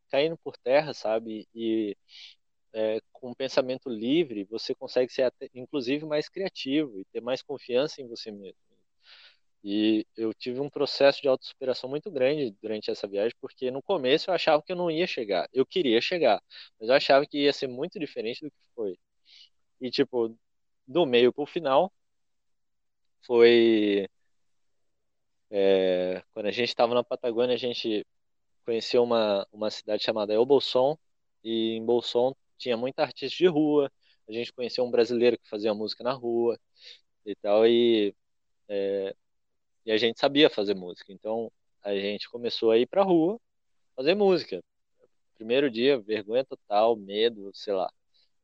caindo 0.10 0.38
por 0.38 0.58
terra, 0.58 0.94
sabe? 0.94 1.48
E 1.56 1.96
é, 2.74 3.02
com 3.12 3.32
um 3.32 3.34
pensamento 3.34 3.90
livre, 3.90 4.46
você 4.46 4.74
consegue 4.76 5.12
ser, 5.12 5.24
até, 5.24 5.50
inclusive, 5.54 6.06
mais 6.06 6.30
criativo 6.30 7.00
e 7.00 7.06
ter 7.06 7.22
mais 7.22 7.42
confiança 7.42 8.02
em 8.02 8.08
você 8.08 8.32
mesmo. 8.32 8.58
E 9.64 10.06
eu 10.18 10.34
tive 10.34 10.60
um 10.60 10.70
processo 10.70 11.22
de 11.22 11.28
autossuperação 11.28 11.90
muito 11.90 12.10
grande 12.10 12.56
durante 12.62 12.90
essa 12.90 13.08
viagem, 13.08 13.36
porque 13.40 13.70
no 13.70 13.82
começo 13.82 14.30
eu 14.30 14.34
achava 14.34 14.62
que 14.64 14.72
eu 14.72 14.76
não 14.76 14.90
ia 14.90 15.06
chegar. 15.06 15.48
Eu 15.54 15.66
queria 15.66 16.02
chegar, 16.02 16.42
mas 16.80 16.90
eu 16.90 16.96
achava 16.96 17.26
que 17.28 17.44
ia 17.44 17.54
ser 17.54 17.68
muito 17.68 18.00
diferente 18.00 18.42
do 18.44 18.50
que 18.50 18.58
foi. 18.76 18.98
E, 19.82 19.92
tipo, 19.92 20.38
do 20.88 21.06
meio 21.06 21.34
para 21.34 21.44
o 21.44 21.48
final 21.48 21.92
foi 23.26 24.08
é, 25.50 26.24
quando 26.34 26.48
a 26.48 26.52
gente 26.52 26.70
estava 26.70 26.94
na 26.96 27.04
Patagônia, 27.04 27.56
a 27.56 27.58
gente 27.58 28.06
conheceu 28.66 29.04
uma, 29.04 29.48
uma 29.52 29.70
cidade 29.70 30.04
chamada 30.04 30.34
El 30.34 30.46
Bolson, 30.46 30.98
e 31.44 31.76
em 31.76 31.86
Bolson 31.86 32.34
tinha 32.62 32.78
muita 32.78 33.04
artista 33.04 33.38
de 33.38 33.48
rua, 33.48 33.92
a 34.30 34.32
gente 34.32 34.54
conheceu 34.54 34.86
um 34.86 34.92
brasileiro 34.92 35.38
que 35.38 35.50
fazia 35.50 35.74
música 35.74 36.04
na 36.04 36.14
rua 36.14 36.60
e 37.26 37.36
tal, 37.36 37.68
e, 37.68 38.16
é, 38.70 39.16
e 39.86 39.92
a 39.92 39.98
gente 39.98 40.20
sabia 40.20 40.50
fazer 40.50 40.76
música, 40.76 41.12
então 41.14 41.52
a 41.84 41.94
gente 41.96 42.30
começou 42.30 42.72
a 42.72 42.78
ir 42.78 42.88
pra 42.88 43.04
rua 43.04 43.40
fazer 43.96 44.16
música. 44.16 44.62
Primeiro 45.36 45.72
dia, 45.72 46.00
vergonha 46.00 46.46
total, 46.46 46.96
medo, 46.96 47.52
sei 47.54 47.74
lá. 47.74 47.92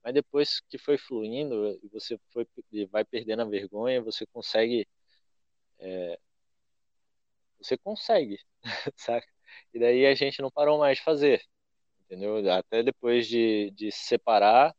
Mas 0.03 0.13
depois 0.13 0.61
que 0.69 0.77
foi 0.77 0.97
fluindo, 0.97 1.79
você 1.91 2.19
foi, 2.31 2.47
vai 2.91 3.05
perdendo 3.05 3.43
a 3.43 3.45
vergonha, 3.45 4.01
você 4.01 4.25
consegue. 4.27 4.87
É, 5.79 6.19
você 7.59 7.77
consegue, 7.77 8.39
saca? 8.95 9.27
E 9.73 9.79
daí 9.79 10.05
a 10.05 10.15
gente 10.15 10.41
não 10.41 10.51
parou 10.51 10.79
mais 10.79 10.97
de 10.97 11.03
fazer, 11.03 11.43
entendeu? 12.07 12.49
Até 12.51 12.81
depois 12.83 13.27
de, 13.27 13.71
de 13.71 13.91
se 13.91 14.05
separar, 14.07 14.75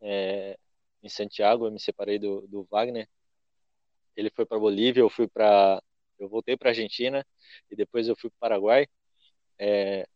é, 0.00 0.58
em 1.02 1.08
Santiago, 1.08 1.66
eu 1.66 1.72
me 1.72 1.80
separei 1.80 2.18
do, 2.18 2.46
do 2.46 2.64
Wagner. 2.70 3.08
Ele 4.16 4.30
foi 4.30 4.46
para 4.46 4.58
Bolívia, 4.58 5.00
eu 5.00 5.10
fui 5.10 5.28
para, 5.28 5.82
eu 6.18 6.28
voltei 6.28 6.56
para 6.56 6.70
Argentina 6.70 7.26
e 7.70 7.76
depois 7.76 8.08
eu 8.08 8.16
fui 8.16 8.30
para 8.30 8.50
Paraguai. 8.50 8.86
É, 9.58 10.06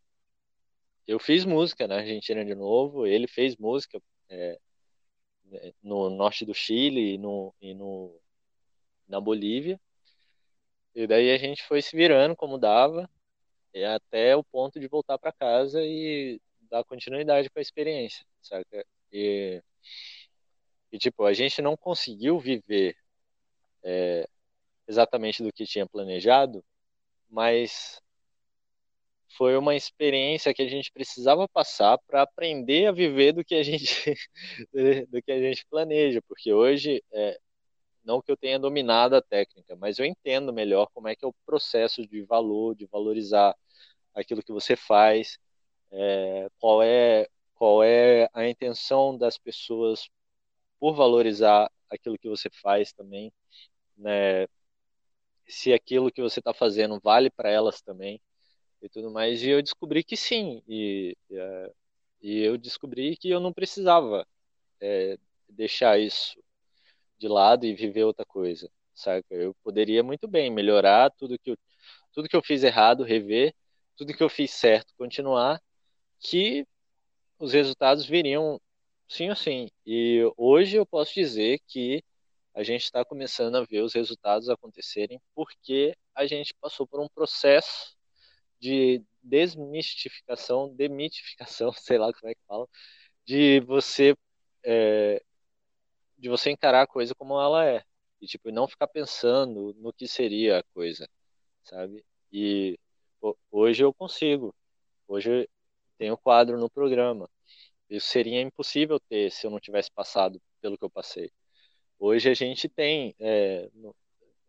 eu 1.07 1.19
fiz 1.19 1.45
música 1.45 1.87
na 1.87 1.97
Argentina 1.97 2.45
de 2.45 2.55
novo, 2.55 3.05
ele 3.05 3.27
fez 3.27 3.57
música 3.57 4.01
é, 4.29 4.59
no 5.81 6.09
norte 6.09 6.45
do 6.45 6.53
Chile 6.53 7.15
e, 7.15 7.17
no, 7.17 7.53
e 7.61 7.73
no, 7.73 8.19
na 9.07 9.19
Bolívia. 9.19 9.79
E 10.95 11.07
daí 11.07 11.31
a 11.31 11.37
gente 11.37 11.63
foi 11.63 11.81
se 11.81 11.95
virando 11.95 12.35
como 12.35 12.57
dava, 12.57 13.09
até 13.85 14.35
o 14.35 14.43
ponto 14.43 14.79
de 14.79 14.87
voltar 14.87 15.17
para 15.17 15.31
casa 15.31 15.81
e 15.83 16.39
dar 16.69 16.83
continuidade 16.83 17.49
com 17.49 17.59
a 17.59 17.61
experiência, 17.61 18.25
saca? 18.41 18.85
E, 19.11 19.61
e 20.91 20.97
tipo, 20.97 21.25
a 21.25 21.33
gente 21.33 21.61
não 21.61 21.75
conseguiu 21.75 22.39
viver 22.39 22.95
é, 23.83 24.27
exatamente 24.87 25.43
do 25.43 25.51
que 25.53 25.65
tinha 25.65 25.87
planejado, 25.87 26.63
mas 27.29 28.01
foi 29.37 29.55
uma 29.55 29.75
experiência 29.75 30.53
que 30.53 30.61
a 30.61 30.67
gente 30.67 30.91
precisava 30.91 31.47
passar 31.47 31.97
para 32.07 32.23
aprender 32.23 32.87
a 32.87 32.91
viver 32.91 33.33
do 33.33 33.43
que 33.45 33.55
a 33.55 33.63
gente 33.63 34.13
do 35.09 35.21
que 35.21 35.31
a 35.31 35.39
gente 35.39 35.65
planeja, 35.69 36.21
porque 36.27 36.51
hoje 36.51 37.03
é, 37.11 37.39
não 38.09 38.21
que 38.23 38.31
eu 38.31 38.37
tenha 38.37 38.57
dominado 38.57 39.15
a 39.15 39.21
técnica, 39.21 39.75
mas 39.75 39.99
eu 39.99 40.05
entendo 40.05 40.51
melhor 40.51 40.87
como 40.93 41.07
é 41.07 41.15
que 41.15 41.23
é 41.23 41.27
o 41.27 41.35
processo 41.45 42.07
de 42.07 42.23
valor, 42.23 42.75
de 42.75 42.87
valorizar 42.87 43.55
aquilo 44.15 44.41
que 44.43 44.51
você 44.51 44.75
faz, 44.75 45.37
é, 45.91 46.49
qual 46.59 46.81
é 46.83 47.27
qual 47.55 47.83
é 47.83 48.29
a 48.33 48.47
intenção 48.47 49.17
das 49.17 49.37
pessoas 49.37 50.09
por 50.79 50.95
valorizar 50.95 51.69
aquilo 51.89 52.17
que 52.17 52.29
você 52.29 52.49
faz 52.49 52.93
também, 52.93 53.31
né? 53.97 54.47
Se 55.47 55.73
aquilo 55.73 56.11
que 56.11 56.21
você 56.21 56.39
está 56.39 56.53
fazendo 56.53 56.99
vale 57.03 57.29
para 57.29 57.49
elas 57.49 57.81
também 57.81 58.21
e 58.81 58.89
tudo 58.89 59.11
mais. 59.11 59.43
E 59.43 59.49
eu 59.49 59.61
descobri 59.61 60.03
que 60.03 60.17
sim. 60.17 60.63
E, 60.67 61.15
é, 61.31 61.73
e 62.21 62.39
eu 62.41 62.57
descobri 62.57 63.17
que 63.17 63.29
eu 63.29 63.39
não 63.39 63.53
precisava 63.53 64.27
é, 64.81 65.17
deixar 65.49 65.99
isso 65.99 66.39
de 67.19 67.27
lado 67.27 67.65
e 67.65 67.73
viver 67.75 68.05
outra 68.05 68.25
coisa, 68.25 68.69
sabe? 68.93 69.23
Eu 69.29 69.55
poderia 69.63 70.03
muito 70.03 70.27
bem 70.27 70.49
melhorar 70.51 71.11
tudo 71.11 71.37
que 71.39 71.51
eu, 71.51 71.57
tudo 72.13 72.29
que 72.29 72.35
eu 72.35 72.43
fiz 72.43 72.63
errado, 72.63 73.03
rever, 73.03 73.53
tudo 73.97 74.13
que 74.15 74.23
eu 74.23 74.29
fiz 74.29 74.51
certo, 74.51 74.93
continuar, 74.97 75.61
que 76.19 76.65
os 77.39 77.53
resultados 77.53 78.05
viriam 78.05 78.59
sim 79.07 79.29
ou 79.29 79.35
sim. 79.35 79.69
E 79.85 80.21
hoje 80.37 80.77
eu 80.77 80.85
posso 80.85 81.13
dizer 81.13 81.59
que 81.67 82.03
a 82.53 82.63
gente 82.63 82.83
está 82.83 83.05
começando 83.05 83.55
a 83.55 83.63
ver 83.63 83.81
os 83.81 83.93
resultados 83.93 84.49
acontecerem 84.49 85.19
porque 85.35 85.95
a 86.15 86.25
gente 86.25 86.53
passou 86.61 86.87
por 86.87 86.99
um 86.99 87.07
processo 87.09 87.95
de 88.59 89.03
desmistificação, 89.23 90.73
demitificação, 90.75 91.71
sei 91.73 91.97
lá 91.97 92.11
como 92.13 92.31
é 92.31 92.35
que 92.35 92.41
fala, 92.47 92.67
de 93.25 93.61
você 93.61 94.15
é, 94.65 95.21
de 96.19 96.29
você 96.29 96.51
encarar 96.51 96.83
a 96.83 96.87
coisa 96.87 97.15
como 97.15 97.39
ela 97.39 97.65
é, 97.65 97.83
e 98.21 98.27
tipo 98.27 98.51
não 98.51 98.67
ficar 98.67 98.87
pensando 98.87 99.73
no 99.79 99.93
que 99.93 100.07
seria 100.07 100.59
a 100.59 100.63
coisa, 100.73 101.09
sabe? 101.63 102.05
E 102.31 102.77
hoje 103.51 103.83
eu 103.83 103.93
consigo. 103.93 104.53
Hoje 105.07 105.49
tenho 105.97 106.17
quadro 106.17 106.59
no 106.59 106.69
programa. 106.69 107.29
Isso 107.89 108.07
seria 108.07 108.41
impossível 108.41 108.99
ter 108.99 109.31
se 109.31 109.47
eu 109.47 109.51
não 109.51 109.59
tivesse 109.59 109.91
passado 109.91 110.41
pelo 110.61 110.77
que 110.77 110.85
eu 110.85 110.89
passei. 110.89 111.31
Hoje 111.97 112.29
a 112.29 112.33
gente 112.33 112.69
tem, 112.69 113.15
é, 113.19 113.69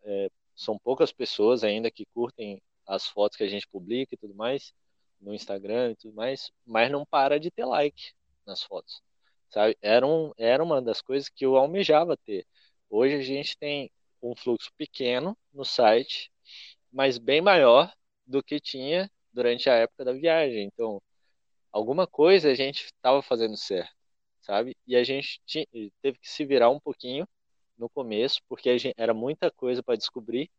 é, 0.05 0.31
são 0.55 0.79
poucas 0.79 1.13
pessoas 1.13 1.65
ainda 1.65 1.91
que 1.91 2.05
curtem 2.15 2.63
as 2.87 3.07
fotos 3.07 3.37
que 3.37 3.45
a 3.45 3.49
gente 3.49 3.67
publica 3.69 4.15
e 4.15 4.19
tudo 4.19 4.35
mais 4.35 4.73
no 5.21 5.35
Instagram 5.35 5.93
e 5.93 5.97
tudo 5.97 6.15
mais, 6.15 6.51
mas 6.67 6.91
não 6.91 7.05
para 7.05 7.39
de 7.39 7.51
ter 7.51 7.65
like 7.65 8.13
nas 8.47 8.63
fotos, 8.63 9.03
sabe? 9.51 9.77
Era, 9.83 10.07
um, 10.07 10.33
era 10.39 10.63
uma 10.63 10.81
das 10.83 11.03
coisas 11.03 11.29
que 11.29 11.45
eu 11.45 11.57
almejava 11.57 12.17
ter. 12.17 12.47
Hoje 12.89 13.15
a 13.17 13.23
gente 13.23 13.57
tem 13.59 13.91
um 14.23 14.35
fluxo 14.37 14.71
pequeno 14.77 15.37
no 15.53 15.65
site, 15.65 16.31
mas 16.93 17.19
bem 17.19 17.41
maior 17.41 17.93
do 18.27 18.43
que 18.43 18.61
tinha 18.61 19.11
durante 19.33 19.69
a 19.71 19.75
época 19.75 20.05
da 20.05 20.13
viagem. 20.13 20.65
Então, 20.73 21.03
alguma 21.73 22.07
coisa 22.07 22.51
a 22.51 22.55
gente 22.55 22.87
estava 22.87 23.23
fazendo 23.23 23.57
certo, 23.57 23.95
sabe? 24.43 24.77
E 24.87 24.97
a 24.97 25.05
gente 25.05 25.41
tinha, 25.47 25.67
teve 26.03 26.19
que 26.19 26.29
se 26.29 26.45
virar 26.45 26.71
um 26.71 26.81
pouquinho 26.81 27.27
no 27.79 27.89
começo, 27.89 28.41
porque 28.49 28.77
gente, 28.79 28.95
era 28.99 29.15
muita 29.15 29.51
coisa 29.51 29.83
para 29.83 29.97
descobrir, 29.97 30.51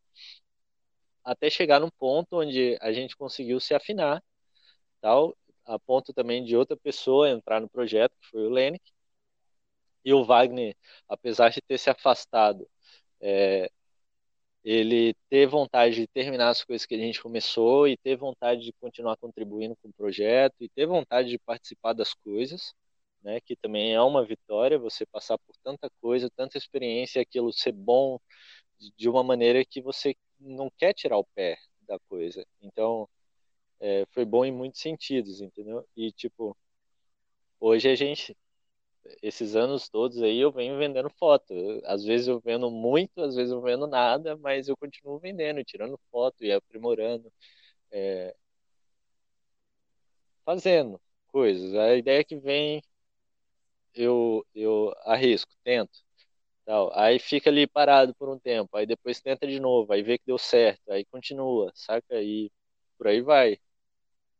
até 1.24 1.50
chegar 1.50 1.80
num 1.80 1.90
ponto 1.90 2.40
onde 2.40 2.78
a 2.82 2.92
gente 2.92 3.16
conseguiu 3.16 3.60
se 3.60 3.74
afinar, 3.74 4.24
tal, 5.02 5.36
a 5.74 5.80
ponto 5.80 6.14
também 6.14 6.44
de 6.44 6.56
outra 6.56 6.78
pessoa 6.78 7.30
entrar 7.30 7.62
no 7.62 7.70
projeto, 7.70 8.14
que 8.22 8.28
foi 8.30 8.46
o 8.46 8.50
Lenick, 8.50 8.92
e 10.04 10.14
o 10.14 10.24
Wagner, 10.26 10.76
apesar 11.08 11.50
de 11.50 11.62
ter 11.62 11.78
se 11.78 11.90
afastado, 11.90 12.68
é, 13.22 13.70
ele 14.64 15.16
ter 15.30 15.48
vontade 15.48 15.96
de 15.96 16.08
terminar 16.08 16.50
as 16.50 16.64
coisas 16.64 16.86
que 16.86 16.96
a 16.96 16.98
gente 16.98 17.22
começou 17.22 17.88
e 17.88 17.98
ter 17.98 18.16
vontade 18.16 18.62
de 18.64 18.74
continuar 18.74 19.18
contribuindo 19.18 19.76
com 19.78 19.90
o 19.90 19.94
projeto 19.94 20.56
e 20.62 20.70
ter 20.70 20.86
vontade 20.86 21.30
de 21.30 21.40
participar 21.40 21.94
das 21.94 22.14
coisas, 22.14 22.74
né, 23.24 23.40
que 23.42 23.56
também 23.56 23.94
é 23.94 24.02
uma 24.02 24.26
vitória 24.26 24.80
você 24.80 25.06
passar 25.06 25.38
por 25.40 25.56
tanta 25.64 25.90
coisa, 26.02 26.30
tanta 26.36 26.58
experiência, 26.58 27.22
aquilo 27.22 27.54
ser 27.54 27.72
bom 27.72 28.20
de 28.98 29.10
uma 29.10 29.24
maneira 29.24 29.64
que 29.66 29.82
você 29.82 30.16
não 30.40 30.70
quer 30.78 30.94
tirar 30.94 31.18
o 31.18 31.26
pé 31.36 31.58
da 31.88 32.00
coisa. 32.10 32.46
Então, 32.62 33.08
é, 33.82 34.06
foi 34.12 34.26
bom 34.26 34.46
em 34.46 34.54
muitos 34.54 34.82
sentidos, 34.82 35.42
entendeu? 35.42 35.86
E 35.98 36.12
tipo, 36.14 36.58
hoje 37.60 37.90
a 37.90 37.96
gente 37.96 38.36
esses 39.24 39.56
anos 39.56 39.90
todos 39.90 40.22
aí 40.24 40.40
eu 40.40 40.52
venho 40.52 40.78
vendendo 40.78 41.10
foto. 41.12 41.54
Às 41.86 42.04
vezes 42.06 42.28
eu 42.28 42.40
vendo 42.42 42.70
muito, 42.72 43.22
às 43.22 43.36
vezes 43.36 43.52
eu 43.52 43.62
vendo 43.62 43.88
nada, 43.88 44.38
mas 44.38 44.68
eu 44.70 44.78
continuo 44.78 45.20
vendendo, 45.20 45.64
tirando 45.64 46.00
foto 46.12 46.44
e 46.44 46.52
aprimorando, 46.52 47.32
é, 47.92 48.36
fazendo 50.46 51.02
coisas. 51.28 51.74
A 51.76 51.96
ideia 51.96 52.24
que 52.24 52.38
vem, 52.38 52.82
eu, 53.94 54.46
eu 54.56 54.94
arrisco, 55.06 55.52
tento. 55.64 56.00
Tal. 56.66 56.92
Aí 57.00 57.20
fica 57.20 57.50
ali 57.50 57.68
parado 57.68 58.16
por 58.16 58.30
um 58.30 58.40
tempo, 58.40 58.78
aí 58.78 58.86
depois 58.88 59.22
tenta 59.22 59.48
de 59.48 59.60
novo, 59.60 59.94
aí 59.94 60.04
vê 60.04 60.18
que 60.20 60.26
deu 60.28 60.38
certo, 60.38 60.92
aí 60.92 61.06
continua, 61.06 61.72
saca? 61.76 62.22
E 62.24 62.52
por 62.98 63.08
aí 63.08 63.22
vai. 63.22 63.60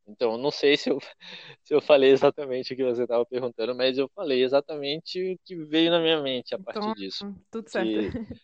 Então, 0.08 0.38
não 0.38 0.52
sei 0.52 0.78
se 0.78 0.90
eu, 0.90 1.00
se 1.64 1.74
eu 1.74 1.82
falei 1.82 2.12
exatamente 2.12 2.74
o 2.74 2.78
que 2.78 2.84
você 2.84 3.04
estava 3.04 3.26
perguntando, 3.26 3.76
mas 3.76 3.98
eu 3.98 4.10
falei 4.16 4.44
exatamente 4.44 5.34
o 5.34 5.40
que 5.46 5.56
veio 5.66 5.92
na 5.92 6.00
minha 6.02 6.22
mente 6.22 6.54
a 6.56 6.60
partir 6.60 6.92
Então, 6.92 6.94
disso. 6.94 7.26
tudo 7.50 7.70
certo. 7.70 8.00
Que 8.00 8.12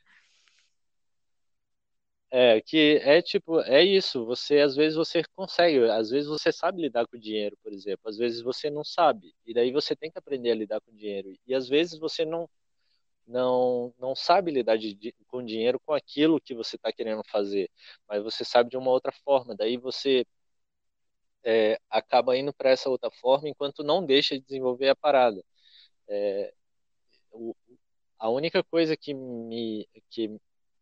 é 2.31 2.59
que 2.61 2.99
é 3.03 3.21
tipo, 3.21 3.61
é 3.61 3.83
isso, 3.83 4.25
você 4.25 4.59
às 4.59 4.75
vezes 4.75 4.95
você 4.97 5.23
consegue, 5.35 5.89
às 5.89 6.09
vezes 6.09 6.27
você 6.27 6.51
sabe 6.51 6.81
lidar 6.81 7.07
com 7.07 7.17
dinheiro, 7.17 7.57
por 7.63 7.71
exemplo, 7.73 8.01
às 8.09 8.17
vezes 8.17 8.41
você 8.41 8.69
não 8.69 8.83
sabe, 8.83 9.33
e 9.45 9.53
daí 9.53 9.71
você 9.71 9.95
tem 9.95 10.11
que 10.11 10.17
aprender 10.19 10.51
a 10.51 10.55
lidar 10.55 10.81
com 10.81 10.93
dinheiro. 10.93 11.33
E 11.47 11.53
às 11.55 11.67
vezes 11.69 11.97
você 11.99 12.25
não 12.25 12.49
não 13.27 13.93
não 13.99 14.15
sabe 14.15 14.51
lidar 14.51 14.77
de, 14.77 14.97
com 15.27 15.43
dinheiro 15.45 15.79
com 15.85 15.93
aquilo 15.93 16.41
que 16.41 16.55
você 16.55 16.75
está 16.77 16.91
querendo 16.93 17.23
fazer, 17.31 17.69
mas 18.07 18.23
você 18.23 18.45
sabe 18.45 18.69
de 18.71 18.77
uma 18.77 18.91
outra 18.91 19.11
forma. 19.25 19.55
Daí 19.55 19.77
você 19.77 20.25
é, 21.47 21.79
acaba 21.89 22.37
indo 22.37 22.53
para 22.53 22.71
essa 22.71 22.89
outra 22.89 23.09
forma 23.09 23.47
enquanto 23.47 23.81
não 23.81 24.05
deixa 24.05 24.35
de 24.35 24.43
desenvolver 24.45 24.89
a 24.89 24.95
parada. 24.95 25.41
É, 26.09 26.53
o, 27.31 27.55
a 28.19 28.29
única 28.29 28.61
coisa 28.63 28.97
que 28.97 29.13
me, 29.13 29.87
que 30.09 30.27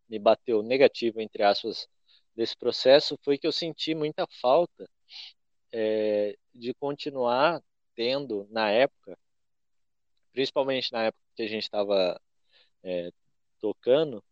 me 0.09 0.17
bateu 0.17 0.63
negativo, 0.63 1.21
entre 1.21 1.43
aspas, 1.43 1.87
desse 2.35 2.57
processo 2.57 3.15
foi 3.23 3.37
que 3.37 3.45
eu 3.45 3.51
senti 3.51 3.93
muita 3.93 4.25
falta 4.41 4.89
é, 5.71 6.35
de 6.53 6.73
continuar 6.73 7.61
tendo, 7.95 8.47
na 8.49 8.71
época, 8.71 9.15
principalmente 10.33 10.91
na 10.91 11.03
época 11.05 11.23
que 11.35 11.43
a 11.43 11.47
gente 11.47 11.63
estava 11.63 12.19
é, 12.83 13.11
tocando, 13.59 14.23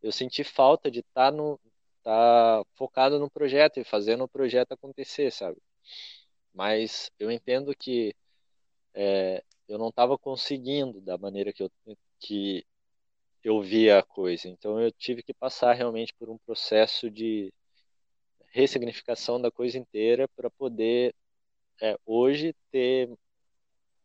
eu 0.00 0.12
senti 0.12 0.44
falta 0.44 0.90
de 0.90 1.00
estar 1.00 1.32
tá 1.32 1.36
no, 1.36 1.58
tá 2.06 2.64
focado 2.76 3.18
no 3.18 3.28
projeto 3.28 3.80
e 3.80 3.84
fazendo 3.84 4.22
o 4.24 4.28
projeto 4.28 4.70
acontecer, 4.72 5.32
sabe? 5.32 5.58
Mas 6.54 7.10
eu 7.18 7.32
entendo 7.32 7.74
que 7.76 8.14
é, 8.94 9.42
eu 9.68 9.78
não 9.78 9.88
estava 9.90 10.18
conseguindo 10.18 11.00
da 11.00 11.18
maneira 11.18 11.52
que 11.52 11.64
eu, 11.64 11.70
que 12.20 12.66
eu 13.44 13.60
via 13.62 13.98
a 14.00 14.04
coisa. 14.04 14.48
Então 14.48 14.80
eu 14.80 14.92
tive 14.92 15.22
que 15.22 15.34
passar 15.34 15.72
realmente 15.74 16.14
por 16.14 16.30
um 16.30 16.38
processo 16.38 17.10
de 17.10 17.52
ressignificação 18.52 19.40
da 19.40 19.50
coisa 19.50 19.78
inteira 19.78 20.28
para 20.36 20.50
poder 20.50 21.14
é, 21.82 21.98
hoje 22.06 22.54
ter 22.70 23.10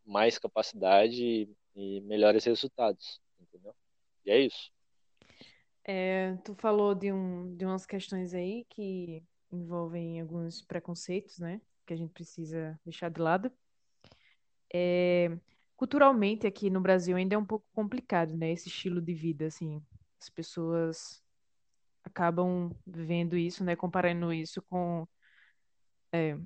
mais 0.04 0.38
capacidade 0.38 1.22
e, 1.24 1.50
e 1.76 2.00
melhores 2.02 2.44
resultados, 2.46 3.20
entendeu? 3.40 3.74
E 4.26 4.32
é 4.32 4.40
isso. 4.40 4.71
É, 5.84 6.36
tu 6.44 6.54
falou 6.54 6.94
de, 6.94 7.12
um, 7.12 7.56
de 7.56 7.64
umas 7.64 7.84
questões 7.86 8.34
aí 8.34 8.64
que 8.70 9.22
envolvem 9.50 10.20
alguns 10.20 10.62
preconceitos, 10.62 11.38
né? 11.38 11.60
Que 11.86 11.92
a 11.94 11.96
gente 11.96 12.12
precisa 12.12 12.78
deixar 12.84 13.10
de 13.10 13.20
lado. 13.20 13.52
É, 14.74 15.28
culturalmente 15.76 16.46
aqui 16.46 16.70
no 16.70 16.80
Brasil 16.80 17.16
ainda 17.16 17.34
é 17.34 17.38
um 17.38 17.44
pouco 17.44 17.66
complicado, 17.74 18.36
né? 18.36 18.52
Esse 18.52 18.68
estilo 18.68 19.00
de 19.00 19.14
vida, 19.14 19.46
assim. 19.46 19.82
As 20.20 20.30
pessoas 20.30 21.22
acabam 22.04 22.70
vendo 22.86 23.36
isso, 23.36 23.64
né? 23.64 23.76
Comparando 23.76 24.32
isso 24.32 24.62
com, 24.62 25.06
é, 26.12 26.38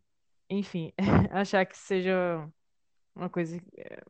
enfim, 0.50 0.92
achar 1.32 1.66
que 1.66 1.76
seja 1.78 2.48
uma 3.14 3.30
coisa, 3.30 3.58
é, 3.76 4.02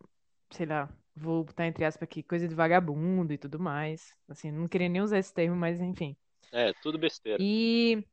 sei 0.53 0.67
lá, 0.67 0.89
vou 1.17 1.45
botar 1.45 1.67
entre 1.67 1.85
aspas 1.85 2.07
aqui, 2.07 2.23
coisa 2.23 2.47
de 2.47 2.55
vagabundo 2.55 3.33
e 3.33 3.39
tudo 3.39 3.59
mais. 3.59 4.15
Assim, 4.29 4.51
não 4.51 4.69
queria 4.69 4.89
nem 4.89 5.01
usar 5.01 5.19
esse 5.19 5.33
termo, 5.33 5.57
mas 5.57 5.81
enfim. 5.81 6.17
É, 6.53 6.73
tudo 6.83 6.99
besteira. 6.99 7.43
E 7.43 8.05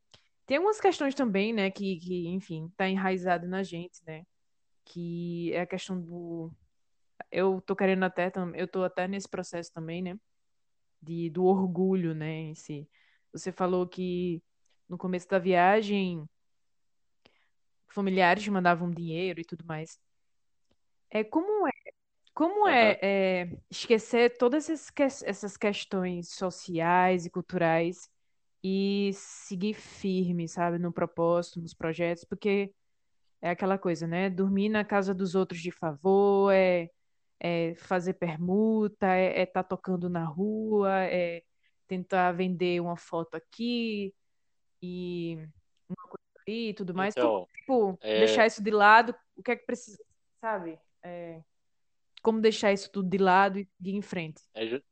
tem 0.46 0.56
algumas 0.56 0.80
questões 0.80 1.14
também, 1.14 1.52
né, 1.52 1.70
que, 1.70 1.98
que 1.98 2.28
enfim, 2.28 2.72
tá 2.76 2.88
enraizado 2.88 3.46
na 3.46 3.62
gente, 3.62 4.02
né? 4.06 4.24
Que 4.84 5.52
é 5.52 5.60
a 5.60 5.66
questão 5.66 6.00
do. 6.00 6.50
Eu 7.30 7.60
tô 7.60 7.76
querendo 7.76 8.04
até, 8.04 8.32
eu 8.54 8.66
tô 8.66 8.82
até 8.82 9.06
nesse 9.06 9.28
processo 9.28 9.72
também, 9.72 10.02
né? 10.02 10.18
De, 11.00 11.30
do 11.30 11.44
orgulho, 11.44 12.14
né, 12.14 12.32
em 12.32 12.54
si. 12.54 12.88
Você 13.32 13.52
falou 13.52 13.86
que 13.86 14.42
no 14.88 14.96
começo 14.96 15.28
da 15.28 15.38
viagem 15.38 16.28
familiares 17.88 18.46
mandavam 18.48 18.90
dinheiro 18.90 19.40
e 19.40 19.44
tudo 19.44 19.64
mais. 19.64 19.98
É 21.10 21.22
como 21.22 21.66
é 21.68 21.73
como 22.34 22.66
é, 22.66 22.98
é, 23.00 23.58
esquecer 23.70 24.36
todas 24.36 24.68
essas 24.68 25.56
questões 25.56 26.30
sociais 26.30 27.24
e 27.24 27.30
culturais 27.30 28.10
e 28.62 29.12
seguir 29.14 29.74
firme, 29.74 30.48
sabe, 30.48 30.78
no 30.78 30.92
propósito, 30.92 31.60
nos 31.60 31.72
projetos, 31.72 32.24
porque 32.24 32.74
é 33.40 33.50
aquela 33.50 33.78
coisa, 33.78 34.06
né? 34.06 34.28
Dormir 34.28 34.68
na 34.68 34.84
casa 34.84 35.14
dos 35.14 35.36
outros 35.36 35.60
de 35.60 35.70
favor, 35.70 36.52
é, 36.52 36.90
é 37.38 37.74
fazer 37.76 38.14
permuta, 38.14 39.06
é 39.14 39.42
estar 39.42 39.42
é 39.42 39.46
tá 39.46 39.62
tocando 39.62 40.08
na 40.08 40.24
rua, 40.24 41.04
é 41.04 41.42
tentar 41.86 42.32
vender 42.32 42.80
uma 42.80 42.96
foto 42.96 43.36
aqui 43.36 44.12
e 44.82 45.36
uma 45.88 46.08
coisa 46.08 46.24
ali 46.44 46.70
e 46.70 46.74
tudo 46.74 46.94
mais. 46.94 47.14
Então, 47.16 47.46
tipo, 47.54 47.96
é... 48.00 48.18
deixar 48.18 48.46
isso 48.46 48.62
de 48.62 48.72
lado, 48.72 49.14
o 49.36 49.42
que 49.42 49.52
é 49.52 49.56
que 49.56 49.66
precisa, 49.66 50.02
sabe? 50.40 50.80
É 51.00 51.40
como 52.24 52.40
deixar 52.40 52.72
isso 52.72 52.90
tudo 52.90 53.06
de 53.08 53.18
lado 53.18 53.58
e 53.58 53.68
seguir 53.76 53.94
em 53.94 54.00
frente. 54.02 54.42
É 54.54 54.66
ju 54.66 54.82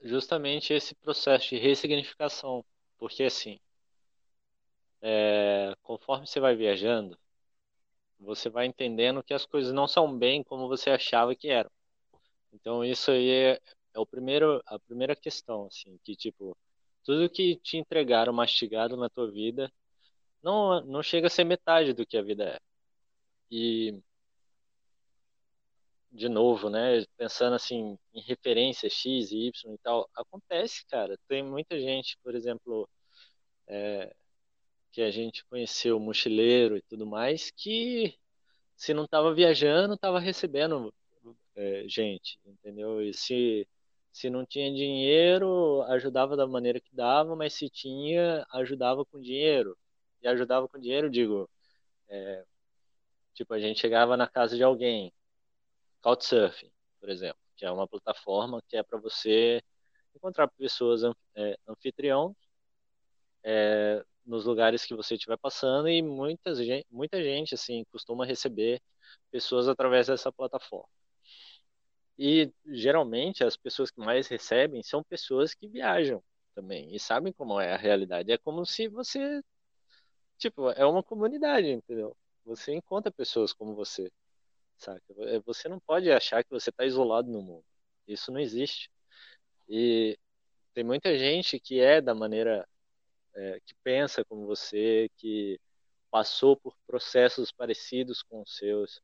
justamente 0.00 0.72
esse 0.72 0.94
processo 0.94 1.48
de 1.48 1.56
ressignificação, 1.56 2.64
porque 2.98 3.24
assim, 3.24 3.58
é, 5.02 5.74
conforme 5.82 6.26
você 6.26 6.38
vai 6.38 6.54
viajando, 6.54 7.18
você 8.20 8.48
vai 8.48 8.66
entendendo 8.66 9.22
que 9.24 9.34
as 9.34 9.44
coisas 9.44 9.72
não 9.72 9.88
são 9.88 10.16
bem 10.16 10.44
como 10.44 10.68
você 10.68 10.90
achava 10.90 11.34
que 11.34 11.48
eram. 11.48 11.70
Então 12.52 12.84
isso 12.84 13.10
aí 13.10 13.28
é, 13.28 13.60
é 13.94 13.98
o 13.98 14.06
primeiro, 14.06 14.62
a 14.66 14.78
primeira 14.78 15.16
questão, 15.16 15.66
assim, 15.66 15.98
que 16.04 16.14
tipo, 16.14 16.56
tudo 17.02 17.28
que 17.28 17.56
te 17.56 17.76
entregaram 17.78 18.32
mastigado 18.32 18.96
na 18.96 19.08
tua 19.10 19.30
vida 19.30 19.72
não, 20.42 20.80
não 20.84 21.02
chega 21.02 21.26
a 21.26 21.30
ser 21.30 21.44
metade 21.44 21.92
do 21.92 22.06
que 22.06 22.16
a 22.16 22.22
vida 22.22 22.44
é. 22.44 22.60
E, 23.50 23.98
de 26.14 26.28
novo, 26.28 26.70
né, 26.70 27.04
pensando 27.16 27.54
assim 27.56 27.98
em 28.14 28.20
referência 28.22 28.88
X 28.88 29.32
e 29.32 29.48
Y 29.48 29.74
e 29.74 29.78
tal, 29.78 30.08
acontece, 30.14 30.86
cara. 30.86 31.18
Tem 31.28 31.42
muita 31.42 31.78
gente, 31.80 32.16
por 32.22 32.34
exemplo, 32.36 32.88
é, 33.68 34.14
que 34.92 35.02
a 35.02 35.10
gente 35.10 35.44
conheceu, 35.46 35.98
mochileiro 36.00 36.76
e 36.76 36.82
tudo 36.82 37.06
mais, 37.06 37.50
que 37.50 38.16
se 38.76 38.94
não 38.94 39.04
estava 39.04 39.34
viajando, 39.34 39.94
estava 39.94 40.20
recebendo 40.20 40.94
é, 41.56 41.84
gente, 41.88 42.38
entendeu? 42.46 43.02
E 43.02 43.12
se, 43.14 43.68
se 44.12 44.30
não 44.30 44.46
tinha 44.46 44.72
dinheiro, 44.72 45.82
ajudava 45.84 46.36
da 46.36 46.46
maneira 46.46 46.80
que 46.80 46.94
dava, 46.94 47.34
mas 47.36 47.54
se 47.54 47.68
tinha, 47.70 48.46
ajudava 48.52 49.04
com 49.04 49.20
dinheiro. 49.20 49.76
E 50.22 50.28
ajudava 50.28 50.68
com 50.68 50.78
dinheiro, 50.78 51.10
digo, 51.10 51.50
é, 52.08 52.44
tipo, 53.34 53.54
a 53.54 53.58
gente 53.60 53.80
chegava 53.80 54.16
na 54.16 54.28
casa 54.28 54.56
de 54.56 54.62
alguém, 54.62 55.12
Couchsurfing, 56.04 56.70
por 57.00 57.08
exemplo, 57.08 57.40
que 57.56 57.64
é 57.64 57.70
uma 57.70 57.88
plataforma 57.88 58.60
que 58.68 58.76
é 58.76 58.82
para 58.82 58.98
você 58.98 59.62
encontrar 60.14 60.48
pessoas 60.48 61.00
é, 61.34 61.56
anfitrião 61.66 62.36
é, 63.42 64.04
nos 64.26 64.44
lugares 64.44 64.84
que 64.84 64.94
você 64.94 65.14
estiver 65.14 65.38
passando 65.38 65.88
e 65.88 66.02
muitas, 66.02 66.58
muita 66.90 67.22
gente 67.22 67.54
assim 67.54 67.84
costuma 67.90 68.26
receber 68.26 68.82
pessoas 69.30 69.66
através 69.66 70.08
dessa 70.08 70.30
plataforma. 70.30 70.88
E 72.18 72.52
geralmente 72.66 73.42
as 73.42 73.56
pessoas 73.56 73.90
que 73.90 73.98
mais 73.98 74.28
recebem 74.28 74.82
são 74.82 75.02
pessoas 75.02 75.54
que 75.54 75.66
viajam 75.66 76.22
também 76.54 76.94
e 76.94 77.00
sabem 77.00 77.32
como 77.32 77.58
é 77.58 77.72
a 77.72 77.78
realidade. 77.78 78.30
É 78.30 78.36
como 78.36 78.66
se 78.66 78.88
você, 78.88 79.42
tipo, 80.36 80.68
é 80.70 80.84
uma 80.84 81.02
comunidade, 81.02 81.66
entendeu? 81.70 82.14
Você 82.44 82.74
encontra 82.74 83.10
pessoas 83.10 83.54
como 83.54 83.74
você, 83.74 84.12
saca? 84.78 85.02
É, 85.18 85.40
você 85.40 85.68
não 85.68 85.80
pode 85.80 86.10
achar 86.10 86.44
que 86.44 86.50
você 86.50 86.70
está 86.70 86.84
isolado 86.84 87.30
no 87.30 87.42
mundo. 87.42 87.64
Isso 88.06 88.30
não 88.32 88.40
existe. 88.40 88.90
E 89.68 90.18
tem 90.74 90.84
muita 90.84 91.16
gente 91.18 91.58
que 91.60 91.80
é 91.80 92.00
da 92.00 92.14
maneira 92.14 92.66
é, 93.34 93.60
que 93.64 93.74
pensa 93.82 94.24
como 94.24 94.46
você, 94.46 95.10
que 95.16 95.60
passou 96.10 96.56
por 96.56 96.76
processos 96.86 97.50
parecidos 97.52 98.22
com 98.22 98.42
os 98.42 98.56
seus, 98.56 99.02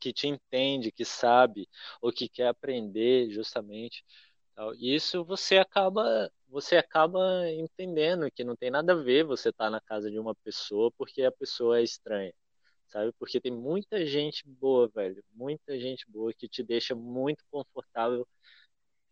que 0.00 0.12
te 0.12 0.26
entende, 0.26 0.92
que 0.92 1.04
sabe, 1.04 1.68
ou 2.00 2.12
que 2.12 2.28
quer 2.28 2.48
aprender 2.48 3.30
justamente. 3.30 4.04
Isso 4.78 5.24
você 5.24 5.58
acaba 5.58 6.30
você 6.48 6.76
acaba 6.76 7.48
entendendo 7.50 8.30
que 8.30 8.44
não 8.44 8.54
tem 8.54 8.70
nada 8.70 8.92
a 8.92 8.96
ver 8.96 9.24
você 9.24 9.48
estar 9.48 9.64
tá 9.66 9.70
na 9.70 9.80
casa 9.80 10.10
de 10.10 10.18
uma 10.18 10.34
pessoa 10.34 10.92
porque 10.92 11.22
a 11.24 11.32
pessoa 11.32 11.78
é 11.78 11.82
estranha, 11.82 12.32
sabe? 12.92 13.12
Porque 13.18 13.40
tem 13.40 13.50
muita 13.52 14.04
gente 14.06 14.46
boa, 14.46 14.88
velho, 14.88 15.24
muita 15.32 15.78
gente 15.80 16.04
boa 16.10 16.32
que 16.34 16.46
te 16.48 16.62
deixa 16.62 16.94
muito 16.94 17.44
confortável, 17.50 18.28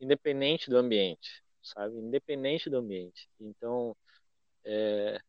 independente 0.00 0.70
do 0.70 0.76
ambiente, 0.76 1.42
sabe? 1.62 1.96
Independente 1.96 2.68
do 2.70 2.76
ambiente. 2.78 3.28
Então, 3.40 3.96
é, 4.64 5.20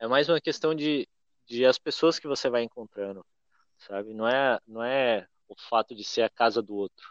é 0.00 0.08
mais 0.08 0.28
uma 0.28 0.40
questão 0.40 0.74
de, 0.74 1.08
de 1.46 1.64
as 1.66 1.78
pessoas 1.78 2.18
que 2.18 2.28
você 2.28 2.50
vai 2.50 2.62
encontrando, 2.64 3.24
sabe? 3.78 4.14
Não 4.14 4.28
é, 4.28 4.58
não 4.66 4.84
é 4.84 5.28
o 5.48 5.56
fato 5.58 5.94
de 5.94 6.04
ser 6.04 6.22
a 6.22 6.30
casa 6.30 6.62
do 6.62 6.74
outro, 6.76 7.06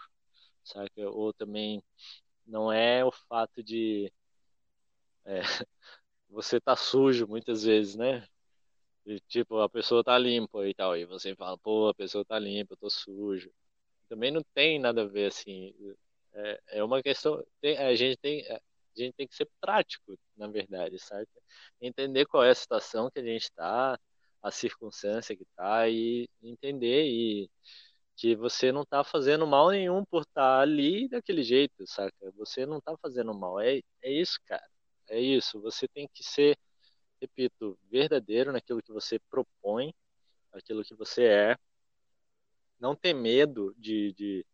sabe? 0.64 0.92
Ou 1.06 1.34
também 1.34 1.84
não 2.46 2.72
é 2.72 3.06
o 3.06 3.12
fato 3.12 3.64
de 3.64 4.12
é, 5.26 5.42
você 6.30 6.60
tá 6.62 6.76
sujo 6.76 7.28
muitas 7.28 7.64
vezes, 7.64 7.96
né? 7.96 8.28
E, 9.06 9.20
tipo, 9.28 9.60
a 9.60 9.70
pessoa 9.70 10.04
tá 10.04 10.18
limpa 10.18 10.68
e 10.68 10.74
tal, 10.74 10.96
e 10.98 11.06
você 11.06 11.36
fala, 11.36 11.58
pô, 11.58 11.90
a 11.90 11.94
pessoa 11.94 12.24
tá 12.26 12.40
limpa, 12.40 12.74
eu 12.74 12.78
tô 12.78 12.90
sujo. 12.90 13.52
Também 14.10 14.32
não 14.32 14.42
tem 14.54 14.80
nada 14.80 15.04
a 15.04 15.08
ver 15.08 15.28
assim. 15.28 15.74
É, 16.34 16.62
é 16.80 16.84
uma 16.84 17.02
questão. 17.04 17.44
Tem, 17.62 17.78
a 17.78 17.96
gente 17.96 18.18
tem 18.18 18.46
a 18.96 19.02
gente 19.02 19.14
tem 19.16 19.28
que 19.28 19.36
ser 19.36 19.50
prático, 19.60 20.18
na 20.38 20.48
verdade, 20.48 21.00
sabe? 21.00 21.28
Entender 21.82 22.26
qual 22.26 22.44
é 22.44 22.52
a 22.52 22.56
situação 22.56 23.10
que 23.12 23.20
a 23.20 23.24
gente 23.24 23.44
está, 23.44 24.00
a 24.42 24.52
circunstância 24.52 25.36
que 25.36 25.44
está 25.44 25.88
e 25.90 26.30
entender 26.42 27.06
e 27.08 27.50
que 28.16 28.36
você 28.36 28.72
não 28.72 28.84
está 28.84 29.04
fazendo 29.04 29.48
mal 29.48 29.72
nenhum 29.72 30.06
por 30.06 30.22
estar 30.22 30.58
tá 30.58 30.62
ali 30.62 31.08
daquele 31.10 31.44
jeito, 31.44 31.86
saca? 31.88 32.14
Você 32.38 32.66
não 32.66 32.78
está 32.78 32.96
fazendo 33.02 33.34
mal. 33.34 33.60
É, 33.60 33.80
é 34.02 34.12
isso, 34.12 34.40
cara. 34.46 34.64
É 35.10 35.20
isso. 35.20 35.62
Você 35.62 35.88
tem 35.88 36.08
que 36.14 36.24
ser, 36.24 36.58
repito, 37.24 37.80
verdadeiro 37.90 38.52
naquilo 38.52 38.82
que 38.82 38.92
você 38.92 39.18
propõe, 39.18 39.94
aquilo 40.52 40.84
que 40.84 40.94
você 40.94 41.24
é. 41.26 41.58
Não 42.78 42.96
ter 42.96 43.14
medo 43.14 43.74
de, 43.78 44.12
de, 44.14 44.46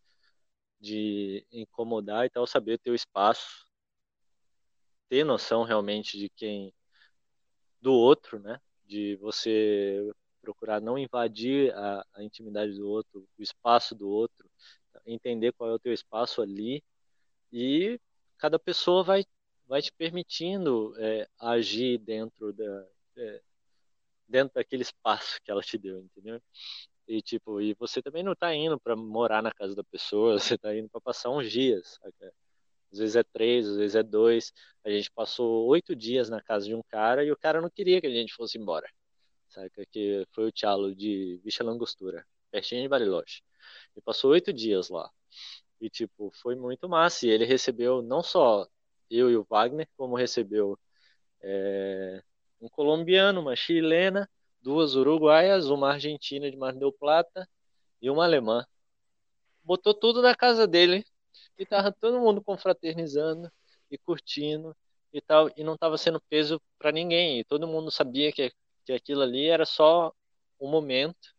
de 0.80 1.46
incomodar 1.52 2.26
e 2.26 2.30
tal, 2.30 2.46
saber 2.46 2.78
ter 2.78 2.92
o 2.92 2.96
espaço, 2.96 3.66
ter 5.10 5.24
noção 5.24 5.64
realmente 5.64 6.18
de 6.18 6.30
quem 6.30 6.72
do 7.82 7.92
outro, 7.94 8.40
né? 8.40 8.62
De 8.86 9.16
você 9.16 10.14
procurar 10.40 10.80
não 10.80 10.98
invadir 10.98 11.74
a, 11.74 12.06
a, 12.14 12.24
intimidade 12.24 12.74
do 12.74 12.88
outro, 12.88 13.28
o 13.38 13.42
espaço 13.42 13.96
do 13.96 14.08
outro, 14.08 14.48
entender 15.06 15.54
qual 15.54 15.72
é 15.72 15.74
o 15.74 15.80
teu 15.80 15.94
espaço 15.94 16.42
ali 16.42 16.84
e 17.52 18.00
cada 18.38 18.60
pessoa 18.60 19.04
vai 19.04 19.26
vai 19.70 19.82
te 19.82 19.94
permitindo 19.94 20.96
é, 20.98 21.30
agir 21.40 22.00
dentro 22.00 22.52
da 22.52 22.88
é, 23.18 23.42
dentro 24.28 24.56
daquele 24.56 24.82
espaço 24.84 25.40
que 25.44 25.52
ela 25.52 25.62
te 25.62 25.78
deu, 25.78 26.02
entendeu? 26.02 26.42
E 27.08 27.22
tipo, 27.22 27.62
e 27.62 27.74
você 27.76 28.02
também 28.02 28.24
não 28.24 28.34
está 28.34 28.54
indo 28.54 28.80
para 28.80 28.96
morar 28.96 29.42
na 29.44 29.52
casa 29.52 29.76
da 29.76 29.84
pessoa, 29.84 30.38
você 30.40 30.56
está 30.56 30.76
indo 30.76 30.90
para 30.90 31.02
passar 31.02 31.30
uns 31.32 31.52
dias, 31.52 32.00
às 32.92 33.00
vezes 33.00 33.16
é 33.16 33.24
três, 33.24 33.68
às 33.68 33.78
vezes 33.78 33.96
é 33.96 34.04
dois. 34.04 34.52
A 34.84 34.90
gente 34.90 35.12
passou 35.12 35.68
oito 35.68 35.96
dias 35.96 36.30
na 36.30 36.42
casa 36.42 36.66
de 36.66 36.76
um 36.76 36.82
cara 36.84 37.24
e 37.24 37.32
o 37.32 37.38
cara 37.38 37.62
não 37.62 37.70
queria 37.70 38.02
que 38.02 38.08
a 38.08 38.12
gente 38.12 38.34
fosse 38.34 38.58
embora. 38.58 38.90
Sabe? 39.50 39.72
Que 39.92 40.26
foi 40.32 40.48
o 40.48 40.52
Tchalo 40.52 40.96
de 40.96 41.40
Vixa 41.44 41.64
Langostura, 41.64 42.26
pertinho 42.52 42.82
de 42.84 42.88
Bariloche. 42.88 43.44
Ele 43.96 44.04
passou 44.04 44.32
oito 44.32 44.52
dias 44.54 44.90
lá. 44.90 45.10
E, 45.82 45.90
tipo, 45.90 46.32
foi 46.34 46.56
muito 46.56 46.90
massa. 46.90 47.28
E 47.28 47.30
ele 47.30 47.46
recebeu 47.46 48.02
não 48.02 48.24
só 48.24 48.68
eu 49.10 49.30
e 49.30 49.38
o 49.38 49.46
Wagner, 49.50 49.88
como 49.98 50.16
recebeu 50.16 50.78
é, 51.42 52.24
um 52.62 52.68
colombiano, 52.70 53.42
uma 53.42 53.56
chilena, 53.56 54.30
duas 54.62 54.96
uruguaias, 54.96 55.68
uma 55.68 55.94
argentina 55.94 56.50
de 56.50 56.58
Mar 56.58 56.74
del 56.74 56.92
Plata 56.92 57.48
e 58.02 58.10
uma 58.10 58.26
alemã. 58.26 58.66
Botou 59.64 59.94
tudo 59.94 60.22
na 60.22 60.36
casa 60.36 60.68
dele 60.68 61.06
e 61.58 61.66
tava 61.66 61.92
todo 61.92 62.20
mundo 62.20 62.44
confraternizando 62.44 63.52
e 63.92 63.98
curtindo 63.98 64.76
e 65.12 65.22
tal, 65.22 65.50
e 65.56 65.64
não 65.64 65.74
estava 65.74 65.98
sendo 65.98 66.22
peso 66.30 66.62
para 66.78 66.92
ninguém. 66.92 67.40
E 67.40 67.44
todo 67.44 67.68
mundo 67.68 67.92
sabia 67.92 68.32
que, 68.32 68.52
que 68.86 68.94
aquilo 68.94 69.22
ali 69.22 69.48
era 69.48 69.66
só 69.66 70.14
um 70.60 70.70
momento 70.70 71.36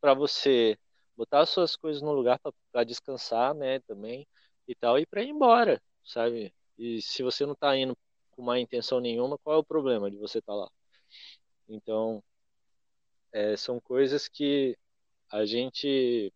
para 0.00 0.14
você 0.14 0.78
botar 1.16 1.40
as 1.40 1.50
suas 1.50 1.76
coisas 1.76 2.02
no 2.02 2.12
lugar 2.12 2.38
para 2.72 2.84
descansar, 2.84 3.54
né, 3.54 3.80
também 3.80 4.26
e 4.66 4.74
tal, 4.74 4.98
e 4.98 5.06
para 5.06 5.22
ir 5.22 5.28
embora, 5.30 5.80
sabe? 6.04 6.52
E 6.78 7.00
se 7.02 7.22
você 7.22 7.46
não 7.46 7.52
está 7.54 7.76
indo 7.76 7.96
com 8.32 8.42
má 8.42 8.58
intenção 8.58 9.00
nenhuma, 9.00 9.38
qual 9.38 9.56
é 9.56 9.58
o 9.60 9.64
problema 9.64 10.10
de 10.10 10.16
você 10.16 10.38
estar 10.38 10.52
tá 10.52 10.56
lá? 10.58 10.70
Então, 11.68 12.22
é, 13.32 13.56
são 13.56 13.80
coisas 13.80 14.28
que 14.28 14.76
a 15.30 15.44
gente 15.44 16.32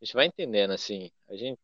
a 0.00 0.04
gente 0.04 0.14
vai 0.14 0.26
entendendo 0.26 0.72
assim. 0.72 1.10
A 1.28 1.36
gente 1.36 1.58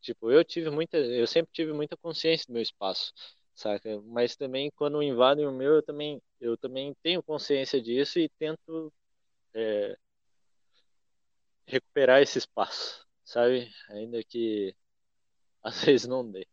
Tipo, 0.00 0.30
eu 0.30 0.44
tive 0.44 0.70
muita, 0.70 0.96
eu 0.96 1.26
sempre 1.26 1.52
tive 1.52 1.72
muita 1.72 1.96
consciência 1.96 2.46
do 2.46 2.52
meu 2.54 2.62
espaço, 2.62 3.12
saca? 3.54 4.00
Mas 4.02 4.34
também 4.36 4.70
quando 4.70 5.02
invadem 5.02 5.46
o 5.46 5.52
meu, 5.52 5.74
eu 5.76 5.82
também, 5.82 6.22
eu 6.40 6.56
também 6.56 6.94
tenho 7.02 7.22
consciência 7.22 7.80
disso 7.80 8.18
e 8.18 8.28
tento 8.38 8.92
é, 9.54 9.96
recuperar 11.66 12.20
esse 12.22 12.38
espaço, 12.38 13.06
sabe? 13.24 13.70
Ainda 13.90 14.22
que 14.24 14.74
às 15.62 15.84
vezes 15.84 16.06
não 16.08 16.28
dê. 16.30 16.46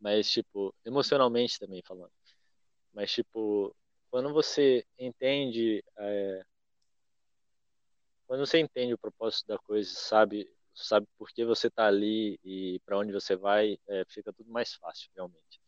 Mas, 0.00 0.30
tipo, 0.30 0.74
emocionalmente 0.84 1.58
também 1.58 1.82
falando. 1.82 2.12
Mas, 2.92 3.12
tipo, 3.12 3.74
quando 4.10 4.32
você 4.32 4.86
entende. 4.98 5.84
É, 5.98 6.44
quando 8.26 8.46
você 8.46 8.58
entende 8.58 8.94
o 8.94 8.98
propósito 8.98 9.46
da 9.46 9.58
coisa, 9.58 9.90
sabe 9.94 10.48
sabe 10.74 11.08
por 11.18 11.28
que 11.30 11.44
você 11.44 11.66
está 11.66 11.86
ali 11.88 12.38
e 12.44 12.80
para 12.86 12.96
onde 12.98 13.12
você 13.12 13.34
vai, 13.34 13.76
é, 13.88 14.04
fica 14.08 14.32
tudo 14.32 14.48
mais 14.50 14.74
fácil, 14.74 15.10
realmente. 15.16 15.60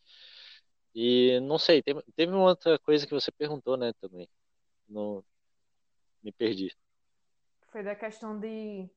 E 0.95 1.41
não 1.41 1.59
sei, 1.59 1.83
teve, 1.83 2.01
teve 2.15 2.33
uma 2.33 2.45
outra 2.51 2.79
coisa 2.79 3.07
que 3.07 3.13
você 3.15 3.33
perguntou, 3.33 3.77
né, 3.77 3.93
também. 4.01 4.29
Não, 4.89 5.25
me 6.23 6.33
perdi. 6.33 6.73
Foi 7.73 7.83
da 7.83 7.95
questão 7.95 8.39
de, 8.39 8.89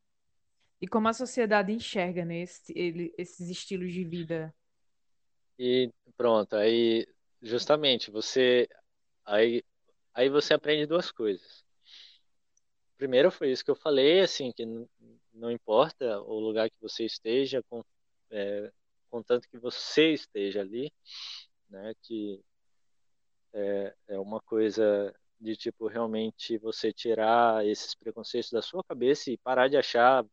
E 0.82 0.88
como 0.88 1.08
a 1.08 1.14
sociedade 1.14 1.72
enxerga, 1.74 2.26
né, 2.26 2.42
esse- 2.42 2.74
ele- 2.78 3.14
esses 3.18 3.50
estilos 3.50 3.94
de 3.94 4.04
vida. 4.04 4.54
E 5.58 5.92
pronto, 6.18 6.56
aí 6.56 7.08
justamente 7.42 8.10
você 8.12 8.68
aí 9.26 9.64
aí 10.14 10.30
você 10.30 10.54
aprende 10.54 10.86
duas 10.86 11.12
coisas. 11.12 11.64
Primeiro 12.98 13.32
foi 13.32 13.52
isso 13.52 13.64
que 13.66 13.72
eu 13.72 13.76
falei, 13.76 14.22
assim, 14.22 14.52
que 14.52 14.66
não 15.34 15.52
importa 15.52 16.20
o 16.22 16.40
lugar 16.40 16.70
que 16.70 16.80
você 16.82 17.06
esteja, 17.06 17.62
com, 17.70 17.84
é, 18.32 18.72
contanto 19.10 19.48
que 19.50 19.58
você 19.58 20.14
esteja 20.14 20.62
ali, 20.62 20.92
né, 21.70 21.94
que 22.04 22.42
é, 23.54 23.96
é 24.10 24.20
uma 24.20 24.40
coisa 24.42 25.14
de 25.40 25.56
tipo 25.56 25.88
realmente 25.88 26.58
você 26.58 26.94
tirar 26.94 27.66
esses 27.66 27.94
preconceitos 27.96 28.52
da 28.52 28.62
sua 28.62 28.84
cabeça 28.84 29.30
e 29.32 29.38
parar 29.38 29.68
de 29.68 29.78
achar 29.78 30.26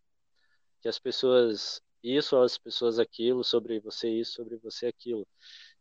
que 0.80 0.88
as 0.88 0.98
pessoas 0.98 1.82
isso, 2.02 2.36
as 2.38 2.58
pessoas 2.58 2.98
aquilo, 2.98 3.44
sobre 3.44 3.80
você 3.80 4.08
isso, 4.08 4.32
sobre 4.32 4.56
você 4.56 4.86
aquilo. 4.86 5.26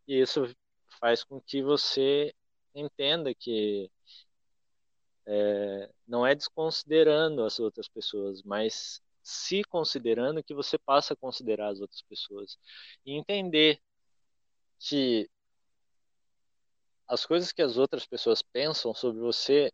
E 0.06 0.20
isso 0.20 0.54
faz 1.00 1.24
com 1.24 1.40
que 1.40 1.62
você 1.62 2.34
entenda 2.74 3.34
que 3.34 3.90
é, 5.26 5.90
não 6.06 6.26
é 6.26 6.34
desconsiderando 6.34 7.44
as 7.44 7.58
outras 7.60 7.88
pessoas, 7.88 8.42
mas 8.42 9.00
se 9.22 9.62
considerando 9.64 10.42
que 10.42 10.54
você 10.54 10.78
passa 10.78 11.14
a 11.14 11.16
considerar 11.16 11.68
as 11.68 11.80
outras 11.80 12.02
pessoas. 12.02 12.58
E 13.04 13.12
entender 13.12 13.80
que 14.78 15.30
as 17.06 17.26
coisas 17.26 17.52
que 17.52 17.62
as 17.62 17.76
outras 17.76 18.06
pessoas 18.06 18.42
pensam 18.42 18.94
sobre 18.94 19.20
você 19.20 19.72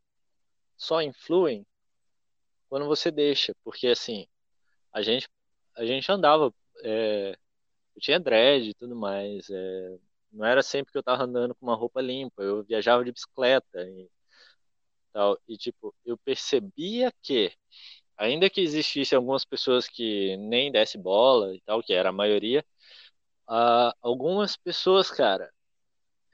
só 0.77 1.01
influem 1.03 1.67
quando 2.69 2.87
você 2.87 3.11
deixa, 3.11 3.55
porque 3.63 3.87
assim, 3.89 4.27
a 4.93 5.03
gente 5.03 5.29
a 5.77 5.85
gente 5.87 6.11
andava, 6.11 6.53
é, 6.83 7.37
eu 7.97 8.01
tinha 8.03 8.21
dread 8.21 8.71
e 8.71 8.75
tudo 8.75 8.97
mais, 8.97 9.49
é, 9.51 9.99
não 10.33 10.47
era 10.47 10.63
sempre 10.63 10.93
que 10.93 10.99
eu 10.99 11.03
tava 11.03 11.25
andando 11.25 11.55
com 11.55 11.67
uma 11.67 11.77
roupa 11.77 12.01
limpa, 12.01 12.43
eu 12.43 12.65
viajava 12.65 13.05
de 13.05 13.13
bicicleta 13.13 13.83
e 13.89 14.09
tal, 15.13 15.39
e 15.49 15.57
tipo, 15.57 15.95
eu 16.05 16.17
percebia 16.19 17.13
que 17.23 17.53
ainda 18.17 18.51
que 18.51 18.61
existisse 18.61 19.15
algumas 19.15 19.45
pessoas 19.45 19.89
que 19.89 20.37
nem 20.39 20.73
desse 20.73 20.99
bola 20.99 21.55
e 21.55 21.61
tal, 21.63 21.83
que 21.83 21.93
era 21.95 22.11
a 22.11 22.13
maioria, 22.13 22.65
ah, 23.49 23.95
algumas 24.03 24.57
pessoas, 24.57 25.11
cara, 25.11 25.51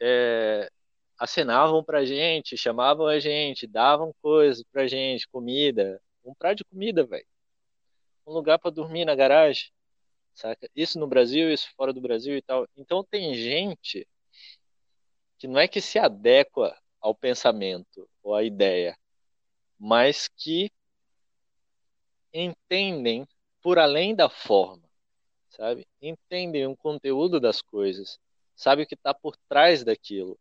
é, 0.01 0.71
acenavam 1.19 1.85
pra 1.85 2.05
gente, 2.05 2.57
chamavam 2.57 3.07
a 3.07 3.19
gente, 3.21 3.67
davam 3.67 4.15
coisas 4.23 4.65
pra 4.73 4.87
gente, 4.89 5.29
comida, 5.29 6.01
um 6.25 6.35
prato 6.35 6.59
de 6.59 6.65
comida, 6.65 7.05
velho, 7.07 7.27
um 8.27 8.33
lugar 8.33 8.59
pra 8.59 8.71
dormir 8.71 9.05
na 9.05 9.15
garagem, 9.15 9.71
saca? 10.35 10.69
Isso 10.75 10.99
no 10.99 11.07
Brasil, 11.07 11.53
isso 11.53 11.69
fora 11.77 11.93
do 11.93 12.01
Brasil 12.01 12.37
e 12.37 12.43
tal. 12.43 12.67
Então 12.77 13.05
tem 13.05 13.35
gente 13.35 14.07
que 15.39 15.49
não 15.49 15.59
é 15.59 15.67
que 15.67 15.81
se 15.81 15.99
adequa 15.99 16.77
ao 17.01 17.15
pensamento 17.15 18.09
ou 18.23 18.35
à 18.35 18.45
ideia, 18.45 18.97
mas 19.79 20.29
que 20.29 20.71
entendem 22.33 23.27
por 23.61 23.79
além 23.79 24.15
da 24.15 24.29
forma, 24.29 24.89
sabe? 25.51 25.87
Entendem 26.01 26.67
o 26.67 26.77
conteúdo 26.77 27.41
das 27.41 27.61
coisas, 27.61 28.19
sabe 28.55 28.83
o 28.83 28.87
que 28.87 28.95
está 28.95 29.13
por 29.13 29.37
trás 29.49 29.85
daquilo. 29.85 30.39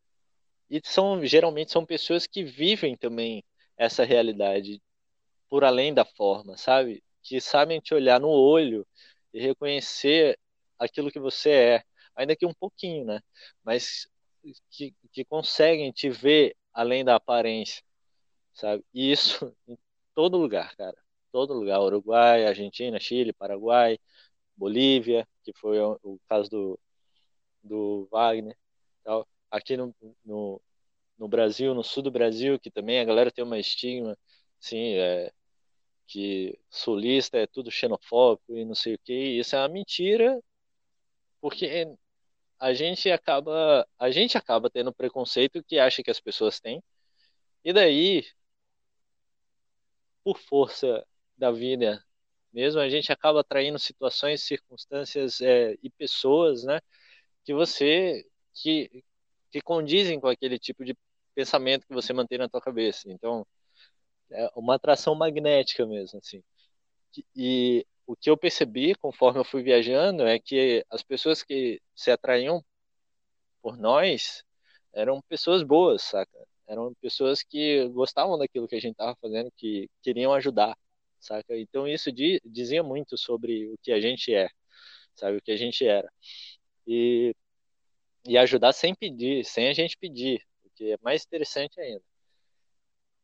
E 0.69 0.79
são 0.85 1.25
geralmente 1.25 1.71
são 1.71 1.85
pessoas 1.85 2.25
que 2.27 2.43
vivem 2.43 2.95
também 2.95 3.43
essa 3.75 4.03
realidade 4.03 4.81
por 5.49 5.63
além 5.63 5.93
da 5.93 6.05
forma, 6.05 6.55
sabe? 6.57 7.03
Que 7.23 7.39
sabem 7.41 7.79
te 7.79 7.93
olhar 7.93 8.19
no 8.19 8.29
olho 8.29 8.85
e 9.33 9.41
reconhecer 9.41 10.37
aquilo 10.79 11.11
que 11.11 11.19
você 11.19 11.51
é, 11.51 11.83
ainda 12.15 12.35
que 12.35 12.45
um 12.45 12.53
pouquinho, 12.53 13.05
né? 13.05 13.21
Mas 13.63 14.07
que, 14.69 14.93
que 15.11 15.25
conseguem 15.25 15.91
te 15.91 16.09
ver 16.09 16.55
além 16.73 17.05
da 17.05 17.15
aparência, 17.15 17.83
sabe? 18.53 18.83
E 18.93 19.11
isso 19.11 19.55
em 19.67 19.77
todo 20.15 20.37
lugar, 20.37 20.75
cara. 20.75 20.97
Todo 21.31 21.53
lugar. 21.53 21.81
Uruguai, 21.81 22.45
Argentina, 22.45 22.99
Chile, 22.99 23.33
Paraguai, 23.33 23.99
Bolívia, 24.55 25.27
que 25.43 25.53
foi 25.53 25.79
o, 25.79 26.19
caso 26.27 26.49
do, 26.49 26.79
do 27.63 28.07
Wagner. 28.11 28.57
Tal. 29.03 29.27
Aqui 29.49 29.77
no, 29.77 29.95
no, 30.25 30.61
no 31.17 31.27
Brasil, 31.27 31.73
no 31.73 31.83
sul 31.83 32.03
do 32.03 32.11
Brasil, 32.11 32.59
que 32.59 32.71
também 32.71 32.99
a 32.99 33.05
galera 33.05 33.31
tem 33.31 33.43
uma 33.43 33.59
estigma, 33.59 34.17
assim, 34.61 34.95
é, 34.95 35.31
que 36.07 36.59
sulista 36.69 37.37
é 37.37 37.47
tudo 37.47 37.71
xenofóbico 37.71 38.57
e 38.57 38.65
não 38.65 38.75
sei 38.75 38.95
o 38.95 38.99
que. 38.99 39.13
Isso 39.13 39.55
é 39.55 39.59
uma 39.59 39.69
mentira, 39.69 40.41
porque 41.41 41.87
a 42.59 42.73
gente 42.73 43.09
acaba 43.11 43.87
a 43.99 44.11
gente 44.11 44.37
acaba 44.37 44.69
tendo 44.69 44.93
preconceito 44.93 45.63
que 45.63 45.79
acha 45.79 46.03
que 46.03 46.11
as 46.11 46.19
pessoas 46.19 46.59
têm. 46.59 46.83
E 47.63 47.73
daí, 47.73 48.25
por 50.23 50.37
força 50.37 51.05
da 51.37 51.51
vida 51.51 52.03
mesmo, 52.53 52.81
a 52.81 52.89
gente 52.89 53.11
acaba 53.11 53.41
atraindo 53.41 53.79
situações, 53.79 54.43
circunstâncias 54.43 55.41
é, 55.41 55.77
e 55.81 55.89
pessoas, 55.89 56.63
né, 56.63 56.81
que 57.45 57.53
você 57.53 58.25
que 58.53 59.03
que 59.51 59.61
condizem 59.61 60.19
com 60.19 60.27
aquele 60.27 60.57
tipo 60.59 60.85
de 60.85 60.95
pensamento 61.35 61.87
que 61.87 61.93
você 61.93 62.13
mantém 62.13 62.37
na 62.37 62.49
tua 62.49 62.61
cabeça. 62.61 63.11
Então, 63.11 63.45
é 64.31 64.49
uma 64.55 64.75
atração 64.75 65.15
magnética 65.15 65.85
mesmo, 65.85 66.19
assim. 66.19 66.43
E 67.35 67.85
o 68.07 68.15
que 68.15 68.29
eu 68.29 68.37
percebi 68.37 68.95
conforme 68.95 69.39
eu 69.39 69.45
fui 69.45 69.63
viajando 69.63 70.23
é 70.23 70.39
que 70.39 70.85
as 70.89 71.03
pessoas 71.03 71.43
que 71.43 71.81
se 71.95 72.11
atraíam 72.11 72.63
por 73.61 73.77
nós 73.77 74.43
eram 74.93 75.21
pessoas 75.21 75.63
boas, 75.63 76.01
saca? 76.03 76.37
Eram 76.67 76.93
pessoas 77.01 77.43
que 77.43 77.87
gostavam 77.89 78.37
daquilo 78.37 78.67
que 78.67 78.75
a 78.75 78.79
gente 78.79 78.93
estava 78.93 79.15
fazendo, 79.21 79.51
que 79.57 79.89
queriam 80.01 80.33
ajudar, 80.33 80.77
saca? 81.19 81.57
Então 81.57 81.87
isso 81.87 82.11
dizia 82.11 82.83
muito 82.83 83.17
sobre 83.17 83.67
o 83.67 83.77
que 83.81 83.91
a 83.91 83.99
gente 84.01 84.33
é, 84.33 84.49
sabe? 85.15 85.37
O 85.37 85.41
que 85.41 85.51
a 85.51 85.57
gente 85.57 85.85
era. 85.85 86.11
E, 86.87 87.35
e 88.25 88.37
ajudar 88.37 88.73
sem 88.73 88.95
pedir, 88.95 89.45
sem 89.45 89.69
a 89.69 89.73
gente 89.73 89.97
pedir, 89.97 90.41
o 90.65 90.69
que 90.75 90.91
é 90.93 90.97
mais 91.01 91.25
interessante 91.25 91.79
ainda. 91.79 92.03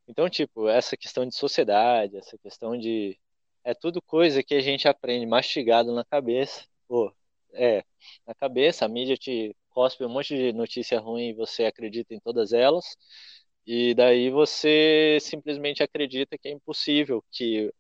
Então, 0.08 0.30
tipo, 0.30 0.68
essa 0.70 0.96
questão 0.98 1.26
de 1.26 1.36
sociedade, 1.36 2.18
essa 2.18 2.38
questão 2.38 2.78
de. 2.78 3.20
É 3.64 3.74
tudo 3.74 4.02
coisa 4.02 4.42
que 4.44 4.56
a 4.56 4.62
gente 4.62 4.88
aprende 4.88 5.26
mastigado 5.26 5.94
na 5.94 6.06
cabeça. 6.06 6.66
Pô, 6.88 7.14
é, 7.54 7.84
na 8.26 8.34
cabeça, 8.36 8.86
a 8.86 8.88
mídia 8.90 9.18
te 9.18 9.56
cospe 9.70 10.06
um 10.06 10.10
monte 10.10 10.36
de 10.36 10.54
notícia 10.54 11.00
ruim 11.00 11.30
e 11.30 11.34
você 11.34 11.66
acredita 11.66 12.14
em 12.14 12.20
todas 12.20 12.54
elas. 12.54 12.86
E 13.66 13.94
daí 13.96 14.30
você 14.32 15.18
simplesmente 15.22 15.84
acredita 15.84 16.38
que 16.38 16.48
é 16.48 16.52
impossível 16.52 17.24
que 17.32 17.72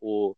o, 0.00 0.36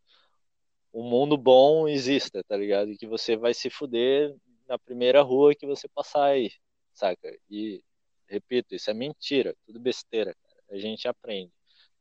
o 0.92 1.02
mundo 1.02 1.36
bom 1.38 1.88
exista, 1.88 2.42
tá 2.44 2.56
ligado? 2.56 2.90
E 2.92 2.98
que 2.98 3.06
você 3.06 3.36
vai 3.36 3.54
se 3.54 3.70
fuder 3.70 4.34
na 4.68 4.78
primeira 4.78 5.22
rua 5.22 5.54
que 5.54 5.66
você 5.66 5.88
passar 5.88 6.24
aí, 6.26 6.50
saca? 6.94 7.36
E, 7.50 7.82
repito, 8.28 8.74
isso 8.74 8.90
é 8.90 8.94
mentira, 8.94 9.56
tudo 9.66 9.80
besteira, 9.80 10.34
cara. 10.34 10.49
A 10.70 10.78
gente 10.78 11.08
aprende. 11.08 11.52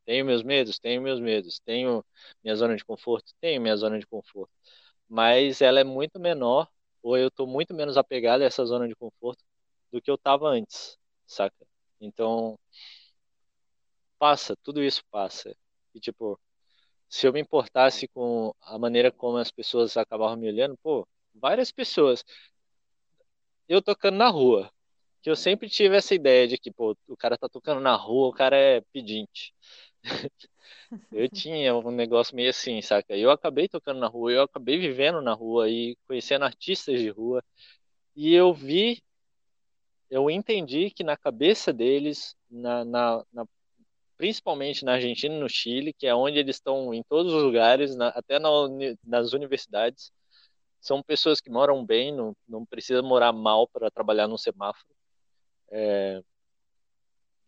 Tenho 0.05 0.26
meus 0.26 0.43
medos? 0.43 0.80
Tenho 0.80 1.01
meus 1.01 1.20
medos. 1.20 1.59
Tenho 1.61 2.05
minha 2.43 2.55
zona 2.55 2.76
de 2.76 2.86
conforto? 2.86 3.34
Tenho 3.41 3.61
minha 3.61 3.78
zona 3.78 3.99
de 3.99 4.07
conforto. 4.07 4.51
Mas 5.09 5.61
ela 5.61 5.80
é 5.80 5.84
muito 5.84 6.20
menor, 6.20 6.70
ou 7.03 7.17
eu 7.17 7.32
tô 7.32 7.47
muito 7.47 7.74
menos 7.76 7.97
apegado 7.97 8.41
a 8.41 8.45
essa 8.45 8.65
zona 8.65 8.88
de 8.88 8.95
conforto 8.95 9.43
do 9.91 10.01
que 10.01 10.11
eu 10.11 10.17
tava 10.17 10.47
antes, 10.49 10.97
saca? 11.28 11.65
Então, 12.01 12.59
passa, 14.17 14.55
tudo 14.63 14.84
isso 14.84 15.03
passa. 15.11 15.55
E, 15.93 15.99
tipo, 15.99 16.39
se 17.09 17.28
eu 17.28 17.34
me 17.34 17.41
importasse 17.41 18.07
com 18.09 18.53
a 18.61 18.78
maneira 18.80 19.11
como 19.11 19.38
as 19.38 19.51
pessoas 19.51 19.97
acabavam 19.97 20.38
me 20.38 20.49
olhando, 20.49 20.78
pô, 20.84 21.07
várias 21.36 21.72
pessoas. 21.72 22.24
Eu 23.70 23.82
tocando 23.82 24.17
na 24.17 24.28
rua, 24.28 24.70
que 25.22 25.30
eu 25.30 25.36
sempre 25.36 25.70
tive 25.70 25.95
essa 25.97 26.15
ideia 26.15 26.47
de 26.47 26.57
que, 26.57 26.72
pô, 26.72 26.95
o 27.07 27.17
cara 27.17 27.38
tá 27.38 27.49
tocando 27.49 27.82
na 27.82 27.95
rua, 27.95 28.30
o 28.30 28.34
cara 28.34 28.55
é 28.57 28.82
pedinte. 28.93 29.53
eu 31.11 31.30
tinha 31.30 31.76
um 31.76 31.91
negócio 31.91 32.36
meio 32.36 32.49
assim, 32.49 32.82
saca? 32.82 33.15
Eu 33.17 33.32
acabei 33.32 33.67
tocando 33.67 33.99
na 33.99 34.07
rua, 34.07 34.32
eu 34.32 34.43
acabei 34.43 34.78
vivendo 34.78 35.22
na 35.22 35.34
rua 35.34 35.70
e 35.70 35.97
conhecendo 36.07 36.45
artistas 36.45 36.99
de 36.99 37.09
rua. 37.09 37.43
E 38.15 38.34
eu 38.34 38.53
vi, 38.53 39.01
eu 40.09 40.30
entendi 40.30 40.91
que 40.91 41.03
na 41.03 41.17
cabeça 41.17 41.74
deles, 41.74 42.36
na, 42.49 42.86
na, 42.86 43.26
na 43.32 43.45
principalmente 44.17 44.84
na 44.86 44.93
Argentina 44.93 45.36
e 45.36 45.39
no 45.39 45.49
Chile, 45.49 45.93
que 45.93 46.07
é 46.07 46.13
onde 46.15 46.39
eles 46.39 46.57
estão 46.57 46.93
em 46.93 47.03
todos 47.03 47.34
os 47.34 47.43
lugares, 47.43 47.95
na, 47.95 48.09
até 48.09 48.39
na, 48.39 48.49
nas 49.03 49.34
universidades, 49.34 50.11
são 50.82 51.03
pessoas 51.03 51.41
que 51.41 51.49
moram 51.49 51.86
bem, 51.86 52.13
não, 52.13 52.36
não 52.47 52.65
precisa 52.65 53.01
morar 53.01 53.32
mal 53.34 53.67
para 53.67 53.91
trabalhar 53.91 54.28
no 54.28 54.38
semáforo. 54.38 54.99
É, 55.72 56.22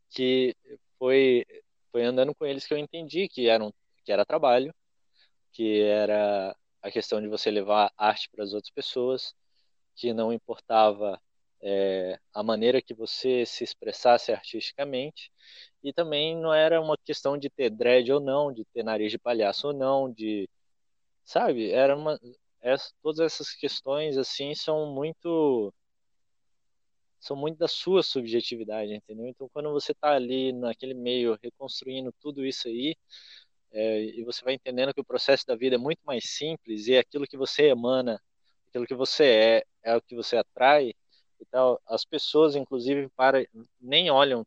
que 0.10 0.56
foi 1.00 1.46
foi 1.92 2.04
andando 2.04 2.34
com 2.36 2.46
eles 2.46 2.66
que 2.66 2.74
eu 2.74 2.78
entendi 2.78 3.28
que 3.28 3.48
era 3.50 3.64
um, 3.64 3.72
que 4.06 4.12
era 4.12 4.26
trabalho, 4.26 4.74
que 5.54 5.82
era 5.82 6.56
a 6.82 6.92
questão 6.92 7.22
de 7.22 7.28
você 7.28 7.52
levar 7.52 7.92
arte 7.98 8.30
para 8.32 8.44
as 8.44 8.54
outras 8.54 8.72
pessoas, 8.72 9.36
que 9.96 10.14
não 10.14 10.34
importava 10.34 11.22
é, 11.62 12.20
a 12.34 12.44
maneira 12.44 12.82
que 12.82 12.94
você 12.94 13.46
se 13.46 13.64
expressasse 13.64 14.32
artisticamente, 14.32 15.32
e 15.84 15.94
também 15.94 16.36
não 16.38 16.54
era 16.54 16.82
uma 16.82 16.98
questão 16.98 17.38
de 17.38 17.50
ter 17.50 17.70
dread 17.70 18.12
ou 18.12 18.20
não, 18.20 18.54
de 18.54 18.66
ter 18.74 18.84
nariz 18.84 19.12
de 19.12 19.20
palhaço 19.20 19.68
ou 19.68 19.74
não, 19.74 20.12
de 20.12 20.50
sabe, 21.24 21.72
era 21.72 21.96
uma 21.96 22.20
essa, 22.62 22.92
todas 23.02 23.20
essas 23.22 23.54
questões 23.54 24.18
assim 24.18 24.54
são 24.56 24.94
muito 24.94 25.74
são 27.22 27.38
muito 27.38 27.58
da 27.58 27.68
sua 27.68 28.04
subjetividade, 28.04 28.94
entendeu? 28.94 29.28
Então, 29.28 29.48
quando 29.54 29.72
você 29.72 29.92
está 29.94 30.14
ali 30.14 30.52
naquele 30.52 30.94
meio 30.96 31.38
reconstruindo 31.42 32.14
tudo 32.20 32.46
isso 32.46 32.68
aí, 32.68 32.96
é, 33.72 34.02
e 34.04 34.24
você 34.24 34.44
vai 34.44 34.56
entendendo 34.56 34.94
que 34.94 35.02
o 35.02 35.06
processo 35.06 35.46
da 35.48 35.56
vida 35.56 35.76
é 35.76 35.80
muito 35.80 36.02
mais 36.04 36.26
simples 36.30 36.88
e 36.88 36.94
é 36.96 37.00
aquilo 37.00 37.28
que 37.28 37.38
você 37.38 37.68
emana, 37.70 38.22
aquilo 38.70 38.88
que 38.88 38.96
você 38.96 39.26
é, 39.26 39.64
é 39.84 39.96
o 39.96 40.02
que 40.02 40.16
você 40.16 40.38
atrai 40.38 40.94
e 41.40 41.46
tal, 41.52 41.82
as 41.88 42.06
pessoas, 42.06 42.56
inclusive, 42.56 43.10
para 43.16 43.46
nem 43.80 44.10
olham 44.12 44.46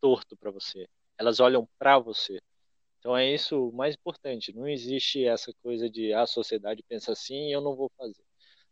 torto 0.00 0.36
para 0.36 0.50
você, 0.50 0.88
elas 1.18 1.40
olham 1.40 1.68
para 1.78 1.98
você. 1.98 2.40
Então 2.98 3.16
é 3.16 3.32
isso 3.32 3.68
o 3.68 3.72
mais 3.72 3.94
importante. 3.94 4.52
Não 4.54 4.68
existe 4.68 5.24
essa 5.24 5.52
coisa 5.62 5.88
de 5.90 6.12
ah, 6.12 6.22
a 6.22 6.26
sociedade 6.26 6.82
pensa 6.88 7.12
assim 7.12 7.48
e 7.48 7.52
eu 7.52 7.60
não 7.62 7.74
vou 7.76 7.90
fazer, 7.96 8.22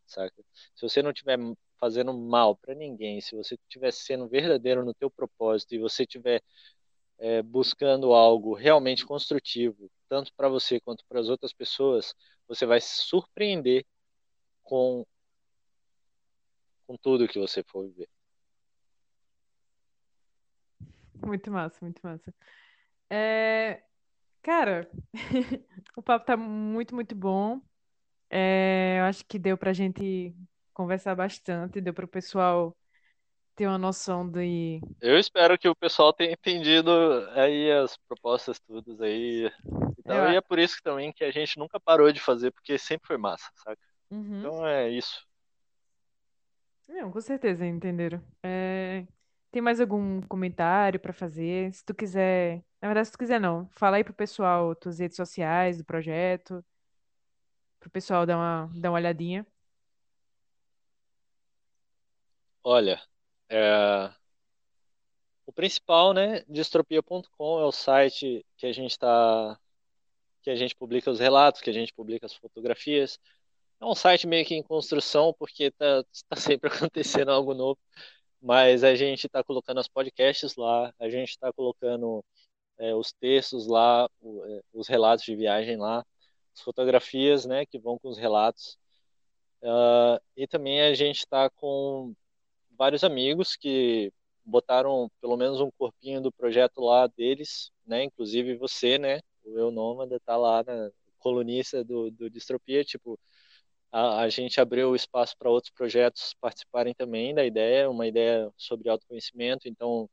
saca? 0.07 0.44
Se 0.74 0.82
você 0.82 1.03
não 1.03 1.11
estiver 1.12 1.38
fazendo 1.79 2.12
mal 2.12 2.57
para 2.57 2.74
ninguém, 2.74 3.20
se 3.20 3.37
você 3.37 3.55
estiver 3.55 3.93
sendo 3.93 4.29
verdadeiro 4.29 4.85
no 4.85 4.95
teu 4.95 5.11
propósito 5.11 5.74
e 5.74 5.79
você 5.79 6.03
estiver 6.03 6.43
é, 7.18 7.43
buscando 7.43 8.12
algo 8.12 8.55
realmente 8.55 9.05
construtivo, 9.07 9.91
tanto 10.09 10.33
para 10.35 10.49
você 10.49 10.81
quanto 10.81 11.05
para 11.09 11.20
as 11.20 11.29
outras 11.29 11.53
pessoas, 11.53 12.14
você 12.47 12.66
vai 12.66 12.81
se 12.81 13.03
surpreender 13.03 13.85
com 14.62 15.07
com 16.87 16.97
tudo 16.97 17.29
que 17.29 17.39
você 17.39 17.62
for 17.62 17.87
viver. 17.87 18.09
Muito 21.26 21.51
massa, 21.51 21.79
muito 21.83 22.01
massa. 22.03 22.33
É, 23.11 23.83
Cara, 24.49 24.89
o 25.95 26.03
papo 26.03 26.24
tá 26.24 26.35
muito, 26.35 26.95
muito 26.95 27.14
bom. 27.14 27.61
É, 28.31 28.97
eu 29.01 29.05
acho 29.05 29.24
que 29.26 29.39
deu 29.39 29.59
pra 29.59 29.74
gente 29.74 30.35
conversar 30.79 31.16
bastante, 31.16 31.81
deu 31.81 31.93
pro 31.93 32.07
pessoal 32.07 32.74
ter 33.57 33.66
uma 33.66 33.76
noção 33.76 34.26
de. 34.31 34.81
Eu 35.01 35.18
espero 35.18 35.59
que 35.59 35.68
o 35.68 35.74
pessoal 35.74 36.12
tenha 36.12 36.33
entendido 36.33 36.89
aí 37.35 37.72
as 37.72 37.97
propostas 38.07 38.61
todas 38.61 39.01
aí. 39.01 39.51
Então, 39.99 40.16
eu... 40.16 40.33
E 40.33 40.37
é 40.37 40.41
por 40.41 40.57
isso 40.61 40.76
também 40.81 41.12
que 41.12 41.24
a 41.24 41.33
gente 41.33 41.59
nunca 41.59 41.81
parou 41.81 42.12
de 42.12 42.20
fazer, 42.20 42.53
porque 42.53 42.79
sempre 42.79 43.09
foi 43.09 43.16
massa, 43.16 43.51
saca? 43.57 43.83
Uhum. 44.09 44.39
Então 44.39 44.64
é 44.64 44.89
isso. 44.89 45.26
Não, 46.89 47.11
com 47.11 47.20
certeza 47.20 47.66
entenderam. 47.66 48.22
É... 48.41 49.05
Tem 49.51 49.61
mais 49.61 49.81
algum 49.81 50.22
comentário 50.22 51.01
para 51.01 51.12
fazer? 51.12 51.72
Se 51.74 51.85
tu 51.85 51.93
quiser, 51.93 52.62
na 52.81 52.87
verdade, 52.87 53.09
se 53.09 53.12
tu 53.12 53.18
quiser 53.18 53.41
não, 53.41 53.68
fala 53.70 53.97
aí 53.97 54.05
pro 54.05 54.14
pessoal 54.14 54.76
tuas 54.76 55.01
redes 55.01 55.16
sociais 55.16 55.79
do 55.79 55.85
projeto, 55.85 56.64
pro 57.81 57.91
pessoal 57.91 58.24
dar 58.24 58.37
uma, 58.37 58.70
dar 58.76 58.91
uma 58.91 58.99
olhadinha. 58.99 59.45
Olha, 62.63 63.01
é... 63.49 64.11
o 65.47 65.53
principal, 65.53 66.13
né, 66.13 66.45
distropia.com 66.49 67.61
é 67.61 67.65
o 67.65 67.73
site 67.73 68.45
que 68.57 68.67
a 68.67 68.73
gente 68.73 68.93
está 68.93 69.59
que 70.43 70.51
a 70.51 70.55
gente 70.55 70.75
publica 70.77 71.11
os 71.11 71.19
relatos, 71.19 71.61
que 71.61 71.71
a 71.71 71.73
gente 71.73 71.93
publica 71.93 72.27
as 72.27 72.35
fotografias. 72.35 73.19
É 73.81 73.85
um 73.85 73.95
site 73.95 74.27
meio 74.27 74.47
que 74.47 74.55
em 74.55 74.63
construção, 74.63 75.35
porque 75.39 75.71
tá, 75.73 76.05
tá 76.29 76.37
sempre 76.37 76.71
acontecendo 76.71 77.31
algo 77.31 77.55
novo 77.55 77.79
mas 78.41 78.85
a 78.85 78.95
gente 78.95 79.27
está 79.27 79.43
colocando 79.43 79.79
as 79.81 79.89
podcasts 79.89 80.57
lá, 80.57 80.93
a 80.99 81.09
gente 81.09 81.31
está 81.31 81.53
colocando 81.53 82.25
é, 82.79 82.95
os 82.95 83.13
textos 83.13 83.67
lá, 83.67 84.09
o, 84.21 84.45
é, 84.45 84.61
os 84.73 84.89
relatos 84.89 85.25
de 85.25 85.35
viagem 85.37 85.77
lá, 85.77 86.05
as 86.55 86.63
fotografias, 86.63 87.45
né, 87.47 87.67
que 87.67 87.79
vão 87.79 87.99
com 87.99 88.09
os 88.09 88.19
relatos. 88.19 88.79
Uh, 89.63 90.21
e 90.37 90.47
também 90.47 90.81
a 90.83 90.95
gente 90.95 91.19
está 91.19 91.51
com 91.51 92.15
vários 92.79 93.05
amigos 93.05 93.57
que 93.57 94.12
botaram 94.45 95.11
pelo 95.20 95.37
menos 95.37 95.61
um 95.61 95.70
corpinho 95.72 96.20
do 96.22 96.33
projeto 96.33 96.81
lá 96.81 97.07
deles, 97.07 97.70
né, 97.87 98.05
inclusive 98.05 98.57
você, 98.57 98.99
né, 98.99 99.20
o 99.45 99.59
Eu 99.59 99.70
Nômada 99.70 100.16
está 100.16 100.37
lá 100.37 100.62
na 100.64 100.91
colunista 101.18 101.85
do, 101.85 102.11
do 102.11 102.31
Distropia, 102.31 102.85
tipo, 102.85 103.18
a, 103.93 104.20
a 104.22 104.29
gente 104.29 104.61
abriu 104.61 104.95
espaço 104.95 105.37
para 105.39 105.51
outros 105.51 105.72
projetos 105.72 106.35
participarem 106.41 106.95
também 106.95 107.35
da 107.35 107.45
ideia, 107.45 107.91
uma 107.91 108.07
ideia 108.07 108.51
sobre 108.57 108.89
autoconhecimento. 108.89 109.68
Então, 109.68 110.09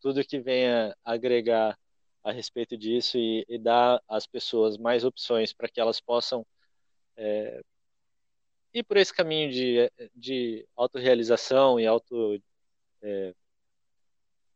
tudo 0.00 0.24
que 0.24 0.40
venha 0.40 0.96
agregar 1.04 1.78
a 2.24 2.32
respeito 2.32 2.76
disso 2.76 3.18
e, 3.18 3.44
e 3.48 3.58
dar 3.58 4.02
às 4.08 4.26
pessoas 4.26 4.76
mais 4.78 5.04
opções 5.04 5.52
para 5.52 5.68
que 5.68 5.80
elas 5.80 6.00
possam 6.00 6.46
é, 7.16 7.60
ir 8.80 8.84
por 8.84 8.96
esse 8.96 9.12
caminho 9.14 9.50
de, 9.50 9.90
de 10.14 10.68
autorrealização 10.76 11.78
e 11.80 11.86
auto 11.86 12.40
é, 13.02 13.34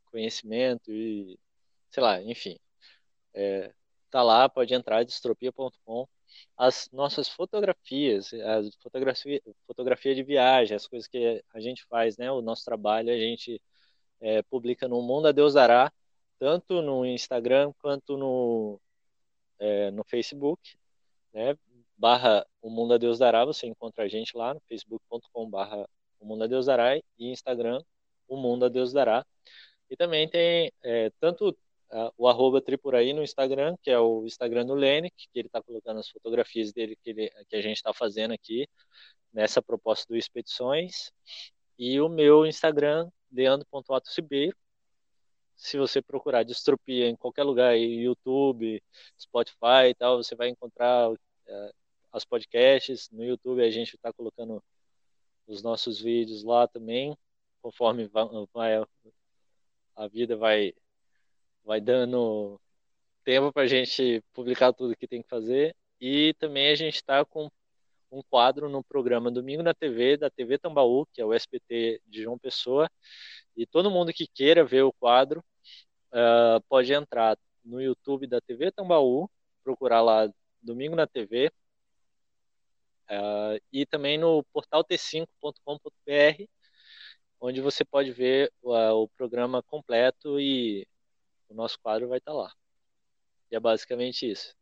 conhecimento 0.07 0.93
e 0.93 1.39
sei 1.91 2.03
lá, 2.03 2.23
enfim. 2.23 2.59
É, 3.35 3.73
tá 4.11 4.23
lá, 4.23 4.49
pode 4.49 4.75
entrar 4.75 5.05
distropia.com 5.05 6.09
as 6.57 6.89
nossas 6.93 7.29
fotografias, 7.29 8.33
a 8.35 8.63
fotografia, 8.83 9.41
fotografia 9.67 10.15
de 10.15 10.23
viagem, 10.23 10.77
as 10.77 10.87
coisas 10.87 11.09
que 11.09 11.43
a 11.53 11.61
gente 11.61 11.85
faz, 11.87 12.17
né? 12.17 12.31
O 12.31 12.43
nosso 12.43 12.65
trabalho 12.65 13.11
a 13.13 13.19
gente 13.19 13.61
é, 14.21 14.43
publica 14.43 14.89
no 14.89 15.03
Mundo 15.03 15.29
a 15.29 15.33
Deus 15.33 15.55
Dará, 15.55 15.93
tanto 16.39 16.83
no 16.83 17.05
Instagram 17.07 17.73
quanto 17.81 18.17
no, 18.17 18.81
é, 19.59 19.91
no 19.91 20.05
Facebook, 20.05 20.77
né? 21.33 21.57
Barra 22.03 22.45
o 22.61 22.69
Mundo 22.69 22.95
a 22.95 22.99
Deus 22.99 23.21
Dará, 23.21 23.45
você 23.45 23.65
encontra 23.65 24.03
a 24.03 24.09
gente 24.09 24.37
lá 24.37 24.53
no 24.53 24.61
facebook.com 24.69 25.49
barra 25.49 25.89
o 26.19 26.27
Mundo 26.27 26.43
a 26.43 26.47
Deus 26.49 26.67
Dará 26.67 26.97
e 26.97 27.05
Instagram 27.19 27.81
o 28.27 28.37
Mundo 28.37 28.65
a 28.65 28.69
Deus 28.69 28.93
Dará. 28.93 29.25
E 29.89 29.97
também 29.97 30.29
tem 30.29 30.73
é, 30.83 31.11
tanto 31.21 31.57
o 32.19 32.27
arroba 32.27 32.61
Tripuraí 32.61 33.13
no 33.13 33.23
Instagram, 33.23 33.77
que 33.81 33.89
é 33.89 34.01
o 34.01 34.27
Instagram 34.27 34.67
do 34.67 34.75
Lenic, 34.75 35.15
que 35.33 35.39
ele 35.39 35.47
está 35.47 35.63
colocando 35.63 36.01
as 36.01 36.09
fotografias 36.09 36.73
dele 36.73 36.97
que, 37.05 37.11
ele, 37.11 37.31
que 37.49 37.55
a 37.55 37.63
gente 37.63 37.77
está 37.77 37.95
fazendo 37.95 38.35
aqui 38.35 38.67
nessa 39.33 39.63
proposta 39.63 40.05
do 40.09 40.17
Expedições. 40.17 41.13
E 41.79 42.01
o 42.01 42.09
meu 42.09 42.45
Instagram, 42.45 43.09
leandro.atosibeiro. 43.31 44.57
Se 45.55 45.79
você 45.79 46.03
procurar 46.03 46.43
distropia 46.43 47.07
em 47.09 47.15
qualquer 47.15 47.45
lugar, 47.45 47.79
YouTube, 47.79 48.83
Spotify 49.21 49.91
e 49.91 49.95
tal, 49.95 50.17
você 50.17 50.35
vai 50.35 50.49
encontrar 50.49 51.09
as 52.13 52.25
podcasts. 52.25 53.09
No 53.11 53.25
YouTube 53.25 53.63
a 53.63 53.71
gente 53.71 53.97
está 53.97 54.13
colocando 54.13 54.63
os 55.47 55.63
nossos 55.63 56.01
vídeos 56.01 56.45
lá 56.45 56.69
também, 56.69 57.17
conforme 57.61 58.09
vai, 58.53 58.77
a 59.97 60.09
vida 60.09 60.37
vai 60.37 60.73
vai 61.65 61.81
dando 61.81 62.61
tempo 63.25 63.53
para 63.53 63.63
a 63.63 63.67
gente 63.67 64.23
publicar 64.33 64.73
tudo 64.73 64.97
que 64.97 65.07
tem 65.07 65.23
que 65.23 65.29
fazer. 65.29 65.75
E 66.01 66.35
também 66.35 66.71
a 66.71 66.75
gente 66.75 66.97
está 66.97 67.25
com 67.25 67.49
um 68.11 68.23
quadro 68.29 68.69
no 68.69 68.83
programa 68.85 69.31
Domingo 69.31 69.63
na 69.63 69.73
TV, 69.73 70.17
da 70.17 70.29
TV 70.29 70.59
Tambaú, 70.59 71.07
que 71.13 71.21
é 71.21 71.25
o 71.25 71.33
SBT 71.33 72.03
de 72.07 72.23
João 72.23 72.39
Pessoa. 72.39 72.91
E 73.57 73.67
todo 73.67 73.91
mundo 73.91 74.13
que 74.13 74.27
queira 74.27 74.65
ver 74.65 74.83
o 74.83 74.93
quadro 74.93 75.43
uh, 76.13 76.61
pode 76.69 76.93
entrar 76.93 77.39
no 77.65 77.81
YouTube 77.81 78.27
da 78.27 78.41
TV 78.41 78.73
Tambaú, 78.73 79.31
procurar 79.63 80.03
lá 80.03 80.29
Domingo 80.61 80.97
na 80.97 81.07
TV. 81.07 81.51
Uh, 83.13 83.61
e 83.71 83.85
também 83.85 84.17
no 84.17 84.43
portal 84.45 84.83
t5.com.br, 84.83 86.45
onde 87.39 87.61
você 87.61 87.85
pode 87.85 88.11
ver 88.11 88.51
uh, 88.63 88.95
o 88.95 89.09
programa 89.09 89.63
completo 89.63 90.41
e 90.41 90.89
o 91.51 91.55
nosso 91.55 91.79
quadro 91.79 92.09
vai 92.09 92.17
estar 92.17 92.33
tá 92.33 92.39
lá. 92.39 92.53
E 93.51 93.57
é 93.57 93.61
basicamente 93.61 94.31
isso. 94.31 94.55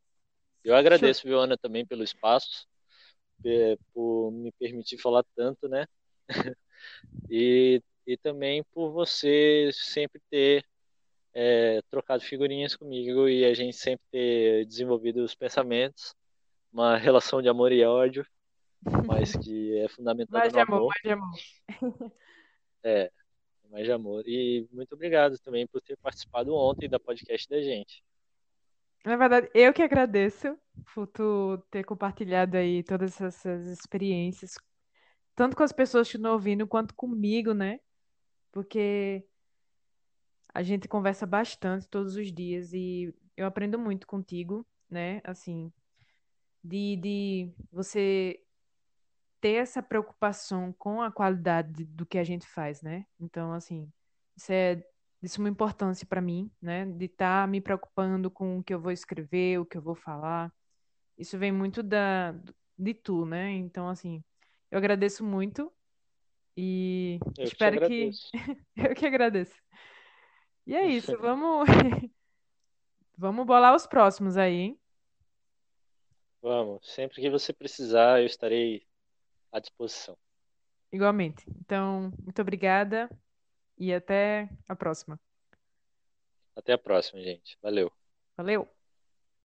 Eu 0.65 0.75
agradeço, 0.75 1.27
viu, 1.27 1.39
Ana, 1.39 1.57
também 1.57 1.87
pelo 1.87 2.03
espaço, 2.03 2.67
por 3.95 4.33
me 4.33 4.51
permitir 4.53 4.99
falar 4.99 5.25
tanto, 5.37 5.69
né? 5.69 5.87
e, 7.31 7.81
e 8.05 8.17
também 8.17 8.65
por 8.65 8.91
você 8.91 9.71
sempre 9.73 10.21
ter 10.29 10.65
é, 11.33 11.81
trocado 11.89 12.25
figurinhas 12.25 12.75
comigo 12.75 13.29
e 13.29 13.45
a 13.45 13.55
gente 13.55 13.77
sempre 13.77 14.05
ter 14.11 14.67
desenvolvido 14.67 15.23
os 15.23 15.35
pensamentos, 15.37 16.15
uma 16.73 16.97
relação 16.99 17.41
de 17.41 17.49
amor 17.49 17.71
e 17.73 17.85
ódio, 17.85 18.27
mas 19.07 19.37
que 19.37 19.79
é 19.79 19.89
fundamental 19.89 20.41
mais 20.41 20.53
no 20.53 20.61
amor. 20.61 20.77
amor. 20.77 20.87
Mais 20.89 21.03
de 21.03 21.11
amor. 21.11 22.13
É, 22.83 23.13
mais 23.69 23.85
de 23.85 23.93
amor. 23.93 24.27
E 24.27 24.67
muito 24.73 24.95
obrigado 24.95 25.39
também 25.41 25.67
por 25.67 25.83
ter 25.83 25.99
participado 25.99 26.55
ontem 26.55 26.89
da 26.89 26.99
podcast 26.99 27.47
da 27.47 27.61
gente. 27.61 28.03
Na 29.05 29.17
verdade, 29.17 29.51
eu 29.55 29.73
que 29.73 29.83
agradeço 29.83 30.59
por 30.95 31.07
tu 31.07 31.63
ter 31.71 31.85
compartilhado 31.85 32.57
aí 32.57 32.83
todas 32.83 33.21
essas 33.21 33.67
experiências, 33.67 34.55
tanto 35.35 35.57
com 35.57 35.63
as 35.63 35.73
pessoas 35.73 36.11
que 36.11 36.17
estão 36.17 36.33
ouvindo, 36.33 36.67
quanto 36.67 36.95
comigo, 36.95 37.53
né? 37.53 37.81
Porque 38.53 39.27
a 40.53 40.63
gente 40.63 40.89
conversa 40.89 41.27
bastante 41.27 41.89
todos 41.89 42.17
os 42.17 42.33
dias 42.33 42.73
e 42.73 43.15
eu 43.37 43.47
aprendo 43.47 43.79
muito 43.79 44.07
contigo, 44.07 44.67
né? 44.89 45.21
Assim, 45.25 45.73
de, 46.63 46.97
de 46.97 47.55
você 47.73 48.43
ter 49.41 49.55
essa 49.55 49.83
preocupação 49.83 50.73
com 50.79 51.01
a 51.01 51.11
qualidade 51.11 51.85
do 51.85 52.05
que 52.05 52.19
a 52.19 52.25
gente 52.25 52.47
faz, 52.47 52.83
né? 52.83 53.07
Então, 53.19 53.53
assim, 53.53 53.91
isso 54.37 54.53
é 54.53 54.85
de 55.23 55.29
suma 55.29 55.49
importância 55.49 56.07
para 56.07 56.21
mim, 56.21 56.51
né? 56.61 56.87
De 56.87 57.07
estar 57.07 57.43
tá 57.43 57.47
me 57.47 57.61
preocupando 57.61 58.31
com 58.31 58.59
o 58.59 58.63
que 58.63 58.73
eu 58.73 58.81
vou 58.81 58.93
escrever, 58.93 59.59
o 59.59 59.67
que 59.67 59.77
eu 59.77 59.83
vou 59.83 59.95
falar. 59.95 60.53
Isso 61.17 61.39
vem 61.39 61.53
muito 61.53 61.83
da, 61.83 62.35
de 62.79 62.95
tu, 62.95 63.27
né? 63.27 63.51
Então, 63.53 63.89
assim, 63.89 64.23
eu 64.71 64.79
agradeço 64.79 65.25
muito 65.25 65.73
e 66.57 67.19
Eu 67.39 67.45
espero 67.45 67.87
que. 67.87 68.11
Eu 68.77 68.95
que 68.95 69.07
agradeço. 69.07 69.55
E 70.67 70.75
é 70.75 70.87
isso, 70.87 71.17
vamos. 71.19 71.67
Vamos 73.17 73.45
bolar 73.45 73.75
os 73.75 73.87
próximos 73.87 74.39
aí, 74.39 74.55
hein? 74.55 74.81
Vamos, 76.41 76.91
sempre 76.91 77.21
que 77.21 77.29
você 77.29 77.53
precisar, 77.53 78.19
eu 78.19 78.25
estarei 78.25 78.87
à 79.53 79.59
disposição. 79.59 80.17
Igualmente. 80.93 81.45
Então, 81.61 82.13
muito 82.23 82.41
obrigada 82.43 83.09
e 83.79 83.93
até 83.95 84.49
a 84.69 84.75
próxima. 84.75 85.19
Até 86.57 86.73
a 86.73 86.79
próxima, 86.79 87.21
gente. 87.23 87.57
Valeu. 87.63 87.93
Valeu! 88.37 88.69